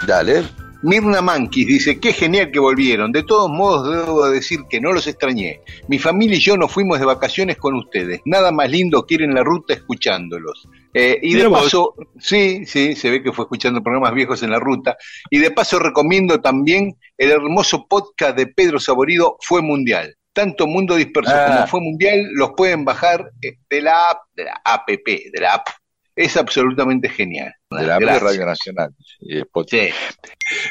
Dale. 0.06 0.42
Mirna 0.82 1.22
Mankis 1.22 1.66
dice, 1.66 1.98
qué 2.00 2.12
genial 2.12 2.50
que 2.50 2.58
volvieron. 2.58 3.12
De 3.12 3.22
todos 3.22 3.50
modos, 3.50 3.90
debo 3.90 4.28
decir 4.28 4.60
que 4.68 4.78
no 4.78 4.92
los 4.92 5.06
extrañé. 5.06 5.62
Mi 5.88 5.98
familia 5.98 6.36
y 6.36 6.40
yo 6.40 6.58
nos 6.58 6.70
fuimos 6.70 6.98
de 7.00 7.06
vacaciones 7.06 7.56
con 7.56 7.76
ustedes. 7.76 8.20
Nada 8.26 8.52
más 8.52 8.68
lindo 8.68 9.06
que 9.06 9.14
ir 9.14 9.22
en 9.22 9.32
la 9.32 9.42
ruta 9.42 9.72
escuchándolos. 9.72 10.68
Eh, 10.92 11.18
y 11.22 11.32
de 11.32 11.46
vos. 11.46 11.62
paso, 11.62 11.94
sí, 12.18 12.66
sí, 12.66 12.94
se 12.94 13.08
ve 13.08 13.22
que 13.22 13.32
fue 13.32 13.46
escuchando 13.46 13.82
programas 13.82 14.12
viejos 14.12 14.42
en 14.42 14.50
la 14.50 14.58
ruta. 14.58 14.98
Y 15.30 15.38
de 15.38 15.50
paso 15.50 15.78
recomiendo 15.78 16.42
también 16.42 16.94
el 17.16 17.30
hermoso 17.30 17.86
podcast 17.88 18.36
de 18.36 18.48
Pedro 18.48 18.78
Saborido, 18.78 19.38
Fue 19.40 19.62
Mundial. 19.62 20.14
Tanto 20.34 20.66
Mundo 20.66 20.94
Disperso 20.94 21.32
Ah. 21.34 21.46
como 21.46 21.66
Fue 21.68 21.80
Mundial 21.80 22.26
los 22.34 22.50
pueden 22.54 22.84
bajar 22.84 23.30
eh, 23.40 23.54
de 23.70 23.80
la 23.80 24.10
app, 24.10 24.18
de 24.36 24.44
la 24.44 24.60
app, 24.62 24.86
de 24.86 25.40
la 25.40 25.54
app. 25.54 25.68
Es 26.14 26.36
absolutamente 26.36 27.08
genial. 27.08 27.52
De 27.70 27.86
la. 27.86 27.98
Radio 27.98 28.46
Nacional. 28.46 28.90
Y. 29.20 29.40
Sí. 29.68 29.88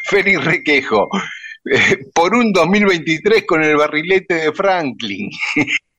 Félix 0.05 0.43
Requejo. 0.45 1.09
eh, 1.65 1.97
Por 2.13 2.35
un 2.35 2.51
2023 2.51 3.45
con 3.45 3.63
el 3.63 3.75
barrilete 3.75 4.35
de 4.35 4.53
Franklin. 4.53 5.29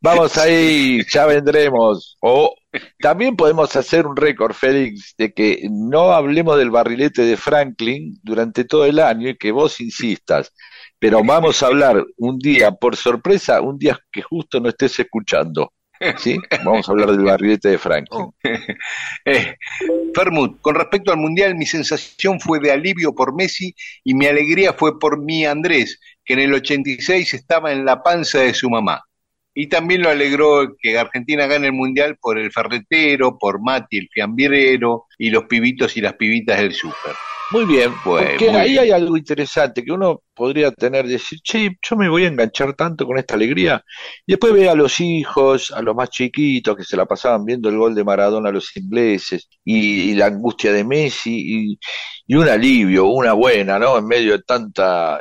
Vamos 0.00 0.38
ahí, 0.38 1.00
ya 1.10 1.26
vendremos. 1.26 2.16
O 2.20 2.54
también 3.00 3.36
podemos 3.36 3.74
hacer 3.74 4.06
un 4.06 4.16
récord, 4.16 4.52
Félix, 4.54 5.14
de 5.18 5.32
que 5.32 5.66
no 5.70 6.12
hablemos 6.12 6.56
del 6.58 6.70
barrilete 6.70 7.22
de 7.22 7.36
Franklin 7.36 8.14
durante 8.22 8.64
todo 8.64 8.84
el 8.84 8.98
año 9.00 9.28
y 9.28 9.36
que 9.36 9.50
vos 9.50 9.80
insistas. 9.80 10.52
Pero 10.98 11.22
vamos 11.24 11.62
a 11.62 11.66
hablar 11.66 12.04
un 12.16 12.38
día, 12.38 12.72
por 12.72 12.96
sorpresa, 12.96 13.60
un 13.60 13.78
día 13.78 13.98
que 14.10 14.22
justo 14.22 14.60
no 14.60 14.68
estés 14.68 14.98
escuchando. 14.98 15.72
¿Sí? 16.18 16.38
Vamos 16.64 16.88
a 16.88 16.92
hablar 16.92 17.10
del 17.10 17.24
barrilete 17.24 17.70
de 17.70 17.78
Franklin. 17.78 18.30
Eh, 19.24 19.56
Fermut, 20.14 20.60
con 20.60 20.74
respecto 20.74 21.12
al 21.12 21.18
Mundial, 21.18 21.54
mi 21.54 21.66
sensación 21.66 22.40
fue 22.40 22.60
de 22.60 22.72
alivio 22.72 23.14
por 23.14 23.34
Messi 23.34 23.74
y 24.02 24.14
mi 24.14 24.26
alegría 24.26 24.72
fue 24.72 24.98
por 24.98 25.22
mi 25.22 25.44
Andrés, 25.44 26.00
que 26.24 26.34
en 26.34 26.40
el 26.40 26.54
86 26.54 27.34
estaba 27.34 27.72
en 27.72 27.84
la 27.84 28.02
panza 28.02 28.40
de 28.40 28.54
su 28.54 28.70
mamá. 28.70 29.07
Y 29.60 29.66
también 29.68 30.02
lo 30.02 30.10
alegró 30.10 30.76
que 30.80 30.98
Argentina 30.98 31.46
gane 31.48 31.66
el 31.68 31.72
Mundial 31.72 32.16
por 32.20 32.38
el 32.38 32.52
ferretero, 32.52 33.36
por 33.38 33.60
Mati 33.60 33.98
el 33.98 34.08
fiambirero 34.12 35.06
y 35.18 35.30
los 35.30 35.44
pibitos 35.46 35.96
y 35.96 36.00
las 36.00 36.14
pibitas 36.14 36.60
del 36.60 36.74
súper. 36.74 37.18
Muy 37.50 37.64
bien, 37.64 38.02
Bueno, 38.04 38.38
porque 38.38 38.50
ahí 38.50 38.70
bien. 38.72 38.78
hay 38.78 38.90
algo 38.90 39.16
interesante 39.16 39.82
que 39.82 39.90
uno 39.90 40.22
podría 40.34 40.70
tener, 40.70 41.06
decir, 41.06 41.40
che, 41.42 41.70
yo 41.82 41.96
me 41.96 42.08
voy 42.08 42.24
a 42.24 42.28
enganchar 42.28 42.74
tanto 42.74 43.06
con 43.06 43.18
esta 43.18 43.34
alegría. 43.34 43.82
Y 44.26 44.32
después 44.32 44.52
ve 44.52 44.68
a 44.68 44.74
los 44.74 45.00
hijos, 45.00 45.70
a 45.72 45.80
los 45.82 45.94
más 45.96 46.10
chiquitos 46.10 46.76
que 46.76 46.84
se 46.84 46.96
la 46.96 47.06
pasaban 47.06 47.44
viendo 47.46 47.70
el 47.70 47.78
gol 47.78 47.94
de 47.94 48.04
Maradona 48.04 48.50
a 48.50 48.52
los 48.52 48.76
ingleses, 48.76 49.48
y, 49.64 50.10
y 50.12 50.14
la 50.14 50.26
angustia 50.26 50.72
de 50.72 50.84
Messi, 50.84 51.70
y, 51.72 51.78
y 52.26 52.34
un 52.36 52.48
alivio, 52.48 53.06
una 53.06 53.32
buena, 53.32 53.78
¿no? 53.78 53.98
En 53.98 54.06
medio 54.06 54.32
de 54.32 54.42
tanta, 54.42 55.18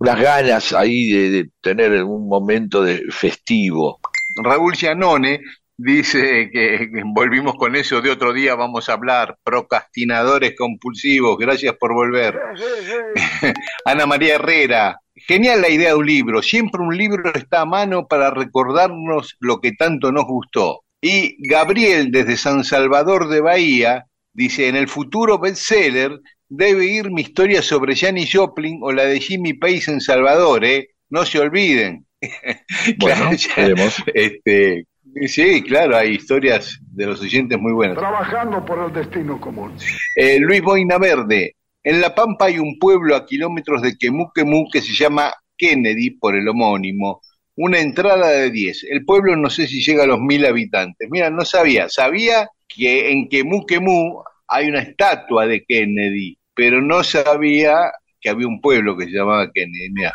unas 0.00 0.20
ganas 0.20 0.72
ahí 0.72 1.10
de, 1.10 1.30
de 1.30 1.50
tener 1.60 2.02
un 2.02 2.26
momento 2.26 2.82
de 2.82 3.04
festivo. 3.10 4.00
Raúl 4.42 4.74
Gianone 4.74 5.40
dice 5.76 6.50
que, 6.50 6.90
que 6.90 7.02
volvimos 7.04 7.54
con 7.56 7.76
eso 7.76 8.00
de 8.00 8.10
otro 8.10 8.32
día, 8.32 8.54
vamos 8.54 8.88
a 8.88 8.94
hablar, 8.94 9.36
procrastinadores 9.42 10.54
compulsivos, 10.56 11.36
gracias 11.38 11.74
por 11.78 11.92
volver. 11.92 12.38
Ana 13.84 14.06
María 14.06 14.36
Herrera, 14.36 14.98
genial 15.14 15.60
la 15.60 15.68
idea 15.68 15.90
de 15.90 15.96
un 15.96 16.06
libro, 16.06 16.42
siempre 16.42 16.80
un 16.80 16.96
libro 16.96 17.32
está 17.34 17.60
a 17.60 17.66
mano 17.66 18.06
para 18.06 18.30
recordarnos 18.30 19.36
lo 19.38 19.60
que 19.60 19.72
tanto 19.72 20.12
nos 20.12 20.24
gustó. 20.24 20.82
Y 21.02 21.36
Gabriel 21.46 22.10
desde 22.10 22.38
San 22.38 22.64
Salvador 22.64 23.28
de 23.28 23.40
Bahía 23.42 24.06
dice, 24.32 24.68
en 24.68 24.76
el 24.76 24.88
futuro 24.88 25.38
bestseller 25.38 26.20
debe 26.50 26.84
ir 26.84 27.10
mi 27.10 27.22
historia 27.22 27.62
sobre 27.62 27.96
Janis 27.96 28.30
Joplin 28.34 28.80
o 28.82 28.92
la 28.92 29.04
de 29.06 29.18
Jimmy 29.20 29.54
Pace 29.54 29.90
en 29.90 30.00
Salvador, 30.00 30.64
¿eh? 30.64 30.90
No 31.08 31.24
se 31.24 31.38
olviden. 31.38 32.06
Bueno, 32.98 33.16
Claro, 33.16 33.32
ya- 33.36 33.54
veremos. 33.56 33.96
este, 34.14 34.84
sí, 35.26 35.62
claro, 35.62 35.96
hay 35.96 36.10
historias 36.16 36.78
de 36.92 37.06
los 37.06 37.20
oyentes 37.22 37.58
muy 37.58 37.72
buenas. 37.72 37.96
Trabajando 37.96 38.64
por 38.64 38.84
el 38.86 38.92
destino 38.92 39.40
común. 39.40 39.72
Eh, 40.16 40.38
Luis 40.38 40.60
Boina 40.62 40.98
Verde. 40.98 41.56
En 41.82 42.00
La 42.02 42.14
Pampa 42.14 42.44
hay 42.46 42.58
un 42.58 42.78
pueblo 42.78 43.16
a 43.16 43.24
kilómetros 43.24 43.80
de 43.80 43.96
Quemú 43.96 44.30
Quemú 44.34 44.68
que 44.70 44.82
se 44.82 44.92
llama 44.92 45.32
Kennedy 45.56 46.10
por 46.10 46.36
el 46.36 46.46
homónimo. 46.46 47.22
Una 47.56 47.78
entrada 47.80 48.28
de 48.28 48.50
10. 48.50 48.84
El 48.90 49.04
pueblo 49.06 49.34
no 49.36 49.48
sé 49.48 49.66
si 49.66 49.82
llega 49.82 50.04
a 50.04 50.06
los 50.06 50.20
mil 50.20 50.44
habitantes. 50.44 51.08
Mira, 51.10 51.30
no 51.30 51.44
sabía. 51.46 51.88
Sabía 51.88 52.48
que 52.68 53.10
en 53.12 53.28
Quemú 53.30 53.64
Quemú 53.66 54.22
hay 54.46 54.68
una 54.68 54.80
estatua 54.80 55.46
de 55.46 55.64
Kennedy, 55.64 56.36
pero 56.54 56.80
no 56.80 57.02
sabía 57.02 57.92
que 58.20 58.28
había 58.28 58.46
un 58.46 58.60
pueblo 58.60 58.96
que 58.96 59.06
se 59.06 59.12
llamaba. 59.12 59.50
Mirá. 59.92 60.12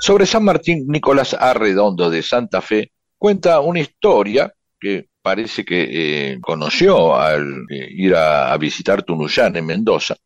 Sobre 0.00 0.26
San 0.26 0.44
Martín, 0.44 0.86
Nicolás 0.88 1.34
Arredondo 1.34 2.10
de 2.10 2.22
Santa 2.22 2.60
Fe 2.60 2.92
cuenta 3.16 3.60
una 3.60 3.80
historia 3.80 4.52
que 4.80 5.08
parece 5.20 5.64
que 5.64 5.88
eh, 5.90 6.38
conoció 6.40 7.16
al 7.16 7.64
eh, 7.68 7.88
ir 7.90 8.14
a, 8.14 8.52
a 8.52 8.56
visitar 8.56 9.02
Tunuyán 9.02 9.56
en 9.56 9.66
Mendoza, 9.66 10.16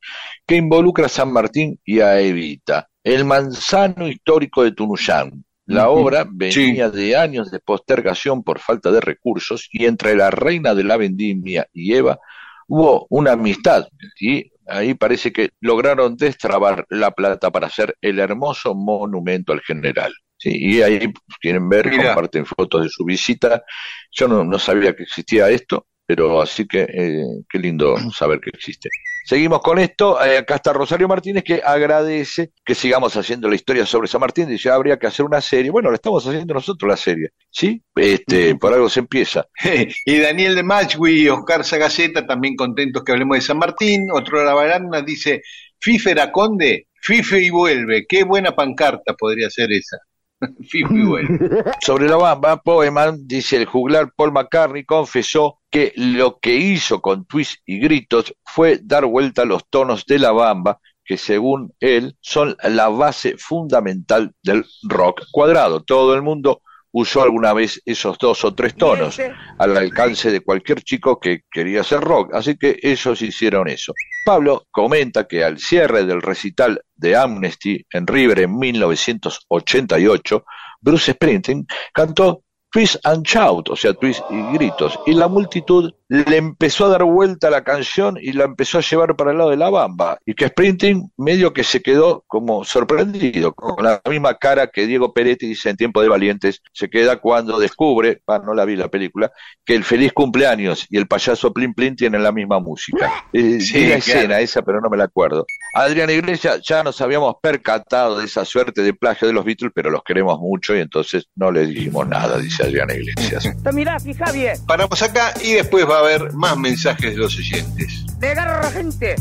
que 0.47 0.57
involucra 0.57 1.07
a 1.07 1.09
San 1.09 1.33
Martín 1.33 1.81
y 1.85 2.01
a 2.01 2.21
Evita. 2.21 2.89
El 3.03 3.25
manzano 3.25 4.07
histórico 4.07 4.63
de 4.63 4.73
Tunuyán. 4.73 5.45
La 5.67 5.89
obra 5.89 6.27
venía 6.29 6.91
de 6.91 7.17
años 7.17 7.51
de 7.51 7.61
postergación 7.61 8.43
por 8.43 8.59
falta 8.59 8.91
de 8.91 9.01
recursos 9.01 9.69
y 9.73 9.87
entre 9.87 10.17
la 10.17 10.31
reina 10.31 10.75
de 10.75 10.85
la 10.85 10.97
vendimia 10.97 11.67
y 11.73 11.95
Eva 11.95 12.19
hubo 12.67 13.07
una 13.11 13.33
amistad 13.33 13.87
y 14.21 14.52
ahí 14.73 14.95
parece 14.95 15.33
que 15.33 15.51
lograron 15.61 16.17
destrabar 16.17 16.87
la 16.89 17.11
plata 17.11 17.51
para 17.51 17.67
hacer 17.67 17.97
el 18.01 18.19
hermoso 18.19 18.75
monumento 18.75 19.53
al 19.53 19.61
general. 19.61 20.13
Sí, 20.39 20.51
y 20.55 20.83
ahí 20.83 21.13
quieren 21.41 21.69
ver, 21.69 21.89
Mira. 21.89 22.15
comparten 22.15 22.47
fotos 22.47 22.83
de 22.83 22.89
su 22.89 23.05
visita. 23.05 23.63
Yo 24.11 24.27
no, 24.27 24.43
no 24.45 24.59
sabía 24.59 24.95
que 24.97 25.05
existía 25.05 25.49
esto, 25.51 25.87
pero 26.05 26.43
así 26.43 26.67
que 26.67 26.83
eh, 26.83 27.25
qué 27.49 27.59
lindo 27.59 27.97
saber 28.11 28.41
que 28.41 28.51
existe. 28.51 28.89
Seguimos 29.25 29.61
con 29.61 29.79
esto. 29.79 30.23
eh, 30.25 30.39
acá 30.39 30.57
está 30.57 30.73
Rosario 30.73 31.09
Martínez 31.09 31.45
que 31.45 31.63
agradece 31.65 32.51
que 32.65 32.75
sigamos 32.75 33.17
haciendo 33.17 33.49
la 33.49 33.55
historia 33.55 33.87
sobre 33.87 34.09
San 34.09 34.21
Martín. 34.21 34.49
Dice, 34.49 34.71
habría 34.71 34.99
que 34.99 35.07
hacer 35.07 35.25
una 35.25 35.41
serie. 35.41 35.71
Bueno, 35.71 35.91
la 35.91 35.97
estamos 35.97 36.27
haciendo 36.27 36.55
nosotros 36.55 36.89
la 36.89 36.97
serie. 36.97 37.31
¿Sí? 37.51 37.83
Este, 37.95 38.55
por 38.57 38.73
algo 38.73 38.89
se 38.89 39.01
empieza. 39.01 39.47
y 40.07 40.19
Daniel 40.19 40.55
de 40.55 40.63
Machwi 40.63 41.23
y 41.23 41.29
Oscar 41.29 41.65
Sagaceta 41.65 42.27
también 42.27 42.57
contentos 42.57 43.03
que 43.05 43.13
hablemos 43.13 43.37
de 43.37 43.43
San 43.43 43.59
Martín. 43.59 44.09
Otro 44.13 44.41
de 44.41 44.47
la 44.47 44.55
Baranda 44.55 45.03
dice, 45.03 45.43
Fífera 45.79 46.31
Conde, 46.33 46.89
Fife 47.01 47.41
y 47.41 47.51
vuelve. 47.51 48.07
Qué 48.07 48.25
buena 48.25 48.53
pancarta 48.53 49.15
podría 49.15 49.51
ser 49.51 49.73
esa. 49.73 49.99
Sobre 51.81 52.09
la 52.09 52.17
bamba, 52.17 52.57
Poeman 52.63 53.27
dice 53.27 53.57
el 53.57 53.67
juglar 53.67 54.13
Paul 54.15 54.33
McCartney 54.33 54.85
confesó 54.85 55.61
que 55.71 55.93
lo 55.97 56.39
que 56.39 56.57
hizo 56.57 57.01
con 57.01 57.25
twist 57.25 57.61
y 57.67 57.79
gritos 57.79 58.35
fue 58.45 58.81
dar 58.83 59.07
vuelta 59.07 59.43
a 59.43 59.47
los 59.47 59.69
tonos 59.69 60.05
de 60.07 60.19
la 60.19 60.33
bamba, 60.33 60.81
que 61.05 61.17
según 61.17 61.73
él 61.81 62.17
son 62.21 62.57
la 62.63 62.89
base 62.89 63.37
fundamental 63.39 64.33
del 64.43 64.65
rock 64.83 65.23
cuadrado. 65.31 65.83
Todo 65.83 66.15
el 66.15 66.23
mundo 66.23 66.63
usó 66.93 67.23
alguna 67.23 67.53
vez 67.53 67.81
esos 67.85 68.19
dos 68.19 68.45
o 68.45 68.55
tres 68.55 68.77
tonos 68.77 69.21
al 69.59 69.77
alcance 69.77 70.31
de 70.31 70.41
cualquier 70.41 70.83
chico 70.83 71.19
que 71.19 71.41
quería 71.51 71.81
hacer 71.81 72.01
rock, 72.01 72.35
así 72.35 72.57
que 72.57 72.79
ellos 72.83 73.21
hicieron 73.23 73.69
eso. 73.69 73.95
Pablo 74.25 74.67
comenta 74.71 75.27
que 75.27 75.43
al 75.43 75.59
cierre 75.59 76.05
del 76.05 76.23
recital 76.23 76.83
de 76.95 77.17
Amnesty 77.17 77.85
en 77.91 78.07
River 78.07 78.41
en 78.41 78.57
1988, 78.59 80.45
Bruce 80.81 81.13
Springsteen 81.13 81.67
cantó 81.93 82.45
Twist 82.73 82.97
and 83.05 83.25
Shout, 83.27 83.69
o 83.69 83.77
sea, 83.77 83.93
twist 83.93 84.23
y 84.31 84.41
gritos, 84.55 84.99
y 85.07 85.13
la 85.13 85.29
multitud 85.29 85.93
le 86.09 86.37
empezó 86.37 86.87
a 86.87 86.89
dar 86.89 87.05
vuelta 87.05 87.49
a 87.49 87.51
la 87.51 87.65
canción 87.65 88.19
y 88.21 88.33
la 88.33 88.45
empezó 88.45 88.79
a 88.79 88.83
llevar 88.83 89.15
para 89.17 89.31
el 89.31 89.39
lado 89.39 89.51
de 89.51 89.57
la 89.57 89.71
bamba, 89.71 90.19
y 90.27 90.35
que 90.35 90.49
Springsteen 90.49 91.11
medio 91.17 91.53
que 91.53 91.65
se 91.65 91.81
quedó 91.83 92.25
como 92.27 92.65
sorprendido, 92.65 93.53
con 93.53 93.85
la 93.85 94.01
misma 94.09 94.35
cara 94.37 94.67
que 94.69 94.87
Diego 94.87 95.13
Peretti 95.13 95.47
dice 95.47 95.71
en 95.71 95.77
Tiempo 95.77 96.03
de 96.03 96.09
Valientes, 96.09 96.61
se 96.73 96.89
queda 96.91 97.17
cuando 97.19 97.59
descubre, 97.59 98.23
ah, 98.27 98.41
no 98.45 98.55
la 98.55 98.65
vi 98.65 98.77
la 98.77 98.89
película, 98.89 99.31
que 99.65 99.75
el 99.75 99.85
feliz 99.85 100.13
cumpleaños 100.13 100.87
y 100.91 100.97
el 100.97 101.07
payaso 101.07 101.53
Plin 101.53 101.75
Plin 101.75 101.95
tienen 101.95 102.23
la 102.23 102.33
misma 102.33 102.59
música. 102.59 103.27
Eh, 103.33 103.61
Sí, 103.61 103.81
la 103.87 103.99
claro. 103.99 103.99
escena 103.99 104.41
esa, 104.41 104.63
pero 104.63 104.81
no 104.81 104.89
me 104.89 104.97
la 104.97 105.05
acuerdo. 105.05 105.45
Adriana 105.75 106.13
Iglesias, 106.13 106.61
ya 106.67 106.83
nos 106.83 107.01
habíamos 107.01 107.37
percatado 107.43 108.19
de 108.19 108.25
esa 108.25 108.45
suerte 108.45 108.83
de 108.83 108.95
plagio 108.95 109.29
de 109.29 109.35
los 109.35 109.45
Beatles, 109.45 109.73
pero 109.75 109.91
los 109.91 110.03
queremos 110.03 110.39
mucho 110.39 110.75
y 110.75 110.81
entonces 110.81 111.27
no 111.35 111.51
le 111.51 111.67
dijimos 111.67 112.07
nada, 112.09 112.39
dice 112.39 112.62
Adriana 112.63 112.95
Iglesias. 112.95 113.49
Mirá, 113.73 113.99
fija 114.01 114.31
bien, 114.33 114.57
Paramos 114.67 115.01
acá 115.03 115.35
y 115.43 115.53
después 115.53 115.89
va 115.89 115.97
a 115.97 116.01
haber 116.01 116.33
más 116.33 116.57
mensajes 116.57 117.13
de 117.13 117.17
los 117.17 117.37
oyentes. 117.37 118.05
le 118.21 118.31
agarro 118.31 118.71
gente. 118.71 119.17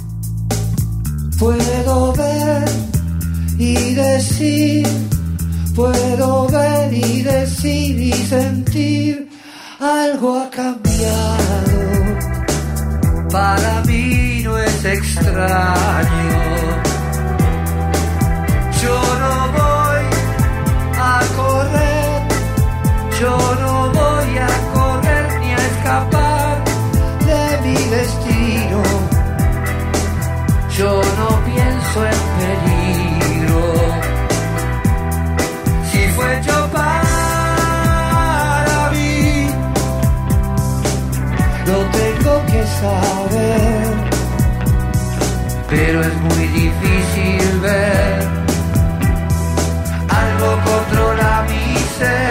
Puedo 1.40 2.14
ver 2.14 2.70
y 3.58 3.94
decir, 3.96 4.88
puedo 5.76 6.48
ver 6.50 6.94
y 6.94 7.22
decir 7.24 8.00
y 8.00 8.14
sentir, 8.14 9.30
algo 9.80 10.40
ha 10.40 10.50
cambiado. 10.50 11.82
Para 13.32 13.82
mí 13.86 14.42
no 14.44 14.58
es 14.58 14.86
extraño. 14.86 16.42
Yo 18.82 18.96
no 19.24 19.52
voy 19.52 20.06
a 20.98 21.22
correr, 21.38 21.91
yo 23.22 23.38
no 23.64 23.74
voy 23.92 24.38
a 24.50 24.52
correr 24.74 25.26
ni 25.42 25.50
a 25.52 25.62
escapar 25.72 26.54
de 27.30 27.44
mi 27.66 27.80
destino. 27.98 28.82
Yo 30.78 30.92
no 31.20 31.28
pienso 31.50 31.98
en 32.14 32.22
peligro. 32.40 33.64
Si 35.92 36.02
fue 36.16 36.32
yo 36.48 36.58
para 36.80 37.20
mí, 38.96 39.22
lo 41.70 41.78
tengo 42.00 42.34
que 42.52 42.62
saber. 42.82 43.86
Pero 45.70 45.98
es 46.02 46.16
muy 46.28 46.46
difícil 46.62 47.60
ver. 47.60 48.20
Algo 50.22 50.50
controla 50.70 51.32
mi 51.50 51.66
ser. 52.00 52.31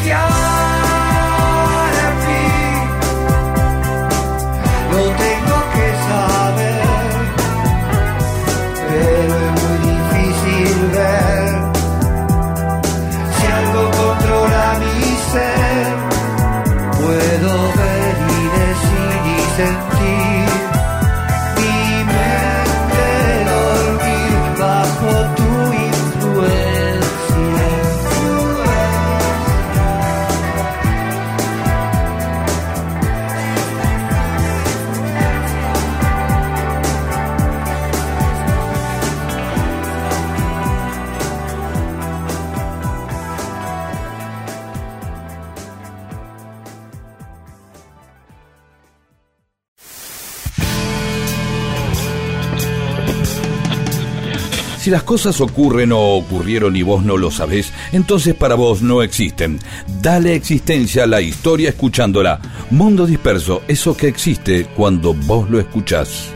Las 54.91 55.03
cosas 55.03 55.39
ocurren 55.39 55.93
o 55.93 56.17
ocurrieron 56.17 56.75
y 56.75 56.81
vos 56.81 57.01
no 57.05 57.15
lo 57.15 57.31
sabés, 57.31 57.71
entonces 57.93 58.35
para 58.35 58.55
vos 58.55 58.81
no 58.81 59.01
existen. 59.03 59.57
Dale 60.01 60.35
existencia 60.35 61.05
a 61.05 61.07
la 61.07 61.21
historia 61.21 61.69
escuchándola. 61.69 62.41
Mundo 62.71 63.07
disperso, 63.07 63.61
eso 63.69 63.95
que 63.95 64.09
existe 64.09 64.65
cuando 64.75 65.13
vos 65.13 65.49
lo 65.49 65.61
escuchás. 65.61 66.29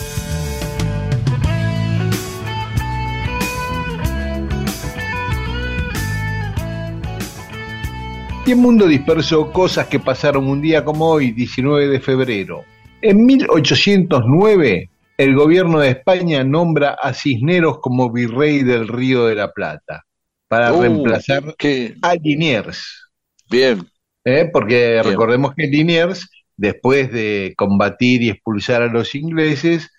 Y 8.46 8.52
en 8.52 8.60
Mundo 8.60 8.88
Disperso, 8.88 9.52
cosas 9.52 9.88
que 9.88 10.00
pasaron 10.00 10.48
un 10.48 10.62
día 10.62 10.86
como 10.86 11.10
hoy, 11.10 11.34
19 11.34 11.90
de 11.90 12.00
febrero. 12.00 12.64
En 13.02 13.26
1809, 13.26 14.90
el 15.18 15.36
gobierno 15.36 15.80
de 15.80 15.90
España 15.90 16.44
nombra 16.44 16.92
a 17.02 17.14
Cisneros 17.14 17.80
como 17.80 18.12
virrey 18.12 18.64
del 18.64 18.88
Río 18.88 19.26
de 19.26 19.36
la 19.36 19.52
Plata 19.52 20.04
para 20.48 20.74
Uh, 20.74 20.82
reemplazar 20.82 21.56
qué- 21.58 21.96
a 22.02 22.16
Liniers. 22.16 23.10
Bien, 23.50 23.88
¿eh? 24.24 24.50
Porque 24.52 25.02
Bien. 25.02 25.04
recordemos 25.04 25.54
que 25.56 25.68
Liniers, 25.68 26.30
después 26.58 27.12
de 27.12 27.54
combatir 27.58 28.22
y 28.24 28.30
expulsar 28.30 28.82
a 28.82 28.88
los 28.88 29.16
ingleses, 29.16 29.90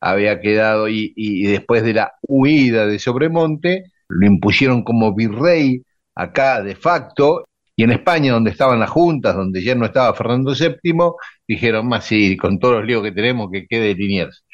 había 0.00 0.40
quedado, 0.40 0.88
y, 0.88 1.12
y 1.16 1.44
después 1.44 1.82
de 1.82 1.94
la 1.94 2.12
huida 2.28 2.86
de 2.86 2.98
Sobremonte, 2.98 3.84
lo 4.08 4.26
impusieron 4.26 4.82
como 4.84 5.14
virrey 5.14 5.82
acá 6.14 6.62
de 6.62 6.76
facto, 6.76 7.46
y 7.76 7.82
en 7.84 7.90
España, 7.92 8.32
donde 8.32 8.50
estaban 8.50 8.78
las 8.80 8.90
juntas, 8.90 9.34
donde 9.34 9.62
ya 9.62 9.74
no 9.74 9.86
estaba 9.86 10.14
Fernando 10.14 10.54
VII, 10.54 11.16
dijeron, 11.48 11.88
más 11.88 12.04
sí, 12.04 12.36
con 12.36 12.58
todos 12.60 12.76
los 12.76 12.86
líos 12.86 13.02
que 13.02 13.12
tenemos, 13.12 13.48
que 13.50 13.66
quede 13.66 13.94
Liniers. 13.94 14.44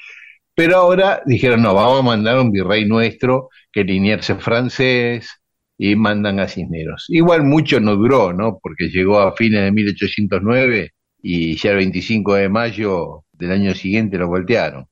Pero 0.60 0.76
ahora 0.76 1.22
dijeron, 1.24 1.62
no, 1.62 1.72
vamos 1.72 2.00
a 2.00 2.02
mandar 2.02 2.38
un 2.38 2.52
virrey 2.52 2.84
nuestro, 2.84 3.48
que 3.72 3.82
Liniers 3.82 4.28
es 4.28 4.44
francés, 4.44 5.40
y 5.78 5.96
mandan 5.96 6.38
a 6.38 6.48
Cisneros. 6.48 7.06
Igual 7.08 7.44
mucho 7.44 7.80
no 7.80 7.96
duró, 7.96 8.34
¿no? 8.34 8.58
Porque 8.62 8.90
llegó 8.90 9.20
a 9.20 9.34
fines 9.34 9.62
de 9.62 9.72
1809 9.72 10.90
y 11.22 11.56
ya 11.56 11.70
el 11.70 11.76
25 11.78 12.34
de 12.34 12.50
mayo 12.50 13.24
del 13.32 13.52
año 13.52 13.74
siguiente 13.74 14.18
lo 14.18 14.28
voltearon. 14.28 14.84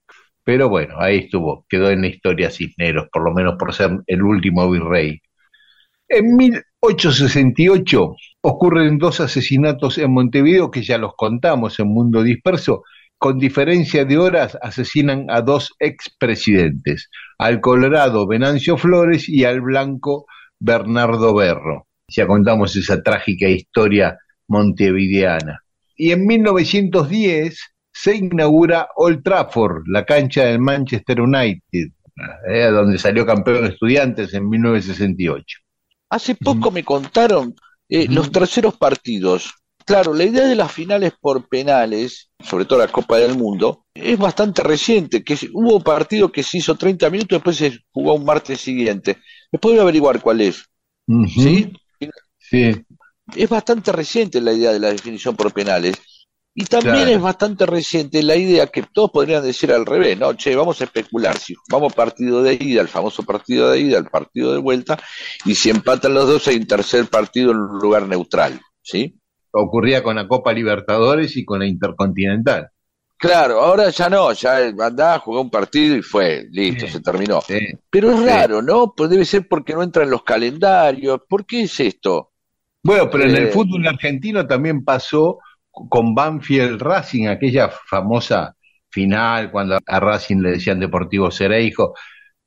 Pero 0.43 0.71
bueno, 0.71 0.95
ahí 0.99 1.19
estuvo, 1.19 1.67
quedó 1.69 1.91
en 1.91 2.01
la 2.01 2.07
historia 2.07 2.51
Cisneros, 2.51 3.09
por 3.13 3.23
lo 3.23 3.35
menos 3.35 3.57
por 3.59 3.75
ser 3.75 3.91
el 4.07 4.23
último 4.23 4.71
virrey. 4.71 5.21
En 6.09 6.35
1868 6.35 8.17
ocurren 8.41 8.97
dos 8.97 9.21
asesinatos 9.21 9.99
en 9.99 10.15
Montevideo 10.15 10.71
que 10.71 10.83
ya 10.83 10.97
los 10.97 11.13
contamos 11.15 11.79
en 11.79 11.89
Mundo 11.89 12.23
Disperso. 12.23 12.85
Con 13.19 13.39
diferencia 13.39 14.05
de 14.05 14.17
horas 14.17 14.57
asesinan 14.63 15.27
a 15.29 15.41
dos 15.41 15.75
expresidentes, 15.81 17.11
al 17.37 17.61
colorado 17.61 18.27
Venancio 18.29 18.77
Flores 18.77 19.29
y 19.29 19.45
al 19.45 19.61
blanco 19.61 20.27
Bernardo 20.61 21.35
Berro. 21.35 21.89
Ya 22.09 22.27
contamos 22.27 22.77
esa 22.77 23.03
trágica 23.03 23.49
historia 23.49 24.19
montevideana. 24.47 25.63
Y 25.97 26.13
en 26.13 26.27
1910 26.27 27.59
se 27.93 28.15
inaugura 28.15 28.89
Old 28.95 29.25
Trafford, 29.25 29.83
la 29.89 30.05
cancha 30.05 30.45
del 30.45 30.61
Manchester 30.61 31.21
United, 31.21 31.91
eh, 32.49 32.71
donde 32.71 32.99
salió 32.99 33.27
campeón 33.27 33.63
de 33.63 33.71
estudiantes 33.71 34.33
en 34.33 34.49
1968. 34.49 35.59
Hace 36.11 36.37
poco 36.37 36.71
me 36.71 36.85
contaron 36.85 37.55
eh, 37.89 38.07
los 38.09 38.31
terceros 38.31 38.77
partidos. 38.77 39.53
Claro, 39.89 40.15
la 40.15 40.25
idea 40.25 40.47
de 40.47 40.55
las 40.55 40.71
finales 40.71 41.13
por 41.21 41.49
penales, 41.49 42.31
sobre 42.41 42.67
todo 42.67 42.79
la 42.79 42.89
Copa 42.89 43.17
del 43.17 43.37
Mundo, 43.37 43.87
es 43.95 44.19
bastante 44.19 44.63
reciente, 44.63 45.25
que 45.25 45.37
hubo 45.53 45.77
un 45.77 45.83
partido 45.83 46.31
que 46.31 46.43
se 46.43 46.59
hizo 46.59 46.77
30 46.77 47.09
minutos, 47.11 47.39
después 47.39 47.57
se 47.57 47.79
jugó 47.91 48.15
un 48.15 48.25
martes 48.25 48.61
siguiente. 48.61 49.19
¿Me 49.51 49.59
puedo 49.59 49.81
averiguar 49.81 50.21
cuál 50.21 50.43
es? 50.43 50.63
¿Sí? 51.27 51.73
Sí, 52.39 52.75
Es 53.35 53.49
bastante 53.49 53.93
reciente 53.93 54.41
la 54.41 54.53
idea 54.53 54.73
de 54.73 54.79
la 54.81 54.91
definición 54.91 55.35
por 55.37 55.53
penales. 55.53 55.97
Y 56.55 56.65
también 56.65 56.95
Claro. 56.97 57.11
es 57.11 57.21
bastante 57.21 57.67
reciente 57.67 58.23
la 58.23 58.35
idea 58.37 58.67
que 58.67 58.83
todos 58.83 59.11
podrían 59.13 59.43
decir 59.45 59.71
al 59.73 59.87
revés, 59.87 60.19
¿no? 60.19 60.35
Che, 60.35 60.57
vamos 60.57 60.81
a 60.81 60.85
especular, 60.85 61.39
si 61.39 61.55
vamos 61.71 61.95
partido 61.95 62.43
de 62.43 62.55
ida, 62.55 62.81
el 62.81 62.89
famoso 62.89 63.23
partido 63.23 63.71
de 63.71 63.81
ida, 63.81 63.99
el 63.99 64.07
partido 64.07 64.53
de 64.53 64.59
vuelta, 64.59 64.99
y 65.45 65.55
si 65.55 65.71
empatan 65.71 66.15
los 66.15 66.27
dos 66.27 66.49
hay 66.49 66.57
un 66.57 66.67
tercer 66.67 67.07
partido 67.07 67.53
en 67.53 67.59
un 67.59 67.79
lugar 67.79 68.09
neutral, 68.09 68.61
¿sí? 68.83 69.15
Ocurría 69.53 70.03
con 70.03 70.17
la 70.17 70.27
Copa 70.29 70.53
Libertadores 70.53 71.37
y 71.37 71.45
con 71.45 71.61
la 71.61 71.67
Intercontinental. 71.67 72.69
Claro, 73.17 73.61
ahora 73.61 73.91
ya 73.91 74.09
no, 74.09 74.33
ya 74.33 74.59
andá, 74.81 75.19
jugó 75.19 75.41
un 75.41 75.51
partido 75.51 75.97
y 75.97 76.03
fue, 76.03 76.47
listo, 76.53 76.87
Sí. 76.87 76.93
se 76.93 77.01
terminó. 77.01 77.41
Sí. 77.41 77.59
Pero 77.91 78.13
es 78.13 78.21
Sí. 78.21 78.27
raro, 78.27 78.63
¿no? 78.63 78.95
Pues 78.97 79.11
debe 79.11 79.25
ser 79.25 79.49
porque 79.49 79.75
no 79.75 79.83
entra 79.83 80.05
en 80.05 80.11
los 80.11 80.23
calendarios. 80.23 81.23
¿Por 81.29 81.45
qué 81.45 81.63
es 81.63 81.81
esto? 81.81 82.31
Bueno, 82.85 83.11
pero 83.11 83.25
en 83.25 83.31
el 83.35 83.45
Eh. 83.49 83.51
fútbol 83.51 83.87
argentino 83.89 84.47
también 84.47 84.85
pasó 84.85 85.39
con 85.71 86.15
Banfield 86.15 86.81
Racing, 86.81 87.27
aquella 87.27 87.69
famosa 87.69 88.55
final 88.91 89.51
cuando 89.51 89.79
a 89.85 90.01
Racing 90.01 90.37
le 90.37 90.51
decían 90.53 90.79
Deportivo 90.79 91.31
Cereijo, 91.33 91.95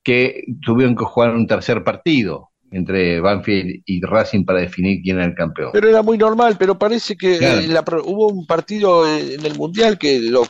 que 0.03 0.43
tuvieron 0.65 0.95
que 0.95 1.03
jugar 1.03 1.31
un 1.31 1.47
tercer 1.47 1.83
partido 1.83 2.50
entre 2.71 3.19
Banfield 3.19 3.81
y 3.85 4.01
Racing 4.01 4.45
para 4.45 4.61
definir 4.61 5.01
quién 5.03 5.17
era 5.17 5.25
el 5.25 5.35
campeón. 5.35 5.71
Pero 5.73 5.89
era 5.89 6.01
muy 6.01 6.17
normal, 6.17 6.55
pero 6.57 6.79
parece 6.79 7.15
que 7.17 7.37
Claro. 7.37 7.59
eh, 7.59 7.67
la 7.67 7.83
hubo 8.05 8.29
un 8.29 8.45
partido 8.47 9.05
eh, 9.05 9.35
en 9.35 9.45
el 9.45 9.55
Mundial 9.55 9.97
que 9.97 10.19
lo 10.21 10.43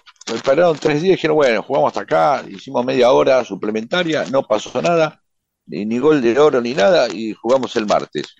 pararon 0.45 0.77
tres 0.79 1.01
días 1.01 1.13
y 1.13 1.15
dijeron, 1.15 1.35
bueno, 1.37 1.63
jugamos 1.63 1.87
hasta 1.89 2.01
acá, 2.01 2.45
hicimos 2.47 2.85
media 2.85 3.11
hora 3.11 3.43
suplementaria, 3.43 4.23
no 4.31 4.43
pasó 4.43 4.81
nada, 4.81 5.19
ni, 5.65 5.97
gol 5.97 6.21
de 6.21 6.37
oro 6.39 6.61
ni 6.61 6.73
nada, 6.75 7.07
y 7.11 7.33
jugamos 7.33 7.75
el 7.75 7.87
martes. 7.87 8.35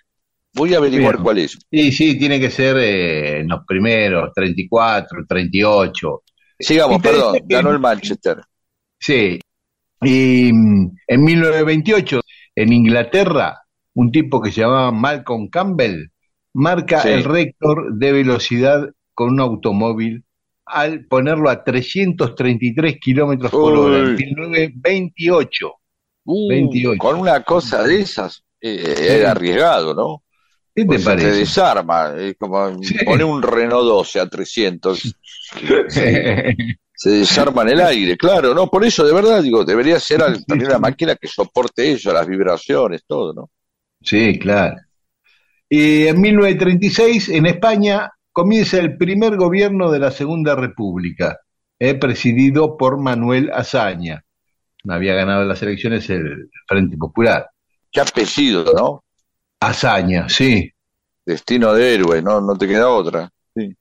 Voy 0.53 0.73
a 0.73 0.77
averiguar 0.77 1.13
Bien. 1.15 1.23
cuál 1.23 1.37
es. 1.39 1.57
Y 1.71 1.91
sí, 1.91 2.19
tiene 2.19 2.39
que 2.39 2.51
ser 2.51 2.77
eh, 2.77 3.39
en 3.39 3.47
los 3.47 3.61
primeros, 3.65 4.31
34, 4.35 5.25
38. 5.27 6.23
Sigamos, 6.59 7.01
perdón, 7.01 7.33
que- 7.35 7.55
ganó 7.55 7.71
el 7.71 7.79
Manchester. 7.79 8.41
Sí. 8.99 9.39
Y 10.03 10.51
mm, 10.53 10.91
en 11.07 11.23
1928, 11.23 12.21
en 12.55 12.73
Inglaterra, 12.73 13.57
un 13.93 14.11
tipo 14.11 14.41
que 14.41 14.51
se 14.51 14.61
llamaba 14.61 14.91
Malcolm 14.91 15.49
Campbell 15.49 16.07
marca 16.53 17.01
Sí. 17.01 17.09
el 17.09 17.23
récord 17.23 17.93
de 17.93 18.11
velocidad 18.11 18.89
con 19.13 19.29
un 19.31 19.39
automóvil 19.39 20.23
al 20.65 21.05
ponerlo 21.05 21.49
a 21.49 21.63
333 21.63 22.97
kilómetros 22.99 23.51
por 23.51 23.73
hora 23.77 23.99
en 23.99 24.05
Uy. 24.15 24.15
1928. 24.25 25.71
Uh, 26.23 26.49
28. 26.49 26.97
Con 26.99 27.15
una 27.19 27.43
cosa 27.43 27.83
de 27.83 28.01
esas, 28.01 28.43
eh, 28.61 28.95
era 29.17 29.31
arriesgado, 29.31 29.93
¿no? 29.93 30.23
¿Qué 30.73 30.85
te 30.85 30.97
se 30.97 31.03
te 31.03 31.05
parece? 31.05 31.31
desarma, 31.31 32.13
es 32.17 32.35
como 32.39 32.81
Sí. 32.83 32.95
poner 33.03 33.25
un 33.25 33.41
Renault 33.41 33.83
12 33.85 34.19
a 34.21 34.29
300, 34.29 35.15
se 36.95 37.09
desarma 37.09 37.63
en 37.63 37.69
el 37.69 37.81
aire, 37.81 38.15
claro, 38.17 38.53
¿no? 38.53 38.67
Por 38.67 38.85
eso, 38.85 39.03
de 39.05 39.13
verdad, 39.13 39.41
digo, 39.41 39.65
debería 39.65 39.99
ser 39.99 40.21
también 40.47 40.69
una 40.69 40.79
máquina 40.79 41.15
que 41.15 41.27
soporte 41.27 41.91
eso, 41.91 42.13
las 42.13 42.27
vibraciones, 42.27 43.03
todo, 43.05 43.33
¿no? 43.33 43.49
Sí, 44.01 44.39
claro. 44.39 44.75
Y 45.69 46.07
en 46.07 46.19
1936, 46.19 47.29
en 47.29 47.45
España, 47.45 48.11
comienza 48.31 48.77
el 48.77 48.97
primer 48.97 49.37
gobierno 49.37 49.91
de 49.91 49.99
la 49.99 50.11
Segunda 50.11 50.55
República, 50.55 51.39
eh, 51.79 51.95
presidido 51.95 52.77
por 52.77 52.99
Manuel 52.99 53.51
Azaña. 53.53 54.23
Había 54.87 55.13
ganado 55.13 55.45
las 55.45 55.61
elecciones 55.61 56.09
el 56.09 56.49
Frente 56.67 56.97
Popular. 56.97 57.47
Qué 57.91 58.01
apellido, 58.01 58.65
¿no? 58.73 59.03
Azaña, 59.59 60.27
sí, 60.27 60.71
Destino 61.25 61.73
de 61.73 61.93
héroe, 61.93 62.21
¿no? 62.21 62.41
No 62.41 62.57
te 62.57 62.67
queda 62.67 62.89
otra. 62.89 63.29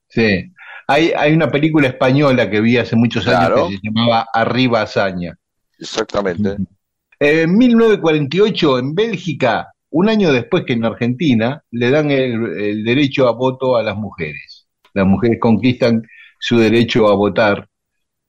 sí. 0.07 0.51
Hay, 0.87 1.13
hay 1.15 1.31
una 1.33 1.49
película 1.49 1.87
española 1.87 2.49
que 2.49 2.59
vi 2.59 2.77
hace 2.77 2.95
muchos 2.95 3.25
años 3.27 3.69
que 3.69 3.77
se 3.77 3.81
llamaba 3.83 4.27
Arriba 4.33 4.81
Azaña. 4.81 5.37
Exactamente. 5.79 6.57
En 7.17 7.57
1948, 7.57 8.79
en 8.79 8.93
Bélgica, 8.93 9.71
un 9.91 10.09
año 10.09 10.31
después 10.31 10.63
que 10.65 10.73
en 10.73 10.85
Argentina, 10.85 11.63
le 11.71 11.91
dan 11.91 12.11
el, 12.11 12.59
el 12.59 12.83
derecho 12.83 13.27
a 13.27 13.33
voto 13.33 13.75
a 13.77 13.83
las 13.83 13.95
mujeres. 13.95 14.67
Las 14.93 15.05
mujeres 15.07 15.37
conquistan 15.39 16.03
su 16.39 16.57
derecho 16.57 17.07
a 17.09 17.15
votar 17.15 17.67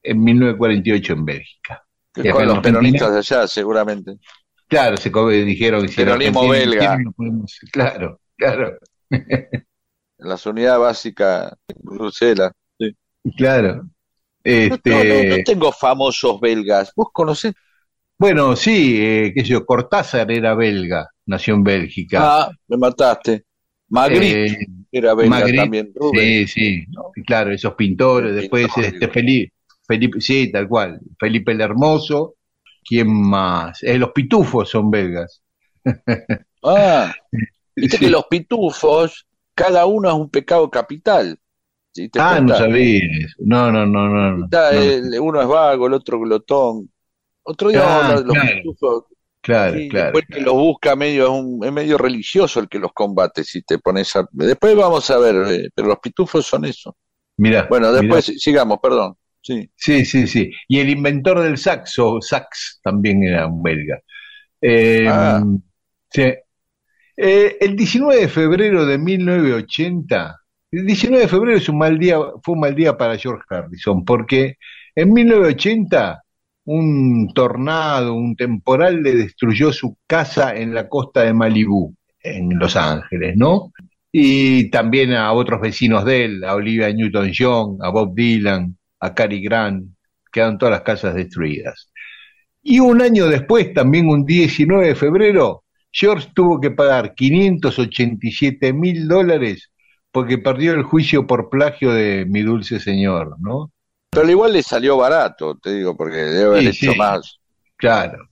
en 0.02 0.22
1948 0.22 1.12
en 1.14 1.24
Bélgica. 1.24 1.84
Que 2.14 2.22
Y 2.22 2.30
con 2.30 2.42
en 2.42 2.48
los 2.48 2.58
peronistas 2.60 3.12
de 3.12 3.18
allá, 3.18 3.48
seguramente. 3.48 4.16
Claro, 4.68 4.96
se 4.96 5.10
co- 5.12 5.28
dijeron 5.28 5.82
que 5.82 5.88
en 5.88 5.94
Peronismo 5.96 6.48
belga. 6.48 6.98
podemos- 7.16 7.58
Claro, 7.72 8.20
claro, 8.36 8.78
En 10.18 10.28
las 10.28 10.46
unidades 10.46 10.80
básicas, 10.80 11.52
Bruselas. 11.82 12.52
claro. 13.36 13.74
No, 13.74 13.90
Este, 14.44 14.90
no, 14.90 15.04
no, 15.04 15.36
no 15.36 15.42
tengo 15.44 15.72
famosos 15.72 16.40
belgas. 16.40 16.92
¿Vos 16.96 17.08
conocés? 17.12 17.54
Bueno, 18.18 18.54
sí, 18.56 18.98
eh, 19.00 19.32
qué 19.34 19.42
sé 19.42 19.48
yo, 19.48 19.66
Cortázar 19.66 20.30
era 20.30 20.54
belga, 20.54 21.08
nació 21.26 21.54
en 21.54 21.64
Bélgica. 21.64 22.30
Ah, 22.42 22.50
me 22.68 22.76
mataste. 22.76 23.44
Magritte 23.88 24.46
Eh, 24.46 24.66
era 24.90 25.14
belga 25.14 25.30
Magritte, 25.30 25.56
también. 25.56 25.92
Rubén. 25.94 26.46
Sí, 26.46 26.46
sí, 26.46 26.86
claro, 27.26 27.52
esos 27.52 27.74
pintores, 27.74 28.34
después 28.34 28.68
pintor, 28.74 28.84
este 28.84 29.06
digo. 29.06 29.12
Felipe, 29.12 29.52
Felipe, 29.86 30.20
sí, 30.20 30.50
tal 30.52 30.68
cual, 30.68 31.00
Felipe 31.18 31.52
el 31.52 31.60
Hermoso, 31.60 32.36
¿quién 32.84 33.08
más? 33.12 33.82
Eh, 33.82 33.98
los 33.98 34.12
pitufos 34.12 34.70
son 34.70 34.90
belgas. 34.90 35.42
Ah, 36.64 37.12
viste 37.76 37.98
Sí. 37.98 38.04
que 38.04 38.10
los 38.10 38.26
pitufos, 38.26 39.26
cada 39.54 39.86
uno 39.86 40.08
es 40.08 40.14
un 40.14 40.30
pecado 40.30 40.70
capital. 40.70 41.38
¿sí? 41.92 42.08
¿Te 42.08 42.20
Ah, 42.20 42.40
no 42.40 42.54
cuenta? 42.54 42.58
sabía 42.58 42.98
eso. 43.24 43.36
No, 43.40 43.72
no, 43.72 43.86
no, 43.86 44.08
no. 44.08 44.48
uno 45.22 45.42
es 45.42 45.48
vago, 45.48 45.86
el 45.86 45.94
otro 45.94 46.20
glotón. 46.20 46.90
Otro 47.44 47.70
día 47.70 47.80
de 48.16 48.24
los 48.24 48.34
claro. 48.34 48.56
pitufos. 48.56 49.04
Claro, 49.42 49.76
claro. 49.90 50.04
después 50.12 50.24
el 50.28 50.34
que 50.36 50.40
los 50.42 50.54
busca 50.54 50.94
medio, 50.96 51.24
es, 51.24 51.30
un- 51.30 51.64
es 51.64 51.72
medio 51.72 51.98
religioso 51.98 52.60
el 52.60 52.68
que 52.68 52.78
los 52.78 52.92
combate, 52.92 53.42
si 53.44 53.62
te 53.62 53.78
pones 53.78 54.14
a... 54.16 54.26
Después 54.30 54.76
vamos 54.76 55.10
a 55.10 55.18
ver, 55.18 55.34
eh, 55.52 55.68
pero 55.74 55.88
los 55.88 55.98
pitufos 55.98 56.46
son 56.46 56.64
eso. 56.64 56.96
Mirá, 57.38 57.66
Bueno, 57.68 57.88
mirá. 57.88 58.00
después 58.00 58.24
sigamos, 58.40 58.78
perdón. 58.82 59.16
Sí. 59.40 59.68
Sí, 59.74 60.04
sí, 60.04 60.28
sí. 60.28 60.50
Y 60.68 60.78
el 60.78 60.88
inventor 60.90 61.40
del 61.40 61.58
saxo, 61.58 62.20
sax, 62.20 62.78
también 62.84 63.24
era 63.24 63.48
un 63.48 63.62
belga. 63.62 63.98
Eh, 64.60 65.06
Ah. 65.08 65.42
sí. 66.10 66.22
Eh, 67.16 67.56
el 67.60 67.74
19 67.76 68.20
de 68.22 68.28
febrero 68.28 68.86
de 68.86 68.96
1980, 68.98 70.38
el 70.70 70.86
19 70.86 71.22
de 71.24 71.28
febrero 71.28 71.58
es 71.58 71.68
un 71.68 71.78
mal 71.78 71.98
día, 71.98 72.16
fue 72.42 72.54
un 72.54 72.60
mal 72.60 72.74
día 72.74 72.96
para 72.96 73.18
George 73.18 73.44
Harrison, 73.50 74.04
porque 74.04 74.56
en 74.94 75.12
1980 75.12 76.22
un 76.64 77.32
tornado, 77.34 78.14
un 78.14 78.36
temporal 78.36 79.02
le 79.02 79.14
destruyó 79.14 79.72
su 79.72 79.96
casa 80.06 80.54
en 80.54 80.74
la 80.74 80.88
costa 80.88 81.22
de 81.22 81.34
Malibú, 81.34 81.94
en 82.22 82.58
Los 82.58 82.76
Ángeles, 82.76 83.36
¿no? 83.36 83.72
Y 84.12 84.70
también 84.70 85.12
a 85.14 85.32
otros 85.32 85.60
vecinos 85.60 86.04
de 86.04 86.24
él, 86.24 86.44
a 86.44 86.54
Olivia 86.54 86.92
Newton-John, 86.92 87.78
a 87.80 87.90
Bob 87.90 88.14
Dylan, 88.14 88.76
a 89.00 89.14
Cary 89.14 89.42
Grant, 89.42 89.86
quedaron 90.30 90.58
todas 90.58 90.72
las 90.72 90.82
casas 90.82 91.14
destruidas. 91.14 91.90
Y 92.62 92.78
un 92.78 93.02
año 93.02 93.26
después, 93.26 93.72
también 93.74 94.08
un 94.08 94.24
19 94.24 94.88
de 94.88 94.94
febrero, 94.94 95.64
George 95.90 96.28
tuvo 96.34 96.60
que 96.60 96.70
pagar 96.70 97.14
587 97.14 98.72
mil 98.72 99.08
dólares 99.08 99.70
porque 100.10 100.38
perdió 100.38 100.72
el 100.74 100.82
juicio 100.82 101.26
por 101.26 101.50
plagio 101.50 101.92
de 101.92 102.26
Mi 102.28 102.42
Dulce 102.42 102.78
Señor, 102.78 103.36
¿no? 103.40 103.72
Pero 104.14 104.30
igual 104.30 104.52
le 104.52 104.62
salió 104.62 104.98
barato, 104.98 105.56
te 105.56 105.72
digo, 105.72 105.96
porque 105.96 106.16
debe 106.16 106.44
haber 106.44 106.74
Sí, 106.74 106.84
hecho 106.84 106.92
sí. 106.92 106.98
más. 106.98 107.38
Claro. 107.76 108.28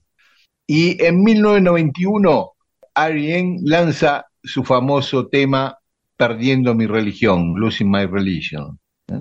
Y 0.67 1.03
en 1.03 1.23
1991, 1.23 2.51
R.E.M. 2.95 3.57
lanza 3.63 4.25
su 4.43 4.63
famoso 4.63 5.27
tema 5.27 5.77
Perdiendo 6.15 6.75
mi 6.75 6.85
religión, 6.85 7.55
Losing 7.59 7.89
My 7.89 8.05
Religion, 8.05 8.77
¿eh? 9.07 9.19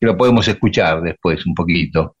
que 0.00 0.06
lo 0.06 0.16
podemos 0.16 0.48
escuchar 0.48 1.00
después 1.00 1.46
un 1.46 1.54
poquito. 1.54 2.16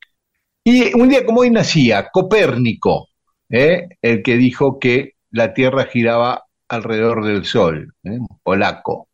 Y 0.62 0.94
un 0.94 1.08
día 1.08 1.26
como 1.26 1.40
hoy 1.40 1.50
nacía 1.50 2.10
Copérnico, 2.12 3.08
¿eh? 3.48 3.88
el 4.00 4.22
que 4.22 4.36
dijo 4.36 4.78
que 4.78 5.14
la 5.32 5.52
Tierra 5.52 5.86
giraba 5.86 6.44
alrededor 6.68 7.24
del 7.24 7.44
Sol, 7.44 7.92
¿eh? 8.04 8.18
polaco. 8.44 9.08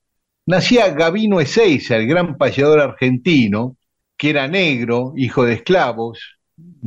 Nacía 0.44 0.90
Gavino 0.90 1.40
Ezeiza, 1.40 1.96
el 1.96 2.06
gran 2.06 2.36
payador 2.36 2.80
argentino, 2.80 3.78
que 4.16 4.30
era 4.30 4.48
negro, 4.48 5.12
hijo 5.16 5.44
de 5.44 5.54
esclavos, 5.54 6.38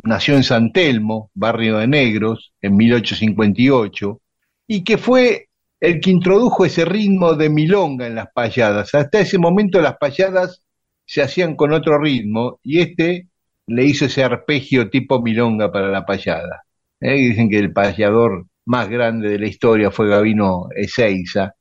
nació 0.02 0.36
en 0.36 0.42
San 0.42 0.72
Telmo, 0.72 1.30
barrio 1.34 1.78
de 1.78 1.86
negros, 1.86 2.52
en 2.60 2.76
1858, 2.76 4.20
y 4.66 4.84
que 4.84 4.98
fue 4.98 5.48
el 5.80 6.00
que 6.00 6.10
introdujo 6.10 6.64
ese 6.64 6.84
ritmo 6.84 7.34
de 7.34 7.48
milonga 7.48 8.06
en 8.06 8.14
las 8.14 8.28
payadas. 8.32 8.94
Hasta 8.94 9.20
ese 9.20 9.38
momento 9.38 9.80
las 9.80 9.96
payadas 9.96 10.62
se 11.06 11.22
hacían 11.22 11.56
con 11.56 11.72
otro 11.72 11.98
ritmo 11.98 12.60
y 12.62 12.80
este 12.80 13.28
le 13.66 13.84
hizo 13.84 14.04
ese 14.04 14.22
arpegio 14.22 14.90
tipo 14.90 15.22
milonga 15.22 15.72
para 15.72 15.88
la 15.88 16.04
payada. 16.04 16.62
¿Eh? 17.00 17.14
Dicen 17.14 17.48
que 17.48 17.58
el 17.58 17.72
payador 17.72 18.46
más 18.66 18.88
grande 18.88 19.30
de 19.30 19.38
la 19.38 19.46
historia 19.46 19.90
fue 19.90 20.08
Gavino 20.08 20.68
Ezeiza. 20.74 21.54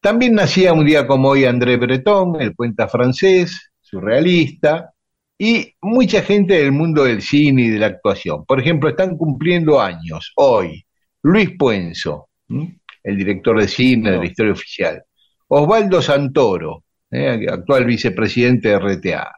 También 0.00 0.34
nacía 0.34 0.72
un 0.72 0.86
día 0.86 1.06
como 1.06 1.28
hoy 1.28 1.44
André 1.44 1.76
Breton, 1.76 2.40
el 2.40 2.54
poeta 2.54 2.88
francés, 2.88 3.72
surrealista, 3.80 4.94
y 5.42 5.74
mucha 5.80 6.20
gente 6.20 6.52
del 6.52 6.70
mundo 6.70 7.04
del 7.04 7.22
cine 7.22 7.62
y 7.62 7.68
de 7.70 7.78
la 7.78 7.86
actuación. 7.86 8.44
Por 8.44 8.60
ejemplo, 8.60 8.90
están 8.90 9.16
cumpliendo 9.16 9.80
años 9.80 10.32
hoy 10.36 10.84
Luis 11.22 11.52
Puenzo, 11.58 12.28
¿m? 12.50 12.78
el 13.02 13.16
director 13.16 13.58
de 13.58 13.66
cine 13.66 14.10
de 14.10 14.18
la 14.18 14.26
historia 14.26 14.52
oficial, 14.52 15.02
Osvaldo 15.48 16.02
Santoro, 16.02 16.84
¿eh? 17.10 17.46
actual 17.50 17.86
vicepresidente 17.86 18.68
de 18.68 18.78
RTA, 18.78 19.32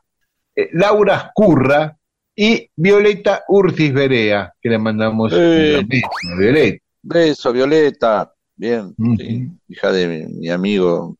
eh, 0.57 0.71
Laura 0.73 1.15
Ascurra 1.19 1.97
y 2.35 2.69
Violeta 2.75 3.45
Urtis 3.47 3.93
Berea, 3.93 4.53
que 4.61 4.71
le 4.71 4.79
mandamos 4.79 5.33
Eh. 5.37 5.79
un 5.83 5.87
beso 5.89 6.09
a 6.33 6.37
Violeta. 6.37 6.85
Beso, 7.03 7.53
Violeta. 7.53 8.33
Bien, 8.57 8.93
sí. 9.19 9.49
Hija 9.69 9.93
de 9.93 10.09
mi, 10.09 10.35
mi 10.35 10.49
amigo, 10.51 11.17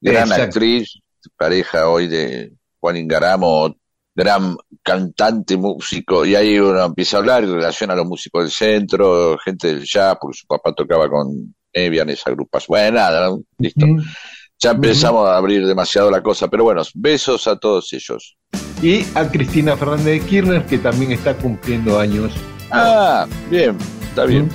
gran 0.00 0.22
Exacto. 0.28 0.44
actriz, 0.44 1.00
pareja 1.36 1.88
hoy 1.88 2.06
de 2.06 2.52
Juan 2.78 2.96
Ingaramo, 2.96 3.74
gran 4.20 4.54
cantante, 4.82 5.56
músico, 5.56 6.26
y 6.26 6.34
ahí 6.34 6.58
uno 6.58 6.84
empieza 6.84 7.16
a 7.16 7.20
hablar 7.20 7.42
y 7.42 7.46
relaciona 7.46 7.94
a 7.94 7.96
los 7.96 8.06
músicos 8.06 8.42
del 8.42 8.50
centro, 8.50 9.38
gente 9.38 9.68
del 9.68 9.84
jazz, 9.84 10.18
porque 10.20 10.36
su 10.36 10.46
papá 10.46 10.74
tocaba 10.74 11.08
con 11.08 11.54
Evian, 11.72 12.10
esa 12.10 12.30
grupas. 12.30 12.66
Bueno, 12.66 12.98
nada, 12.98 13.28
¿no? 13.28 13.42
listo. 13.58 13.86
Mm. 13.86 14.02
Ya 14.58 14.72
empezamos 14.72 15.26
a 15.26 15.38
abrir 15.38 15.66
demasiado 15.66 16.10
la 16.10 16.22
cosa, 16.22 16.48
pero 16.48 16.64
bueno, 16.64 16.82
besos 16.94 17.46
a 17.46 17.56
todos 17.56 17.90
ellos. 17.94 18.36
Y 18.82 19.06
a 19.14 19.26
Cristina 19.26 19.74
Fernández 19.74 20.04
de 20.04 20.20
Kirchner, 20.20 20.66
que 20.66 20.76
también 20.76 21.12
está 21.12 21.34
cumpliendo 21.34 21.98
años. 21.98 22.34
Ah, 22.70 23.26
bien, 23.48 23.78
está 24.02 24.26
bien. 24.26 24.50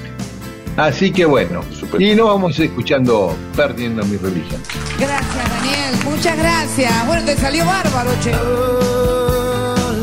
Así 0.78 1.12
que 1.12 1.26
bueno, 1.26 1.64
Super. 1.72 2.00
y 2.02 2.14
nos 2.14 2.28
vamos 2.28 2.60
escuchando 2.60 3.36
Perdiendo 3.56 4.06
mi 4.06 4.18
religión. 4.18 4.62
Gracias, 5.00 5.50
Daniel. 5.50 5.96
Muchas 6.04 6.38
gracias. 6.38 7.08
Bueno, 7.08 7.26
te 7.26 7.36
salió 7.38 7.66
bárbaro, 7.66 8.12
che. 8.22 9.15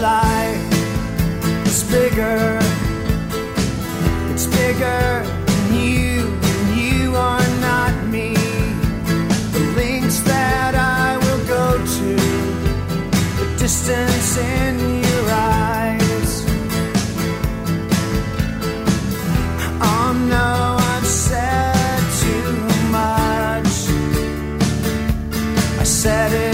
It's 0.05 1.85
bigger. 1.85 2.59
It's 4.33 4.47
bigger 4.47 5.23
than 5.47 5.75
you. 5.75 6.27
and 6.43 6.77
You 6.77 7.15
are 7.15 7.47
not 7.61 7.95
me. 8.09 8.35
The 9.53 9.73
links 9.77 10.19
that 10.23 10.75
I 10.75 11.19
will 11.19 11.47
go 11.47 11.79
to. 11.79 12.17
The 13.39 13.57
distance 13.61 14.39
in 14.39 15.05
your 15.07 15.31
eyes. 15.31 16.33
Oh 19.81 20.13
no, 20.29 20.79
I've 20.81 21.07
said 21.07 22.03
too 22.23 22.53
much. 22.91 23.77
I 25.79 25.85
set 25.85 26.33
it 26.33 26.52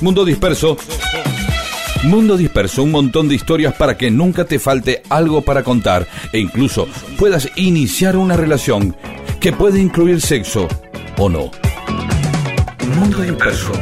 Mundo 0.00 0.24
Disperso. 0.24 0.76
Mundo 2.04 2.36
Disperso, 2.36 2.82
un 2.82 2.90
montón 2.90 3.28
de 3.28 3.34
historias 3.34 3.74
para 3.74 3.96
que 3.96 4.10
nunca 4.10 4.44
te 4.44 4.58
falte 4.58 5.02
algo 5.08 5.42
para 5.42 5.62
contar 5.62 6.06
e 6.32 6.38
incluso 6.38 6.86
puedas 7.18 7.50
iniciar 7.56 8.16
una 8.16 8.36
relación 8.36 8.94
que 9.40 9.52
puede 9.52 9.80
incluir 9.80 10.20
sexo 10.20 10.68
o 11.16 11.28
no. 11.28 11.50
Mundo 12.98 13.22
Disperso. 13.22 13.72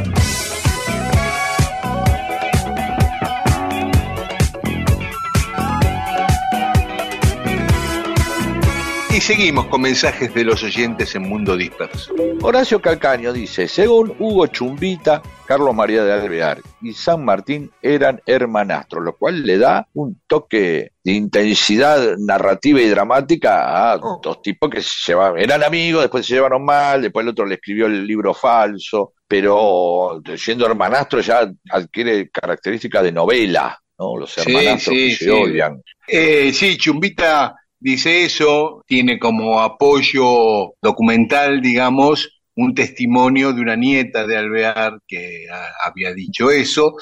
Seguimos 9.25 9.65
con 9.65 9.81
mensajes 9.81 10.31
de 10.35 10.43
los 10.43 10.61
oyentes 10.61 11.15
en 11.15 11.23
Mundo 11.23 11.57
Disperso. 11.57 12.13
Horacio 12.43 12.79
Calcaño 12.79 13.33
dice, 13.33 13.67
según 13.67 14.15
Hugo 14.19 14.45
Chumbita, 14.45 15.23
Carlos 15.47 15.73
María 15.73 16.03
de 16.03 16.13
Alvear 16.13 16.59
y 16.83 16.93
San 16.93 17.25
Martín 17.25 17.71
eran 17.81 18.21
hermanastros, 18.27 19.03
lo 19.03 19.17
cual 19.17 19.41
le 19.43 19.57
da 19.57 19.87
un 19.95 20.21
toque 20.27 20.91
de 21.03 21.11
intensidad 21.11 22.17
narrativa 22.19 22.79
y 22.79 22.87
dramática 22.87 23.93
a 23.93 23.97
dos 23.97 24.43
tipos 24.43 24.69
que 24.69 24.83
se 24.83 24.93
llevaban, 25.07 25.39
eran 25.39 25.63
amigos, 25.63 26.03
después 26.03 26.23
se 26.23 26.35
llevaron 26.35 26.63
mal, 26.63 27.01
después 27.01 27.23
el 27.23 27.29
otro 27.29 27.47
le 27.47 27.55
escribió 27.55 27.87
el 27.87 28.05
libro 28.05 28.31
falso, 28.31 29.13
pero 29.27 30.21
siendo 30.37 30.67
hermanastro 30.67 31.21
ya 31.21 31.51
adquiere 31.71 32.29
características 32.29 33.01
de 33.01 33.11
novela, 33.11 33.75
¿no? 33.97 34.17
Los 34.17 34.33
Sí, 34.33 34.41
hermanastros 34.41 34.95
sí, 34.95 35.09
que 35.09 35.15
se 35.15 35.25
sí. 35.25 35.31
odian. 35.31 35.81
Eh, 36.07 36.53
sí, 36.53 36.77
Chumbita 36.77 37.55
dice 37.79 38.23
eso, 38.25 38.83
tiene 38.87 39.19
como 39.19 39.61
apoyo 39.61 40.73
documental, 40.81 41.61
digamos, 41.61 42.29
un 42.55 42.73
testimonio 42.73 43.53
de 43.53 43.61
una 43.61 43.75
nieta 43.75 44.25
de 44.25 44.37
Alvear 44.37 44.99
que 45.07 45.45
a- 45.51 45.87
había 45.87 46.13
dicho 46.13 46.51
eso, 46.51 46.95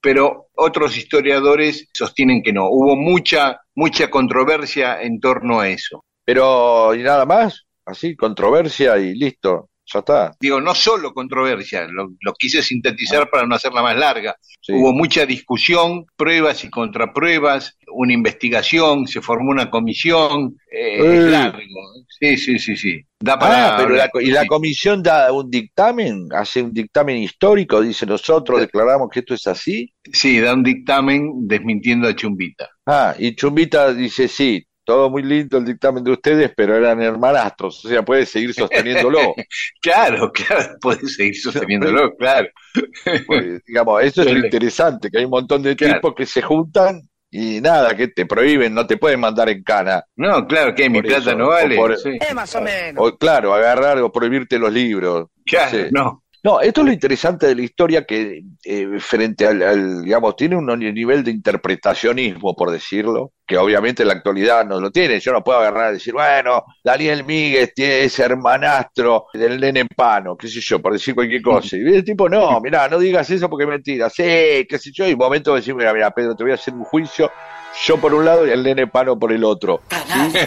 pero 0.00 0.48
otros 0.54 0.96
historiadores 0.96 1.88
sostienen 1.94 2.42
que 2.42 2.52
no. 2.52 2.68
Hubo 2.70 2.96
mucha, 2.96 3.60
mucha 3.74 4.10
controversia 4.10 5.00
en 5.02 5.20
torno 5.20 5.60
a 5.60 5.68
eso. 5.68 6.04
Pero, 6.24 6.94
y 6.94 7.02
nada 7.02 7.24
más, 7.26 7.66
así, 7.86 8.16
controversia 8.16 8.98
y 8.98 9.14
listo, 9.14 9.70
ya 9.92 9.98
está. 10.00 10.32
Digo, 10.40 10.60
no 10.60 10.74
solo 10.74 11.12
controversia, 11.12 11.86
lo, 11.88 12.10
lo 12.20 12.32
quise 12.34 12.62
sintetizar 12.62 13.28
para 13.30 13.46
no 13.46 13.54
hacerla 13.54 13.82
más 13.82 13.96
larga. 13.96 14.36
Sí. 14.60 14.72
Hubo 14.72 14.92
mucha 14.92 15.26
discusión, 15.26 16.06
pruebas 16.16 16.64
y 16.64 16.70
contrapruebas, 16.70 17.76
una 17.94 18.12
investigación, 18.12 19.06
se 19.06 19.20
formó 19.20 19.50
una 19.50 19.70
comisión, 19.70 20.56
eh, 20.70 20.98
Eh. 20.98 21.16
es 21.18 21.24
largo. 21.30 21.58
Sí, 22.20 22.36
sí, 22.36 22.58
sí, 22.58 22.76
sí. 22.76 23.00
Da 23.20 23.38
para 23.38 23.74
Ah, 23.74 23.76
pero 23.76 23.94
la, 23.94 24.10
y 24.20 24.30
la 24.30 24.46
comisión 24.46 25.02
da 25.02 25.32
un 25.32 25.48
dictamen, 25.50 26.28
hace 26.32 26.62
un 26.62 26.72
dictamen 26.72 27.18
histórico, 27.18 27.80
dice 27.80 28.06
nosotros 28.06 28.60
declaramos 28.60 29.08
que 29.10 29.20
esto 29.20 29.34
es 29.34 29.46
así. 29.46 29.92
Sí, 30.12 30.40
da 30.40 30.54
un 30.54 30.62
dictamen 30.62 31.46
desmintiendo 31.46 32.08
a 32.08 32.14
Chumbita. 32.16 32.68
Ah, 32.86 33.14
y 33.18 33.34
Chumbita 33.34 33.92
dice 33.92 34.26
sí, 34.28 34.64
todo 34.92 35.10
muy 35.10 35.22
lindo 35.22 35.56
el 35.58 35.64
dictamen 35.64 36.04
de 36.04 36.10
ustedes, 36.12 36.52
pero 36.56 36.76
eran 36.76 37.00
hermanastros, 37.02 37.84
o 37.84 37.88
sea, 37.88 38.02
puede 38.02 38.26
seguir 38.26 38.52
sosteniéndolo. 38.54 39.34
Claro, 39.80 40.30
claro, 40.32 40.76
puedes 40.80 41.14
seguir 41.16 41.36
sosteniéndolo, 41.36 42.14
claro. 42.16 42.48
Pues, 43.26 43.62
digamos, 43.66 44.02
eso 44.02 44.22
es 44.22 44.32
lo 44.32 44.38
interesante, 44.44 45.10
que 45.10 45.18
hay 45.18 45.24
un 45.24 45.30
montón 45.30 45.62
de 45.62 45.74
Claro. 45.74 45.94
tipos 45.94 46.14
que 46.14 46.26
se 46.26 46.42
juntan 46.42 47.00
y 47.30 47.60
nada, 47.60 47.96
que 47.96 48.08
te 48.08 48.26
prohíben, 48.26 48.74
no 48.74 48.86
te 48.86 48.96
pueden 48.98 49.18
mandar 49.20 49.48
en 49.48 49.62
cana. 49.62 50.04
No, 50.16 50.46
claro, 50.46 50.74
que 50.74 50.88
mi 50.90 51.00
plata 51.00 51.30
eso, 51.30 51.34
no 51.36 51.48
vale. 51.48 51.76
por- 51.76 51.96
Sí. 51.96 52.10
más 52.34 52.54
o 52.54 52.60
menos. 52.60 53.02
O 53.06 53.16
claro, 53.16 53.54
agarrar 53.54 53.98
o 53.98 54.12
prohibirte 54.12 54.58
los 54.58 54.70
libros. 54.72 55.28
Claro, 55.46 55.78
no. 55.90 56.18
No, 56.44 56.60
esto 56.60 56.80
es 56.80 56.86
lo 56.88 56.92
interesante 56.92 57.46
de 57.46 57.54
la 57.54 57.62
historia 57.62 58.04
que 58.04 58.42
eh, 58.64 58.88
frente 58.98 59.46
al, 59.46 59.62
al, 59.62 60.02
digamos, 60.02 60.34
tiene 60.34 60.56
un 60.56 60.66
nivel 60.78 61.22
de 61.22 61.30
interpretacionismo, 61.30 62.54
por 62.56 62.70
decirlo, 62.70 63.32
que 63.52 63.58
obviamente 63.58 64.02
en 64.02 64.08
la 64.08 64.14
actualidad 64.14 64.64
no 64.64 64.80
lo 64.80 64.90
tiene. 64.90 65.20
Yo 65.20 65.30
no 65.30 65.44
puedo 65.44 65.58
agarrar 65.58 65.90
y 65.90 65.94
decir, 65.94 66.14
bueno, 66.14 66.64
Daniel 66.82 67.22
Míguez 67.22 67.74
tiene 67.74 68.04
ese 68.04 68.22
hermanastro 68.22 69.26
del 69.34 69.60
nene 69.60 69.84
Pano, 69.94 70.38
qué 70.38 70.48
sé 70.48 70.58
yo, 70.62 70.80
por 70.80 70.94
decir 70.94 71.14
cualquier 71.14 71.42
cosa. 71.42 71.76
Y 71.76 71.80
el 71.80 72.02
tipo, 72.02 72.30
no, 72.30 72.58
mirá, 72.62 72.88
no 72.88 72.98
digas 72.98 73.28
eso 73.28 73.50
porque 73.50 73.64
es 73.64 73.68
mentira. 73.68 74.08
Sí, 74.08 74.22
qué 74.66 74.78
sé 74.78 74.90
yo, 74.90 75.06
y 75.06 75.14
momento 75.14 75.50
de 75.50 75.60
decir, 75.60 75.74
mira, 75.74 75.92
mira, 75.92 76.10
Pedro, 76.12 76.34
te 76.34 76.44
voy 76.44 76.52
a 76.52 76.54
hacer 76.54 76.72
un 76.72 76.84
juicio, 76.84 77.30
yo 77.86 77.98
por 78.00 78.14
un 78.14 78.24
lado 78.24 78.46
y 78.46 78.50
el 78.50 78.62
nene 78.62 78.86
Pano 78.86 79.18
por 79.18 79.32
el 79.32 79.44
otro. 79.44 79.82
¿Sí? 79.90 80.38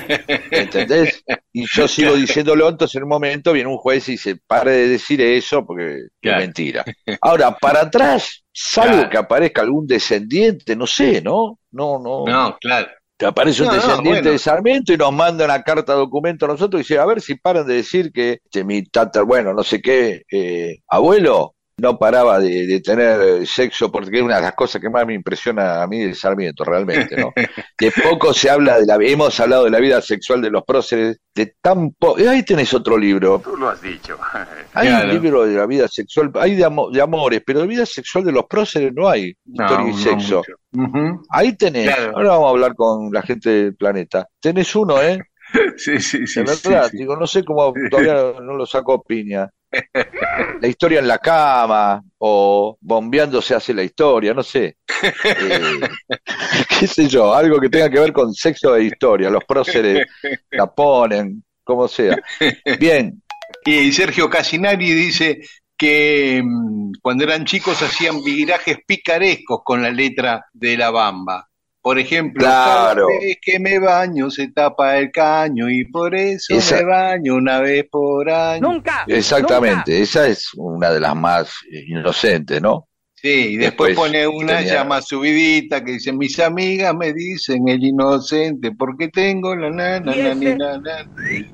¿Entendés? 0.52 1.24
Y 1.52 1.66
yo 1.74 1.88
sigo 1.88 2.14
diciéndolo, 2.16 2.70
entonces 2.70 2.96
en 2.96 3.04
un 3.04 3.10
momento 3.10 3.52
viene 3.54 3.70
un 3.70 3.78
juez 3.78 4.08
y 4.10 4.14
dice, 4.14 4.38
pare 4.48 4.72
de 4.72 4.88
decir 4.90 5.22
eso 5.22 5.66
porque 5.66 6.08
Claro. 6.22 6.40
es 6.40 6.46
mentira. 6.48 6.86
Ahora, 7.22 7.56
para 7.58 7.82
atrás, 7.82 8.44
salvo 8.54 8.94
Claro. 8.94 9.10
que 9.10 9.18
aparezca 9.18 9.62
algún 9.62 9.88
descendiente, 9.88 10.76
no 10.76 10.88
sé, 10.88 11.22
¿no? 11.22 11.60
No, 11.72 12.00
no. 12.00 12.26
No, 12.26 12.58
claro. 12.60 12.88
Te 13.18 13.26
aparece 13.26 13.62
un 13.64 13.68
No, 13.70 13.74
no, 13.76 13.78
descendiente 13.82 14.20
bueno. 14.22 14.32
de 14.32 14.40
Sarmiento 14.40 14.94
y 14.94 14.98
nos 14.98 15.14
manda 15.14 15.46
una 15.46 15.64
carta 15.64 15.94
documento 15.94 16.46
a 16.46 16.50
nosotros 16.50 16.82
y 16.82 16.84
dice, 16.84 17.00
a 17.00 17.06
ver 17.06 17.22
si 17.22 17.36
paran 17.36 17.66
de 17.66 17.76
decir 17.76 18.12
que 18.12 18.40
este, 18.44 18.64
mi 18.66 18.84
tata, 18.84 19.22
bueno, 19.22 19.54
no 19.54 19.64
sé 19.64 19.82
qué, 19.82 20.24
eh, 20.30 20.80
abuelo 20.90 21.55
no 21.78 21.98
paraba 22.00 22.40
de, 22.40 22.66
de 22.68 22.80
tener 22.80 23.20
eh, 23.22 23.46
sexo, 23.46 23.92
porque 23.92 24.18
es 24.18 24.24
una 24.24 24.38
de 24.38 24.44
las 24.44 24.56
cosas 24.56 24.82
que 24.82 24.90
más 24.90 25.06
me 25.06 25.14
impresiona 25.14 25.84
a 25.84 25.88
mí 25.88 26.00
de 26.00 26.14
Sarmiento, 26.16 26.64
realmente, 26.64 27.18
¿no? 27.18 27.34
Que 27.78 27.92
poco 27.92 28.34
se 28.34 28.50
habla 28.50 28.80
de 28.80 28.86
la, 28.86 28.96
hemos 29.02 29.38
hablado 29.42 29.66
de 29.66 29.72
la 29.72 29.80
vida 29.80 30.02
sexual 30.02 30.42
de 30.42 30.50
los 30.52 30.64
próceres, 30.64 31.20
de 31.36 31.56
tan 31.62 31.92
poco, 31.92 32.18
ahí 32.30 32.44
tenés 32.44 32.74
otro 32.74 32.98
libro, 32.98 33.42
Tú 33.44 33.58
lo 33.58 33.70
has 33.70 33.82
dicho. 33.82 34.18
hay 34.74 34.88
Claro. 34.88 35.06
un 35.10 35.14
libro 35.22 35.46
de 35.46 35.56
la 35.56 35.66
vida 35.66 35.88
sexual, 35.90 36.32
hay 36.36 36.56
de, 36.56 36.64
amo- 36.66 36.90
de 36.92 37.02
amores, 37.02 37.42
pero 37.46 37.60
de 37.62 37.68
vida 37.68 37.86
sexual 37.86 38.24
de 38.24 38.32
los 38.32 38.46
próceres 38.46 38.94
no 38.96 39.10
hay, 39.10 39.34
No, 39.46 39.66
historia 39.66 39.88
y 39.90 39.92
no 39.92 39.98
sexo. 39.98 40.38
mucho. 40.38 40.54
Ujú. 40.98 41.24
Ahí 41.30 41.58
tenés, 41.58 41.94
Claro. 41.94 42.14
ahora 42.16 42.30
vamos 42.30 42.46
a 42.48 42.50
hablar 42.52 42.76
con 42.76 43.12
la 43.12 43.22
gente 43.22 43.50
del 43.50 43.76
planeta. 43.76 44.26
Tenés 44.40 44.74
uno, 44.76 45.02
¿eh? 45.02 45.20
Sí, 45.78 46.00
sí, 46.00 46.26
sí. 46.26 46.40
De 46.40 46.46
verdad, 46.46 46.88
sí. 46.90 46.98
digo, 46.98 47.16
no 47.18 47.28
sé 47.28 47.44
cómo 47.44 47.72
todavía 47.92 48.40
no 48.42 48.54
lo 48.56 48.66
sacó 48.66 49.04
Piña. 49.04 49.50
La 50.62 50.68
historia 50.68 51.00
en 51.00 51.08
la 51.08 51.20
cama, 51.20 52.02
o 52.18 52.78
bombeando 52.82 53.42
se 53.42 53.56
hace 53.56 53.74
la 53.74 53.84
historia, 53.84 54.34
no 54.34 54.44
sé. 54.44 54.78
Eh, 55.26 55.80
qué 56.80 56.88
sé 56.88 57.08
yo, 57.08 57.34
algo 57.34 57.60
que 57.60 57.70
tenga 57.70 57.90
que 57.90 58.00
ver 58.00 58.12
con 58.14 58.34
sexo 58.34 58.76
e 58.76 58.86
historia. 58.86 59.30
Los 59.30 59.44
próceres 59.46 60.08
la 60.52 60.68
ponen, 60.68 61.44
como 61.64 61.88
sea. 61.88 62.18
Bien, 62.80 63.22
Y 63.66 63.92
Sergio 63.92 64.30
Casinari 64.30 64.92
dice 64.94 65.42
que 65.78 66.42
mm, 66.44 66.94
cuando 67.02 67.24
eran 67.24 67.46
chicos 67.46 67.82
hacían 67.82 68.24
virajes 68.24 68.78
picarescos 68.86 69.62
con 69.64 69.82
la 69.82 69.92
letra 69.92 70.46
de 70.54 70.78
la 70.78 70.92
bamba. 70.92 71.48
Por 71.86 72.00
ejemplo, 72.00 72.40
Claro. 72.44 73.06
cada 73.08 73.20
vez 73.20 73.38
que 73.40 73.60
me 73.60 73.78
baño 73.78 74.32
se 74.32 74.48
tapa 74.48 74.98
el 74.98 75.12
caño 75.12 75.70
y 75.70 75.86
por 75.86 76.16
eso 76.16 76.56
Esa- 76.56 76.78
me 76.78 76.84
baño 76.86 77.36
una 77.36 77.60
vez 77.60 77.86
por 77.92 78.28
año. 78.28 78.60
Nunca. 78.68 79.04
exactamente, 79.06 80.02
esa 80.02 80.28
es 80.28 80.50
una 80.56 80.90
de 80.90 81.00
las 81.00 81.16
más 81.16 81.48
eh, 81.72 81.84
inocentes, 81.88 82.60
¿no? 82.60 82.88
Sí, 83.26 83.54
y 83.54 83.58
después, 83.58 83.90
Después 83.90 84.12
pone 84.12 84.28
una 84.28 84.58
tenía- 84.58 84.74
llama 84.76 85.02
subidita 85.02 85.84
que 85.84 85.94
dice, 85.94 86.14
mis 86.14 86.40
amigas 86.40 86.94
me 86.94 87.12
dicen 87.12 87.68
el 87.68 87.84
inocente 87.84 88.72
porque 88.72 89.08
tengo 89.08 89.56
la 89.56 89.72
na, 89.72 90.00
na, 90.00 90.16
¿Y 90.16 90.22
na, 90.22 90.56
na, 90.56 90.78
na". 90.78 91.10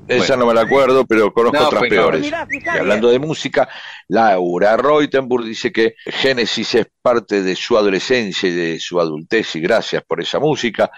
Esa 0.06 0.36
no 0.36 0.44
me 0.46 0.52
la 0.52 0.60
acuerdo, 0.60 1.06
pero 1.06 1.32
conozco 1.32 1.58
No, 1.58 1.66
otras 1.68 1.78
pues 1.80 1.90
no. 1.90 1.96
peores. 1.96 2.20
Mirá, 2.20 2.46
Y 2.50 2.68
hablando 2.68 3.08
de 3.08 3.18
música, 3.18 3.70
Laura 4.08 4.76
Reutenburg 4.76 5.46
dice 5.46 5.72
que 5.72 5.94
Génesis 6.04 6.74
es 6.74 6.86
parte 7.00 7.42
de 7.42 7.56
su 7.56 7.78
adolescencia 7.78 8.50
y 8.50 8.52
de 8.52 8.78
su 8.78 9.00
adultez 9.00 9.56
y 9.56 9.60
gracias 9.60 10.02
por 10.06 10.20
esa 10.20 10.38
música. 10.38 10.90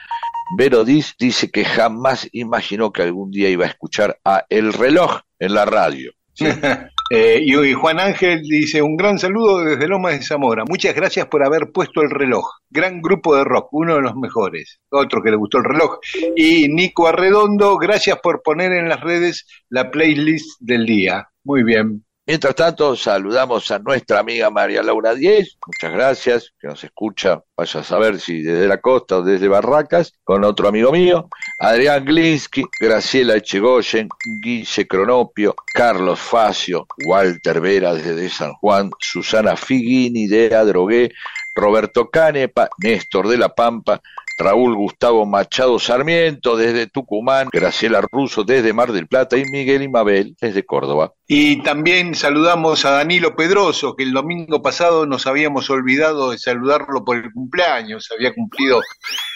Vero 0.58 0.84
Diz 0.84 1.14
dice 1.18 1.50
que 1.52 1.64
jamás 1.64 2.28
imaginó 2.32 2.92
que 2.92 3.02
algún 3.02 3.30
día 3.30 3.48
iba 3.48 3.64
a 3.64 3.68
escuchar 3.68 4.18
a 4.24 4.44
El 4.48 4.72
Reloj 4.72 5.20
en 5.38 5.54
la 5.54 5.66
radio. 5.66 6.10
Eh, 7.16 7.44
y 7.44 7.72
Juan 7.74 8.00
Ángel 8.00 8.42
dice, 8.42 8.82
un 8.82 8.96
gran 8.96 9.20
saludo 9.20 9.64
desde 9.64 9.86
Lomas 9.86 10.18
de 10.18 10.24
Zamora. 10.24 10.64
Muchas 10.68 10.96
gracias 10.96 11.26
por 11.26 11.44
haber 11.44 11.70
puesto 11.70 12.02
el 12.02 12.10
reloj. 12.10 12.44
Gran 12.68 13.00
grupo 13.00 13.36
de 13.36 13.44
rock, 13.44 13.68
uno 13.70 13.94
de 13.94 14.02
los 14.02 14.16
mejores. 14.16 14.80
Otro 14.90 15.22
que 15.22 15.30
le 15.30 15.36
gustó 15.36 15.58
el 15.58 15.64
reloj. 15.64 15.98
Y 16.34 16.66
Nico 16.68 17.06
Arredondo, 17.06 17.76
gracias 17.76 18.18
por 18.20 18.42
poner 18.42 18.72
en 18.72 18.88
las 18.88 19.00
redes 19.00 19.46
la 19.68 19.92
playlist 19.92 20.60
del 20.60 20.86
día. 20.86 21.28
Muy 21.44 21.62
bien. 21.62 22.04
Mientras 22.26 22.54
tanto, 22.54 22.96
saludamos 22.96 23.70
a 23.70 23.78
nuestra 23.78 24.20
amiga 24.20 24.48
María 24.48 24.82
Laura 24.82 25.14
Diez, 25.14 25.58
muchas 25.66 25.92
gracias, 25.92 26.54
que 26.58 26.68
nos 26.68 26.82
escucha, 26.82 27.42
vaya 27.54 27.80
a 27.80 27.84
saber 27.84 28.18
si 28.18 28.40
desde 28.40 28.66
la 28.66 28.80
costa 28.80 29.18
o 29.18 29.22
desde 29.22 29.46
Barracas, 29.46 30.14
con 30.24 30.42
otro 30.42 30.68
amigo 30.68 30.90
mío, 30.90 31.28
Adrián 31.58 32.02
Glinsky, 32.06 32.64
Graciela 32.80 33.36
Echegoyen, 33.36 34.08
Guille 34.42 34.88
Cronopio, 34.88 35.54
Carlos 35.74 36.18
Facio, 36.18 36.86
Walter 37.06 37.60
Vera 37.60 37.92
desde 37.92 38.30
San 38.30 38.54
Juan, 38.54 38.90
Susana 38.98 39.54
Figuini 39.54 40.26
de 40.26 40.56
Adrogué, 40.56 41.12
Roberto 41.54 42.08
Canepa, 42.08 42.70
Néstor 42.78 43.28
de 43.28 43.36
la 43.36 43.50
Pampa, 43.50 44.00
Raúl 44.36 44.74
Gustavo 44.74 45.26
Machado 45.26 45.78
Sarmiento 45.78 46.56
desde 46.56 46.88
Tucumán, 46.88 47.48
Graciela 47.52 48.00
Russo 48.00 48.42
desde 48.44 48.72
Mar 48.72 48.92
del 48.92 49.06
Plata 49.06 49.36
y 49.36 49.44
Miguel 49.44 49.82
Imabel 49.82 50.36
desde 50.40 50.64
Córdoba. 50.64 51.12
Y 51.26 51.62
también 51.62 52.14
saludamos 52.14 52.84
a 52.84 52.90
Danilo 52.90 53.34
Pedroso, 53.34 53.96
que 53.96 54.02
el 54.02 54.12
domingo 54.12 54.60
pasado 54.60 55.06
nos 55.06 55.26
habíamos 55.26 55.70
olvidado 55.70 56.32
de 56.32 56.38
saludarlo 56.38 57.02
por 57.02 57.16
el 57.16 57.32
cumpleaños, 57.32 58.10
había 58.14 58.34
cumplido 58.34 58.80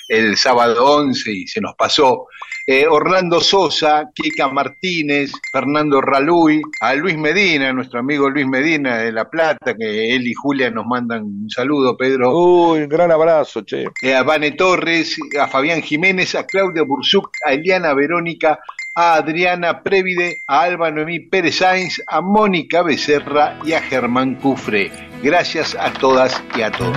el 0.08 0.36
sábado 0.36 0.84
11 0.84 1.32
y 1.32 1.46
se 1.46 1.62
nos 1.62 1.74
pasó. 1.76 2.26
Eh, 2.66 2.86
Orlando 2.86 3.40
Sosa, 3.40 4.10
Kika 4.14 4.48
Martínez, 4.48 5.32
Fernando 5.50 6.02
Raluy, 6.02 6.60
a 6.82 6.94
Luis 6.94 7.16
Medina, 7.16 7.72
nuestro 7.72 8.00
amigo 8.00 8.28
Luis 8.28 8.46
Medina 8.46 8.98
de 8.98 9.10
La 9.10 9.30
Plata, 9.30 9.74
que 9.74 10.14
él 10.14 10.26
y 10.26 10.34
Julia 10.34 10.70
nos 10.70 10.84
mandan 10.84 11.22
un 11.22 11.48
saludo, 11.48 11.96
Pedro. 11.96 12.36
Uy, 12.36 12.80
un 12.80 12.88
gran 12.90 13.10
abrazo, 13.10 13.64
che. 13.64 13.86
Eh, 14.02 14.14
a 14.14 14.22
Vane 14.22 14.50
Torres, 14.50 15.16
a 15.40 15.48
Fabián 15.48 15.80
Jiménez, 15.80 16.34
a 16.34 16.44
Claudia 16.44 16.82
Bursuc, 16.82 17.30
a 17.46 17.54
Eliana 17.54 17.94
Verónica, 17.94 18.58
a 19.00 19.14
Adriana 19.14 19.80
Prévide, 19.84 20.42
a 20.48 20.62
Alba 20.62 20.90
Noemí 20.90 21.20
Pérez 21.20 21.58
Sainz, 21.58 22.02
a 22.04 22.20
Mónica 22.20 22.82
Becerra 22.82 23.56
y 23.64 23.72
a 23.72 23.80
Germán 23.80 24.34
Cufre. 24.34 24.90
Gracias 25.22 25.76
a 25.78 25.92
todas 25.92 26.42
y 26.56 26.62
a 26.62 26.72
todos. 26.72 26.96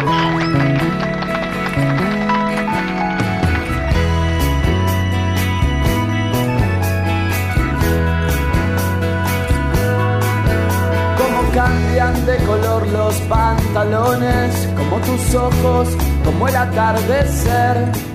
Cómo 11.20 11.52
cambian 11.54 12.26
de 12.26 12.38
color 12.48 12.88
los 12.88 13.14
pantalones, 13.30 14.70
como 14.76 14.98
tus 15.02 15.36
ojos, 15.36 15.88
como 16.26 16.48
el 16.48 16.56
atardecer. 16.56 18.11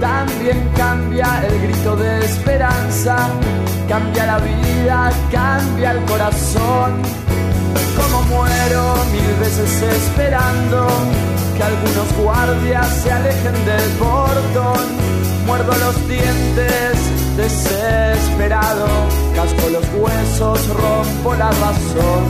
También 0.00 0.70
cambia 0.76 1.42
el 1.46 1.60
grito 1.60 1.96
de 1.96 2.24
esperanza, 2.24 3.16
cambia 3.88 4.26
la 4.26 4.38
vida, 4.38 5.10
cambia 5.32 5.90
el 5.92 6.04
corazón. 6.04 7.02
Como 7.96 8.22
muero 8.22 8.94
mil 9.12 9.34
veces 9.40 9.82
esperando 9.82 10.86
que 11.56 11.62
algunos 11.64 12.12
guardias 12.22 12.86
se 13.02 13.10
alejen 13.10 13.64
del 13.64 13.90
portón. 13.98 14.86
Muerdo 15.46 15.72
los 15.78 16.08
dientes 16.08 16.98
desesperado, 17.36 18.86
casco 19.34 19.68
los 19.70 19.84
huesos, 19.94 20.68
rompo 20.68 21.34
la 21.34 21.50
razón. 21.50 22.22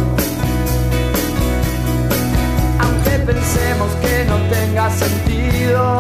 Aunque 2.81 3.11
pensemos 3.27 3.89
que 4.01 4.25
no 4.25 4.37
tenga 4.49 4.91
sentido, 4.91 5.99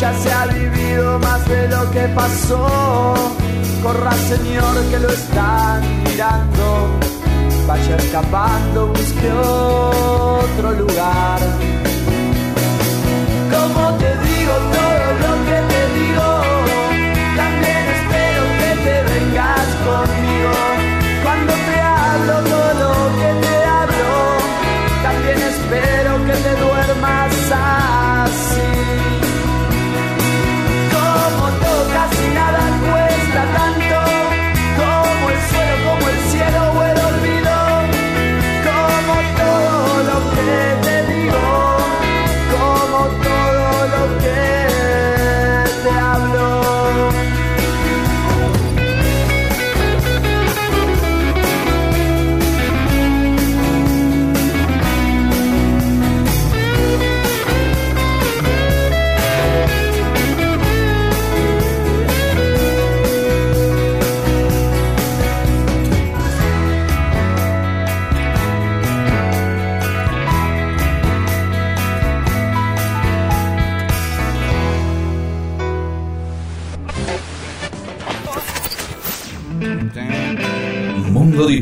ya 0.00 0.14
se 0.14 0.32
ha 0.32 0.46
vivido 0.46 1.18
más 1.18 1.48
de 1.48 1.68
lo 1.68 1.90
que 1.90 2.02
pasó. 2.14 3.14
Corra 3.82 4.12
señor 4.12 4.74
que 4.90 4.98
lo 4.98 5.08
están 5.08 5.82
mirando, 6.04 6.88
vaya 7.66 7.96
escapando, 7.96 8.88
busque 8.88 9.32
otro 9.32 10.70
lugar. 10.72 11.40
Como 13.52 13.82
te 13.98 14.10
digo 14.28 14.54
todo 14.76 15.06
lo 15.24 15.32
que 15.46 15.67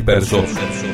Disperso, 0.07 0.45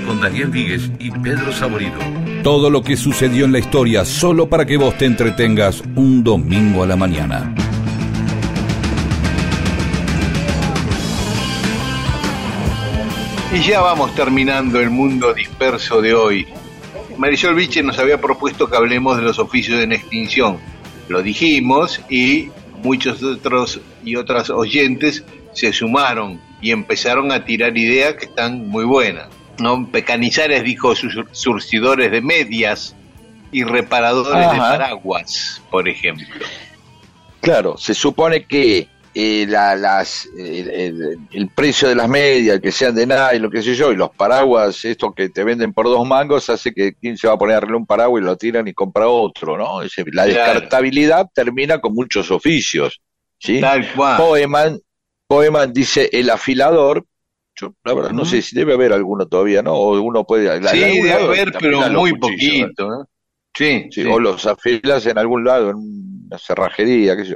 con 0.07 0.21
Daniel 0.21 0.47
Víguez 0.47 0.89
y 0.97 1.11
Pedro 1.11 1.53
Saborido. 1.53 1.99
Todo 2.41 2.71
lo 2.71 2.81
que 2.81 2.97
sucedió 2.97 3.45
en 3.45 3.51
la 3.51 3.59
historia 3.59 4.05
solo 4.05 4.49
para 4.49 4.65
que 4.65 4.75
vos 4.75 4.97
te 4.97 5.05
entretengas 5.05 5.83
un 5.95 6.23
domingo 6.23 6.81
a 6.81 6.87
la 6.87 6.95
mañana. 6.95 7.53
Y 13.53 13.59
ya 13.61 13.81
vamos 13.81 14.15
terminando 14.15 14.79
el 14.79 14.89
mundo 14.89 15.31
disperso 15.31 16.01
de 16.01 16.15
hoy. 16.15 16.47
Marisol 17.15 17.53
Viche 17.53 17.83
nos 17.83 17.99
había 17.99 18.19
propuesto 18.19 18.67
que 18.67 18.77
hablemos 18.77 19.17
de 19.17 19.21
los 19.21 19.37
oficios 19.37 19.79
en 19.79 19.91
extinción. 19.91 20.57
Lo 21.07 21.21
dijimos 21.21 22.01
y 22.09 22.49
muchos 22.81 23.21
otros 23.21 23.79
y 24.03 24.15
otras 24.15 24.49
oyentes 24.49 25.23
se 25.53 25.71
sumaron 25.73 26.39
y 26.61 26.71
empezaron 26.71 27.31
a 27.31 27.45
tirar 27.45 27.77
ideas 27.77 28.15
que 28.15 28.25
están 28.25 28.67
muy 28.69 28.85
buenas. 28.85 29.27
¿no? 29.59 29.87
Pecanizares 29.91 30.63
dijo 30.63 30.95
sus 30.95 31.15
surcidores 31.31 32.11
de 32.11 32.21
medias 32.21 32.95
y 33.51 33.63
reparadores 33.63 34.51
de 34.51 34.57
paraguas, 34.57 35.61
por 35.69 35.87
ejemplo. 35.87 36.25
Claro, 37.41 37.77
se 37.77 37.93
supone 37.93 38.45
que 38.45 38.87
eh, 39.15 39.45
la- 39.47 39.75
las, 39.75 40.27
el, 40.35 40.69
el- 40.71 41.17
el 41.31 41.47
precio 41.49 41.87
de 41.87 41.93
las 41.93 42.09
medias, 42.09 42.59
que 42.59 42.71
sean 42.71 42.95
de 42.95 43.05
nada 43.05 43.35
y 43.35 43.39
lo 43.39 43.51
que 43.51 43.61
sé 43.61 43.75
yo, 43.75 43.91
y 43.91 43.95
los 43.95 44.09
paraguas, 44.09 44.83
estos 44.85 45.13
que 45.13 45.29
te 45.29 45.43
venden 45.43 45.71
por 45.71 45.85
dos 45.85 46.07
mangos, 46.07 46.49
hace 46.49 46.73
que 46.73 46.93
quien 46.95 47.15
se 47.15 47.27
va 47.27 47.33
a 47.33 47.37
poner 47.37 47.53
a 47.53 47.57
arreglar 47.57 47.75
un 47.75 47.85
paraguas 47.85 48.23
y 48.23 48.25
lo 48.25 48.35
tiran 48.37 48.67
y 48.67 48.73
compra 48.73 49.07
otro, 49.07 49.55
¿no? 49.55 49.83
La 49.83 49.87
Claro. 50.25 50.29
descartabilidad 50.33 51.27
termina 51.31 51.77
con 51.79 51.93
muchos 51.93 52.31
oficios, 52.31 53.01
¿sí? 53.37 53.61
Tal 53.61 53.87
cual. 53.93 54.17
Poeman, 54.17 54.79
Poeman 55.35 55.73
dice 55.73 56.09
el 56.11 56.29
afilador. 56.29 57.05
Yo, 57.55 57.75
la 57.83 57.93
verdad, 57.93 58.11
no 58.11 58.25
sé 58.25 58.41
si 58.41 58.55
debe 58.55 58.73
haber 58.73 58.93
alguno 58.93 59.27
todavía, 59.27 59.61
¿no? 59.61 59.73
O 59.75 60.01
uno 60.01 60.23
puede. 60.25 60.59
la- 60.59 60.71
sí, 60.71 60.79
debe 60.79 61.13
haber, 61.13 61.51
pero 61.59 61.87
muy 61.91 62.17
poquito. 62.17 62.93
¿eh? 62.93 63.05
Sí, 63.55 63.87
Sí, 63.91 64.03
sí. 64.03 64.09
O 64.09 64.19
los 64.19 64.45
afilas 64.47 65.05
en 65.05 65.17
algún 65.19 65.43
lado, 65.43 65.69
en 65.69 65.75
una 66.25 66.37
cerrajería, 66.39 67.15
qué 67.15 67.23
sé 67.25 67.29
yo. 67.31 67.35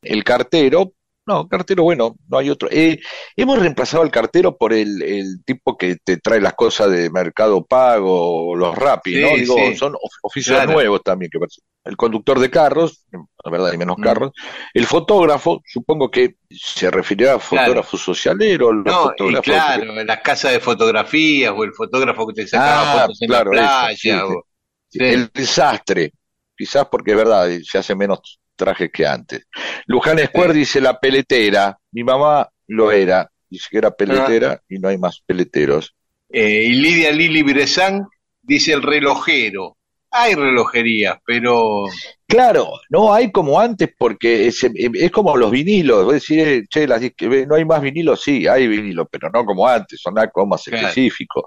El 0.00 0.24
cartero, 0.24 0.94
no, 1.28 1.46
cartero, 1.46 1.82
bueno, 1.84 2.16
no 2.28 2.38
hay 2.38 2.50
otro. 2.50 2.68
Eh, 2.72 2.98
hemos 3.36 3.58
reemplazado 3.58 4.02
al 4.02 4.10
cartero 4.10 4.56
por 4.56 4.72
el, 4.72 5.00
el 5.02 5.44
tipo 5.44 5.76
que 5.76 5.96
te 6.02 6.16
trae 6.16 6.40
las 6.40 6.54
cosas 6.54 6.90
de 6.90 7.10
Mercado 7.10 7.64
Pago 7.64 8.56
los 8.56 8.74
Rappi, 8.74 9.14
Sí, 9.14 9.20
¿no? 9.20 9.28
Digo, 9.36 9.54
sí. 9.56 9.76
son 9.76 9.94
of- 9.94 10.00
oficios 10.22 10.56
Claro. 10.56 10.72
nuevos 10.72 11.02
también. 11.04 11.30
que. 11.30 11.38
El 11.84 11.96
conductor 11.96 12.38
de 12.40 12.50
carros, 12.50 13.04
la 13.12 13.50
verdad, 13.50 13.70
hay 13.70 13.78
menos 13.78 13.96
Mm. 13.98 14.02
carros. 14.02 14.32
El 14.74 14.86
fotógrafo, 14.86 15.62
supongo 15.64 16.10
que 16.10 16.36
se 16.50 16.90
referirá 16.90 17.34
a 17.34 17.38
fotógrafo 17.38 17.96
socialero, 17.96 18.72
los 18.72 18.84
No, 18.84 19.12
y 19.28 19.34
claro, 19.42 19.84
las 20.04 20.20
casas 20.20 20.52
de 20.52 20.60
fotografías 20.60 21.52
o 21.56 21.62
el 21.64 21.72
fotógrafo 21.72 22.26
que 22.26 22.34
te 22.42 22.46
sacaba 22.48 22.92
Ah, 22.94 23.00
fotos 23.02 23.22
en 23.22 23.28
claro, 23.28 23.52
la 23.52 23.60
eso, 23.60 23.68
playa. 23.68 23.96
sí, 23.96 24.08
sí. 24.10 24.10
o- 24.12 24.44
sí. 24.88 24.98
El 25.00 25.30
desastre, 25.32 26.12
quizás 26.56 26.86
porque 26.90 27.12
es 27.12 27.16
verdad, 27.16 27.48
se 27.62 27.78
hace 27.78 27.94
menos 27.94 28.38
trajes 28.58 28.90
que 28.92 29.06
antes. 29.06 29.46
Luján 29.86 30.18
Square 30.18 30.52
dice 30.52 30.82
la 30.82 31.00
peletera, 31.00 31.78
mi 31.92 32.04
mamá 32.04 32.46
lo 32.66 32.92
era, 32.92 33.30
dice 33.48 33.68
que 33.70 33.78
era 33.78 33.90
peletera 33.90 34.60
y 34.68 34.78
no 34.78 34.88
hay 34.88 34.98
más 34.98 35.22
peleteros. 35.24 35.94
Eh, 36.28 36.64
y 36.64 36.74
Lidia 36.74 37.10
Lili 37.10 37.42
Brezán 37.42 38.06
dice 38.42 38.74
el 38.74 38.82
relojero. 38.82 39.76
Hay 40.10 40.34
relojerías, 40.34 41.18
pero 41.24 41.84
Claro, 42.26 42.70
no 42.90 43.12
hay 43.12 43.30
como 43.30 43.60
antes 43.60 43.90
porque 43.98 44.46
es, 44.48 44.62
es 44.74 45.10
como 45.10 45.36
los 45.36 45.50
vinilos, 45.50 46.04
vos 46.04 46.14
decís, 46.14 46.38
eh, 46.38 46.62
che, 46.68 46.86
las 46.86 47.00
disque- 47.00 47.46
no 47.46 47.54
hay 47.54 47.64
más 47.66 47.80
vinilos, 47.82 48.22
sí, 48.22 48.46
hay 48.46 48.68
vinilos, 48.68 49.06
pero 49.10 49.30
no 49.30 49.44
como 49.44 49.66
antes, 49.68 50.00
son 50.00 50.18
algo 50.18 50.46
más 50.46 50.62
Claro. 50.64 50.88
específicos. 50.88 51.44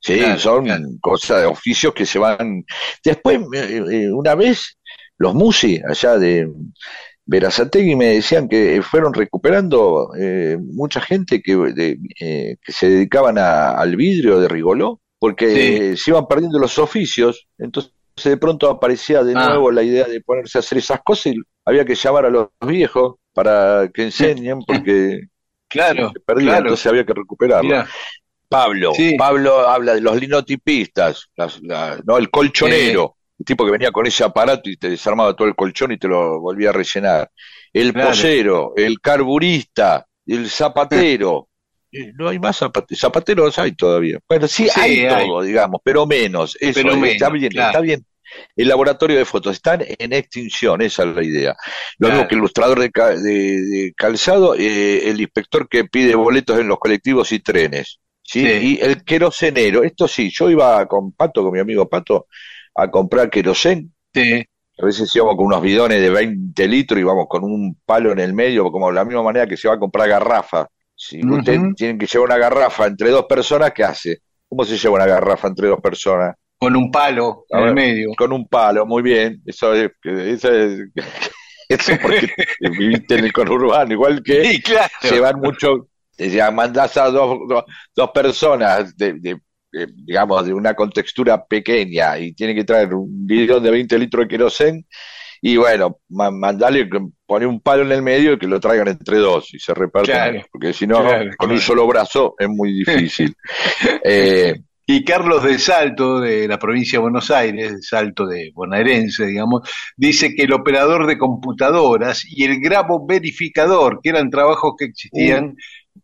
Sí, 0.00 0.18
Claro, 0.18 0.38
son 0.38 0.64
claro. 0.64 0.84
cosas 1.00 1.40
de 1.40 1.46
oficios 1.48 1.92
que 1.92 2.06
se 2.06 2.18
van. 2.18 2.64
Después, 3.04 3.40
eh, 3.54 3.82
eh, 3.90 4.12
una 4.12 4.34
vez, 4.34 4.77
los 5.18 5.34
musi 5.34 5.80
allá 5.88 6.16
de 6.18 6.50
Verazategui 7.26 7.94
me 7.94 8.06
decían 8.06 8.48
que 8.48 8.80
fueron 8.82 9.12
recuperando 9.12 10.10
eh, 10.18 10.56
mucha 10.60 11.00
gente 11.00 11.42
que, 11.42 11.56
de- 11.56 11.98
eh, 12.20 12.56
que 12.64 12.72
se 12.72 12.88
dedicaban 12.88 13.36
a- 13.38 13.72
al 13.72 13.96
vidrio 13.96 14.40
de 14.40 14.48
Rigoló, 14.48 15.00
porque 15.18 15.94
se 15.96 16.10
iban 16.10 16.26
perdiendo 16.26 16.58
los 16.58 16.78
oficios, 16.78 17.46
entonces 17.58 17.92
de 18.24 18.36
pronto 18.38 18.70
aparecía 18.70 19.22
de 19.22 19.34
Ah. 19.36 19.48
nuevo 19.50 19.70
la 19.70 19.82
idea 19.82 20.06
de 20.06 20.20
ponerse 20.22 20.58
a 20.58 20.60
hacer 20.60 20.78
esas 20.78 21.00
cosas 21.04 21.34
y 21.34 21.36
había 21.66 21.84
que 21.84 21.94
llamar 21.94 22.24
a 22.26 22.30
los 22.30 22.48
viejos 22.66 23.16
para 23.34 23.90
que 23.92 24.04
enseñen, 24.04 24.60
porque 24.66 25.20
claro, 25.68 26.10
se 26.14 26.20
perdía, 26.20 26.46
claro. 26.52 26.64
entonces 26.66 26.86
había 26.86 27.04
que 27.04 27.12
recuperarlo. 27.14 27.68
Mirá, 27.68 27.88
Pablo, 28.48 28.92
Sí. 28.94 29.16
Pablo 29.18 29.68
habla 29.68 29.94
de 29.94 30.00
los 30.00 30.18
linotipistas, 30.18 31.26
las- 31.36 31.60
la- 31.62 32.00
no, 32.06 32.16
el 32.16 32.30
colchonero, 32.30 33.16
el 33.38 33.44
tipo 33.44 33.64
que 33.64 33.70
venía 33.72 33.90
con 33.92 34.06
ese 34.06 34.24
aparato 34.24 34.68
y 34.68 34.76
te 34.76 34.90
desarmaba 34.90 35.34
todo 35.34 35.46
el 35.48 35.54
colchón 35.54 35.92
y 35.92 35.98
te 35.98 36.08
lo 36.08 36.40
volvía 36.40 36.70
a 36.70 36.72
rellenar. 36.72 37.30
El 37.72 37.92
Claro. 37.92 38.08
posero, 38.10 38.72
el 38.76 39.00
carburista, 39.00 40.06
el 40.26 40.48
zapatero. 40.48 41.44
Eh, 41.90 42.12
No 42.18 42.28
hay 42.28 42.38
más 42.38 42.60
zapate- 42.60 42.94
zapateros, 42.94 43.58
hay 43.58 43.72
todavía. 43.72 44.18
Bueno, 44.28 44.46
sí, 44.46 44.68
Sí, 44.68 44.78
hay, 44.78 44.98
hay. 45.06 45.26
todo, 45.26 45.40
digamos, 45.40 45.80
pero 45.82 46.04
menos. 46.06 46.54
Eso, 46.60 46.80
Pero 46.82 47.02
está 47.06 47.30
bien, 47.30 47.48
claro. 47.50 47.68
está 47.70 47.80
bien. 47.80 48.04
El 48.54 48.68
laboratorio 48.68 49.16
de 49.16 49.24
fotos 49.24 49.54
están 49.56 49.82
en 49.98 50.12
extinción, 50.12 50.82
esa 50.82 51.04
es 51.04 51.16
la 51.16 51.24
idea. 51.24 51.56
Lo 51.96 52.08
Claro. 52.08 52.14
mismo 52.16 52.28
que 52.28 52.34
el 52.34 52.38
ilustrador 52.40 52.78
de, 52.80 52.90
ca- 52.90 53.16
de- 53.16 53.62
de 53.62 53.92
calzado, 53.96 54.54
eh, 54.54 55.08
el 55.08 55.18
inspector 55.18 55.66
que 55.66 55.84
pide 55.86 56.14
boletos 56.14 56.58
en 56.60 56.68
los 56.68 56.78
colectivos 56.78 57.32
y 57.32 57.38
trenes. 57.38 58.00
¿sí? 58.22 58.42
Sí. 58.44 58.78
Y 58.78 58.84
el 58.84 59.02
querosenero, 59.02 59.82
esto 59.82 60.06
sí, 60.06 60.30
yo 60.30 60.50
iba 60.50 60.84
con 60.86 61.12
Pato, 61.12 61.42
con 61.42 61.52
mi 61.54 61.58
amigo 61.60 61.88
Pato, 61.88 62.26
a 62.82 62.90
comprar 62.90 63.30
querosen. 63.30 63.92
sí, 64.14 64.44
A 64.80 64.86
veces 64.86 65.14
íbamos 65.14 65.36
con 65.36 65.46
unos 65.46 65.60
bidones 65.62 66.00
de 66.00 66.10
20 66.10 66.68
litros 66.68 66.98
y 66.98 67.02
íbamos 67.02 67.26
con 67.28 67.44
un 67.44 67.76
palo 67.84 68.12
en 68.12 68.20
el 68.20 68.32
medio, 68.32 68.70
como 68.70 68.88
de 68.88 68.94
la 68.94 69.04
misma 69.04 69.22
manera 69.22 69.46
que 69.46 69.56
se 69.56 69.68
va 69.68 69.74
a 69.74 69.78
comprar 69.78 70.08
garrafa. 70.08 70.66
Si 70.94 71.20
usted 71.24 71.60
tiene 71.76 71.98
que 71.98 72.06
llevar 72.06 72.26
una 72.28 72.38
garrafa 72.38 72.86
entre 72.86 73.10
dos 73.10 73.26
personas, 73.26 73.72
¿qué 73.72 73.84
hace? 73.84 74.18
¿Cómo 74.48 74.64
se 74.64 74.76
lleva 74.78 74.96
una 74.96 75.06
garrafa 75.06 75.48
entre 75.48 75.68
dos 75.68 75.80
personas? 75.80 76.34
con 76.60 76.74
un 76.74 76.90
palo 76.90 77.44
A 77.52 77.60
en 77.60 77.68
el 77.68 77.74
medio. 77.74 78.10
Con 78.16 78.32
un 78.32 78.48
palo, 78.48 78.84
muy 78.84 79.00
bien. 79.00 79.40
Eso 79.46 79.74
es, 79.74 79.92
eso 80.02 80.50
es, 80.52 80.80
eso 81.68 81.92
porque 82.02 82.28
viviste 82.60 83.14
en 83.16 83.26
el 83.26 83.32
conurbano, 83.32 83.92
igual 83.92 84.22
que 84.24 84.44
Sí, 84.52 84.62
claro. 84.62 85.22
van 85.22 85.40
mucho, 85.40 85.88
ya 86.16 86.50
mandás 86.50 86.96
a 86.96 87.10
dos, 87.10 87.38
dos, 87.48 87.64
dos 87.94 88.10
personas 88.10 88.96
de, 88.96 89.12
de- 89.14 89.40
de, 89.72 89.86
digamos, 89.94 90.44
de 90.46 90.54
una 90.54 90.74
contextura 90.74 91.44
pequeña 91.46 92.18
y 92.18 92.32
tienen 92.34 92.56
que 92.56 92.64
traer 92.64 92.94
un 92.94 93.26
bidón 93.26 93.62
de 93.62 93.70
20 93.70 93.98
litros 93.98 94.24
de 94.24 94.28
querosén 94.28 94.86
y 95.40 95.56
bueno, 95.56 96.00
ma- 96.08 96.30
mandale, 96.32 96.88
que 96.90 96.98
pone 97.24 97.46
un 97.46 97.60
palo 97.60 97.84
en 97.84 97.92
el 97.92 98.02
medio 98.02 98.32
y 98.32 98.38
que 98.38 98.46
lo 98.48 98.58
traigan 98.58 98.88
entre 98.88 99.18
dos 99.18 99.54
y 99.54 99.58
se 99.60 99.72
reparten, 99.74 100.14
Claro, 100.14 100.46
porque 100.50 100.72
si 100.72 100.86
no, 100.86 101.00
claro, 101.00 101.30
con 101.36 101.50
un 101.52 101.60
solo 101.60 101.86
brazo 101.86 102.34
es 102.38 102.48
muy 102.48 102.72
difícil. 102.72 103.34
Eh, 104.04 104.54
Y 104.90 105.04
Carlos 105.04 105.44
de 105.44 105.58
Salto, 105.58 106.18
de 106.18 106.48
la 106.48 106.58
provincia 106.58 106.98
de 106.98 107.02
Buenos 107.02 107.30
Aires, 107.30 107.72
de 107.72 107.82
Salto 107.82 108.26
de 108.26 108.50
bonaerense, 108.54 109.26
digamos, 109.26 109.68
dice 109.96 110.34
que 110.34 110.44
el 110.44 110.52
operador 110.54 111.06
de 111.06 111.18
computadoras 111.18 112.24
y 112.26 112.44
el 112.44 112.58
grabo 112.58 113.06
verificador, 113.06 114.00
que 114.02 114.08
eran 114.10 114.30
trabajos 114.30 114.72
que 114.78 114.86
existían 114.86 115.54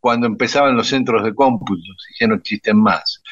cuando 0.01 0.27
empezaban 0.27 0.77
los 0.77 0.89
centros 0.89 1.25
de 1.25 1.35
cómputos 1.35 1.97
y 2.11 2.23
ya 2.23 2.29
no 2.29 2.35
existen 2.35 2.77
más. 2.77 3.23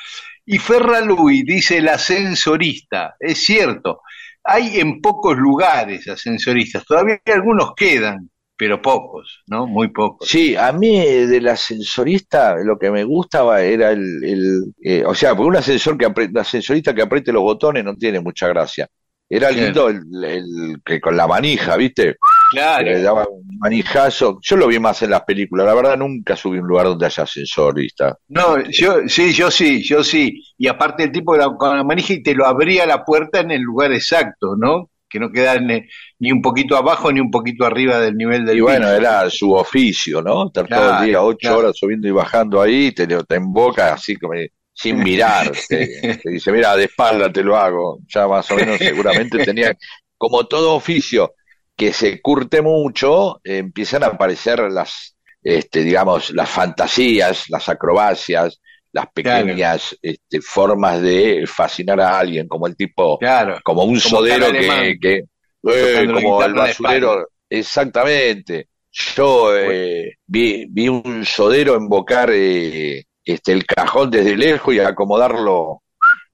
Y 0.44 0.58
Ferra 0.58 1.00
Luis 1.00 1.44
dice 1.46 1.78
el 1.78 1.88
ascensorista, 1.88 3.14
es 3.18 3.44
cierto, 3.44 4.00
hay 4.44 4.80
en 4.80 5.00
pocos 5.00 5.36
lugares 5.36 6.08
ascensoristas, 6.08 6.84
todavía 6.84 7.20
algunos 7.26 7.74
quedan, 7.76 8.28
pero 8.56 8.80
pocos, 8.82 9.42
¿no? 9.46 9.66
Muy 9.66 9.88
pocos. 9.88 10.28
Sí, 10.28 10.56
a 10.56 10.72
mí 10.72 10.98
del 11.00 11.48
ascensorista 11.48 12.56
lo 12.56 12.78
que 12.78 12.90
me 12.90 13.04
gustaba 13.04 13.62
era 13.62 13.90
el, 13.92 14.22
el, 14.24 14.74
eh, 14.82 15.04
o 15.06 15.14
sea, 15.14 15.34
porque 15.34 15.48
un 15.48 15.56
ascensor 15.56 15.96
que 15.96 16.06
apre- 16.06 16.28
un 16.30 16.38
ascensorista 16.38 16.94
que 16.94 17.02
apriete 17.02 17.32
los 17.32 17.42
botones 17.42 17.84
no 17.84 17.94
tiene 17.96 18.20
mucha 18.20 18.48
gracia. 18.48 18.88
Era 19.28 19.50
lindo 19.50 19.88
el, 19.88 20.02
el 20.24 20.76
que 20.84 21.00
con 21.00 21.16
la 21.16 21.26
manija, 21.26 21.76
¿viste? 21.76 22.16
Claro. 22.52 22.84
Le 22.84 23.00
daba 23.02 23.26
un 23.28 23.46
manijazo. 23.58 24.38
Yo 24.42 24.56
lo 24.56 24.66
vi 24.66 24.78
más 24.78 25.00
en 25.02 25.10
las 25.10 25.22
películas. 25.22 25.66
La 25.66 25.74
verdad 25.74 25.96
nunca 25.96 26.36
subí 26.36 26.58
a 26.58 26.60
un 26.60 26.68
lugar 26.68 26.86
donde 26.86 27.06
haya 27.06 27.22
ascensorista. 27.22 28.16
No, 28.28 28.62
yo 28.70 29.08
sí, 29.08 29.32
yo 29.32 29.50
sí, 29.50 29.82
yo 29.82 30.04
sí. 30.04 30.42
Y 30.58 30.68
aparte 30.68 31.04
el 31.04 31.12
tipo 31.12 31.34
era 31.34 31.46
con 31.56 31.76
la 31.76 31.82
manija 31.84 32.12
y 32.12 32.22
te 32.22 32.34
lo 32.34 32.46
abría 32.46 32.84
la 32.86 33.04
puerta 33.04 33.40
en 33.40 33.50
el 33.52 33.62
lugar 33.62 33.92
exacto, 33.92 34.54
¿no? 34.56 34.90
Que 35.08 35.18
no 35.18 35.30
quedara 35.30 35.60
ni, 35.60 36.32
un 36.32 36.42
poquito 36.42 36.76
abajo 36.76 37.10
ni 37.12 37.20
un 37.20 37.30
poquito 37.30 37.64
arriba 37.64 37.98
del 38.00 38.16
nivel 38.16 38.44
del 38.44 38.58
Y 38.58 38.60
bueno, 38.60 38.86
piso. 38.86 38.96
era 38.96 39.30
su 39.30 39.52
oficio, 39.52 40.22
¿no? 40.22 40.46
Estar 40.48 40.68
todo 40.68 40.78
Claro, 40.80 41.02
el 41.04 41.08
día, 41.08 41.22
ocho 41.22 41.38
claro. 41.40 41.58
horas 41.58 41.72
subiendo 41.78 42.08
y 42.08 42.12
bajando 42.12 42.60
ahí, 42.60 42.92
te, 42.92 43.06
te 43.06 43.34
emboca 43.34 43.94
así 43.94 44.16
como 44.16 44.34
sin 44.74 45.02
mirar. 45.02 45.52
Te, 45.68 46.18
te 46.22 46.30
dice, 46.30 46.50
mira, 46.52 46.76
de 46.76 46.84
espalda 46.84 47.30
te 47.32 47.42
lo 47.42 47.56
hago. 47.56 47.98
Ya 48.08 48.26
más 48.26 48.50
o 48.50 48.56
menos 48.56 48.78
seguramente 48.78 49.44
tenía, 49.44 49.72
como 50.16 50.46
todo 50.46 50.74
oficio 50.74 51.34
que 51.76 51.92
se 51.92 52.20
curte 52.20 52.62
mucho, 52.62 53.40
eh, 53.44 53.58
empiezan 53.58 54.02
a 54.04 54.08
aparecer 54.08 54.60
las, 54.70 55.16
este, 55.42 55.82
digamos, 55.82 56.30
las 56.30 56.48
fantasías, 56.48 57.48
las 57.48 57.68
acrobacias, 57.68 58.60
las 58.92 59.06
pequeñas 59.12 59.96
este, 60.02 60.40
formas 60.42 61.00
de 61.00 61.44
fascinar 61.46 62.00
a 62.00 62.18
alguien, 62.18 62.46
como 62.46 62.66
el 62.66 62.76
tipo, 62.76 63.18
Claro. 63.18 63.58
como 63.64 63.82
un 63.84 63.98
Como 63.98 64.00
sodero 64.00 64.52
que, 64.52 64.98
que 65.00 65.24
eh, 65.64 66.06
como 66.12 66.42
el 66.42 66.54
basurero, 66.54 67.28
exactamente. 67.48 68.68
Yo 68.90 69.56
eh, 69.56 70.18
vi, 70.26 70.66
vi 70.68 70.88
un 70.88 71.24
sodero 71.24 71.74
embocar 71.76 72.30
eh, 72.32 73.04
este, 73.24 73.52
el 73.52 73.64
cajón 73.64 74.10
desde 74.10 74.36
lejos 74.36 74.74
y 74.74 74.80
acomodarlo 74.80 75.82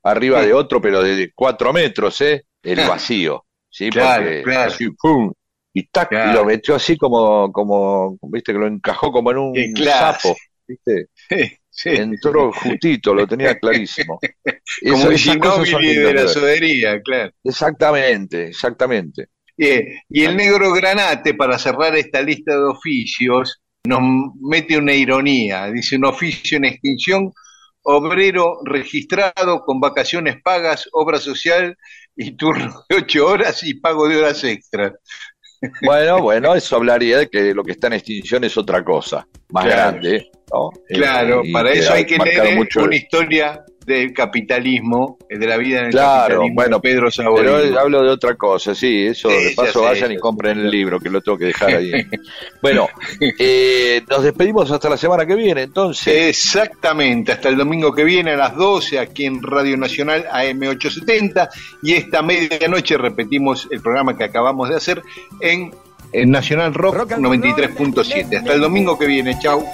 arriba 0.03 0.43
de 0.43 0.55
otro, 0.55 0.81
pero 0.81 1.03
de 1.03 1.31
cuatro 1.35 1.73
metros, 1.73 2.21
¿eh? 2.23 2.45
El 2.63 2.81
vacío, 2.89 3.45
¿sí? 3.79 3.91
Claro, 3.91 4.25
Porque 4.25 4.43
claro. 4.43 4.73
así, 4.73 4.89
¡pum! 4.91 5.33
Y 5.73 5.87
tac, 5.89 6.09
Claro. 6.09 6.31
y 6.31 6.35
lo 6.35 6.45
metió 6.45 6.75
así 6.75 6.97
como, 6.97 7.53
como, 7.53 8.19
viste, 8.23 8.53
que 8.53 8.59
lo 8.59 8.67
encajó 8.67 9.13
como 9.13 9.31
en 9.31 9.39
un 9.39 9.77
sapo, 9.77 10.37
¿viste? 10.67 11.07
Sí. 11.71 11.91
Entró 11.91 12.51
justito, 12.53 13.15
lo 13.15 13.27
tenía 13.27 13.57
clarísimo. 13.61 14.19
Como 14.83 15.11
Eso- 15.11 15.31
el 15.79 15.79
de 16.05 16.15
la 16.15 16.27
sodería, 16.27 17.01
claro. 17.01 17.33
Exactamente, 17.45 18.49
exactamente. 18.49 19.29
Eh, 19.57 19.99
y 20.09 20.25
el 20.25 20.37
negro 20.37 20.73
granate, 20.73 21.35
para 21.35 21.59
cerrar 21.59 21.95
esta 21.97 22.21
lista 22.23 22.53
de 22.53 22.65
oficios, 22.65 23.61
nos 23.85 24.01
mete 24.41 24.77
una 24.77 24.93
ironía. 24.93 25.71
Dice 25.71 25.97
un 25.97 26.07
oficio 26.07 26.57
en 26.59 26.65
extinción, 26.65 27.33
obrero 27.83 28.59
registrado 28.65 29.61
con 29.65 29.81
vacaciones 29.81 30.37
pagas, 30.43 30.89
obra 30.93 31.19
social 31.19 31.77
y 32.19 32.33
turno 32.33 32.85
de 32.89 32.97
ocho 32.97 33.27
horas 33.27 33.63
y 33.63 33.75
pago 33.75 34.09
de 34.09 34.19
horas 34.19 34.43
extras. 34.45 34.93
Bueno, 35.83 36.21
bueno, 36.21 36.55
eso 36.55 36.77
hablaría 36.77 37.19
de 37.19 37.29
que 37.29 37.53
lo 37.55 37.65
que 37.65 37.73
está 37.73 37.87
en 37.89 37.95
extinción 37.95 38.45
es 38.45 38.57
otra 38.57 38.85
cosa, 38.85 39.27
más 39.51 39.65
Claro. 39.65 39.93
grande, 39.93 40.31
¿no? 40.53 40.71
Eh, 40.89 40.95
Claro, 40.95 41.41
y 41.45 41.53
para 41.53 41.73
eso 41.73 41.93
ha 41.93 41.97
hay 41.97 42.07
que 42.07 42.17
leer 42.19 42.57
mucho- 42.57 42.85
una 42.85 42.95
historia 42.97 43.65
del 43.89 44.13
capitalismo, 44.13 45.19
de 45.29 45.47
la 45.47 45.57
vida 45.57 45.81
en 45.81 45.87
el 45.87 45.91
Claro, 45.91 46.21
capitalismo 46.23 46.55
bueno, 46.55 46.81
Pedro 46.81 47.01
Pero 47.01 47.11
Saborino. 47.11 47.81
hablo 47.81 48.03
de 48.05 48.11
otra 48.11 48.37
cosa, 48.37 48.75
sí, 48.75 49.07
eso 49.07 49.29
Sí, 49.31 49.37
de 49.37 49.51
paso 49.57 49.81
sé, 49.81 49.85
vayan 49.87 50.09
ya 50.09 50.13
y 50.13 50.17
sé. 50.17 50.21
compren 50.21 50.59
el 50.59 50.71
libro, 50.71 51.01
que 51.01 51.11
lo 51.11 51.21
tengo 51.21 51.37
que 51.39 51.47
dejar 51.47 51.71
ahí. 51.77 51.91
bueno, 52.63 52.89
eh, 53.39 54.03
nos 54.09 54.23
despedimos 54.23 54.71
hasta 54.71 54.89
la 54.89 54.97
semana 54.97 55.27
que 55.27 55.35
viene, 55.35 55.63
entonces. 55.63 56.29
Exactamente, 56.29 57.33
hasta 57.33 57.49
el 57.49 57.57
domingo 57.57 57.93
que 57.95 58.05
viene 58.05 58.33
a 58.33 58.37
las 58.37 58.55
12 58.55 58.99
aquí 58.99 59.25
en 59.25 59.43
Radio 59.43 59.77
Nacional 59.77 60.27
AM870 60.31 61.49
y 61.83 61.95
esta 61.95 62.23
medianoche 62.23 62.97
repetimos 62.99 63.67
el 63.71 63.81
programa 63.81 64.17
que 64.17 64.25
acabamos 64.25 64.69
de 64.69 64.77
hacer 64.77 65.03
en, 65.41 65.73
en 66.13 66.31
Nacional 66.31 66.75
Rock 66.75 67.11
93.7. 67.13 68.37
Hasta 68.39 68.53
el 68.53 68.61
domingo 68.61 68.99
que 68.99 69.07
viene, 69.07 69.39
chau. 69.41 69.65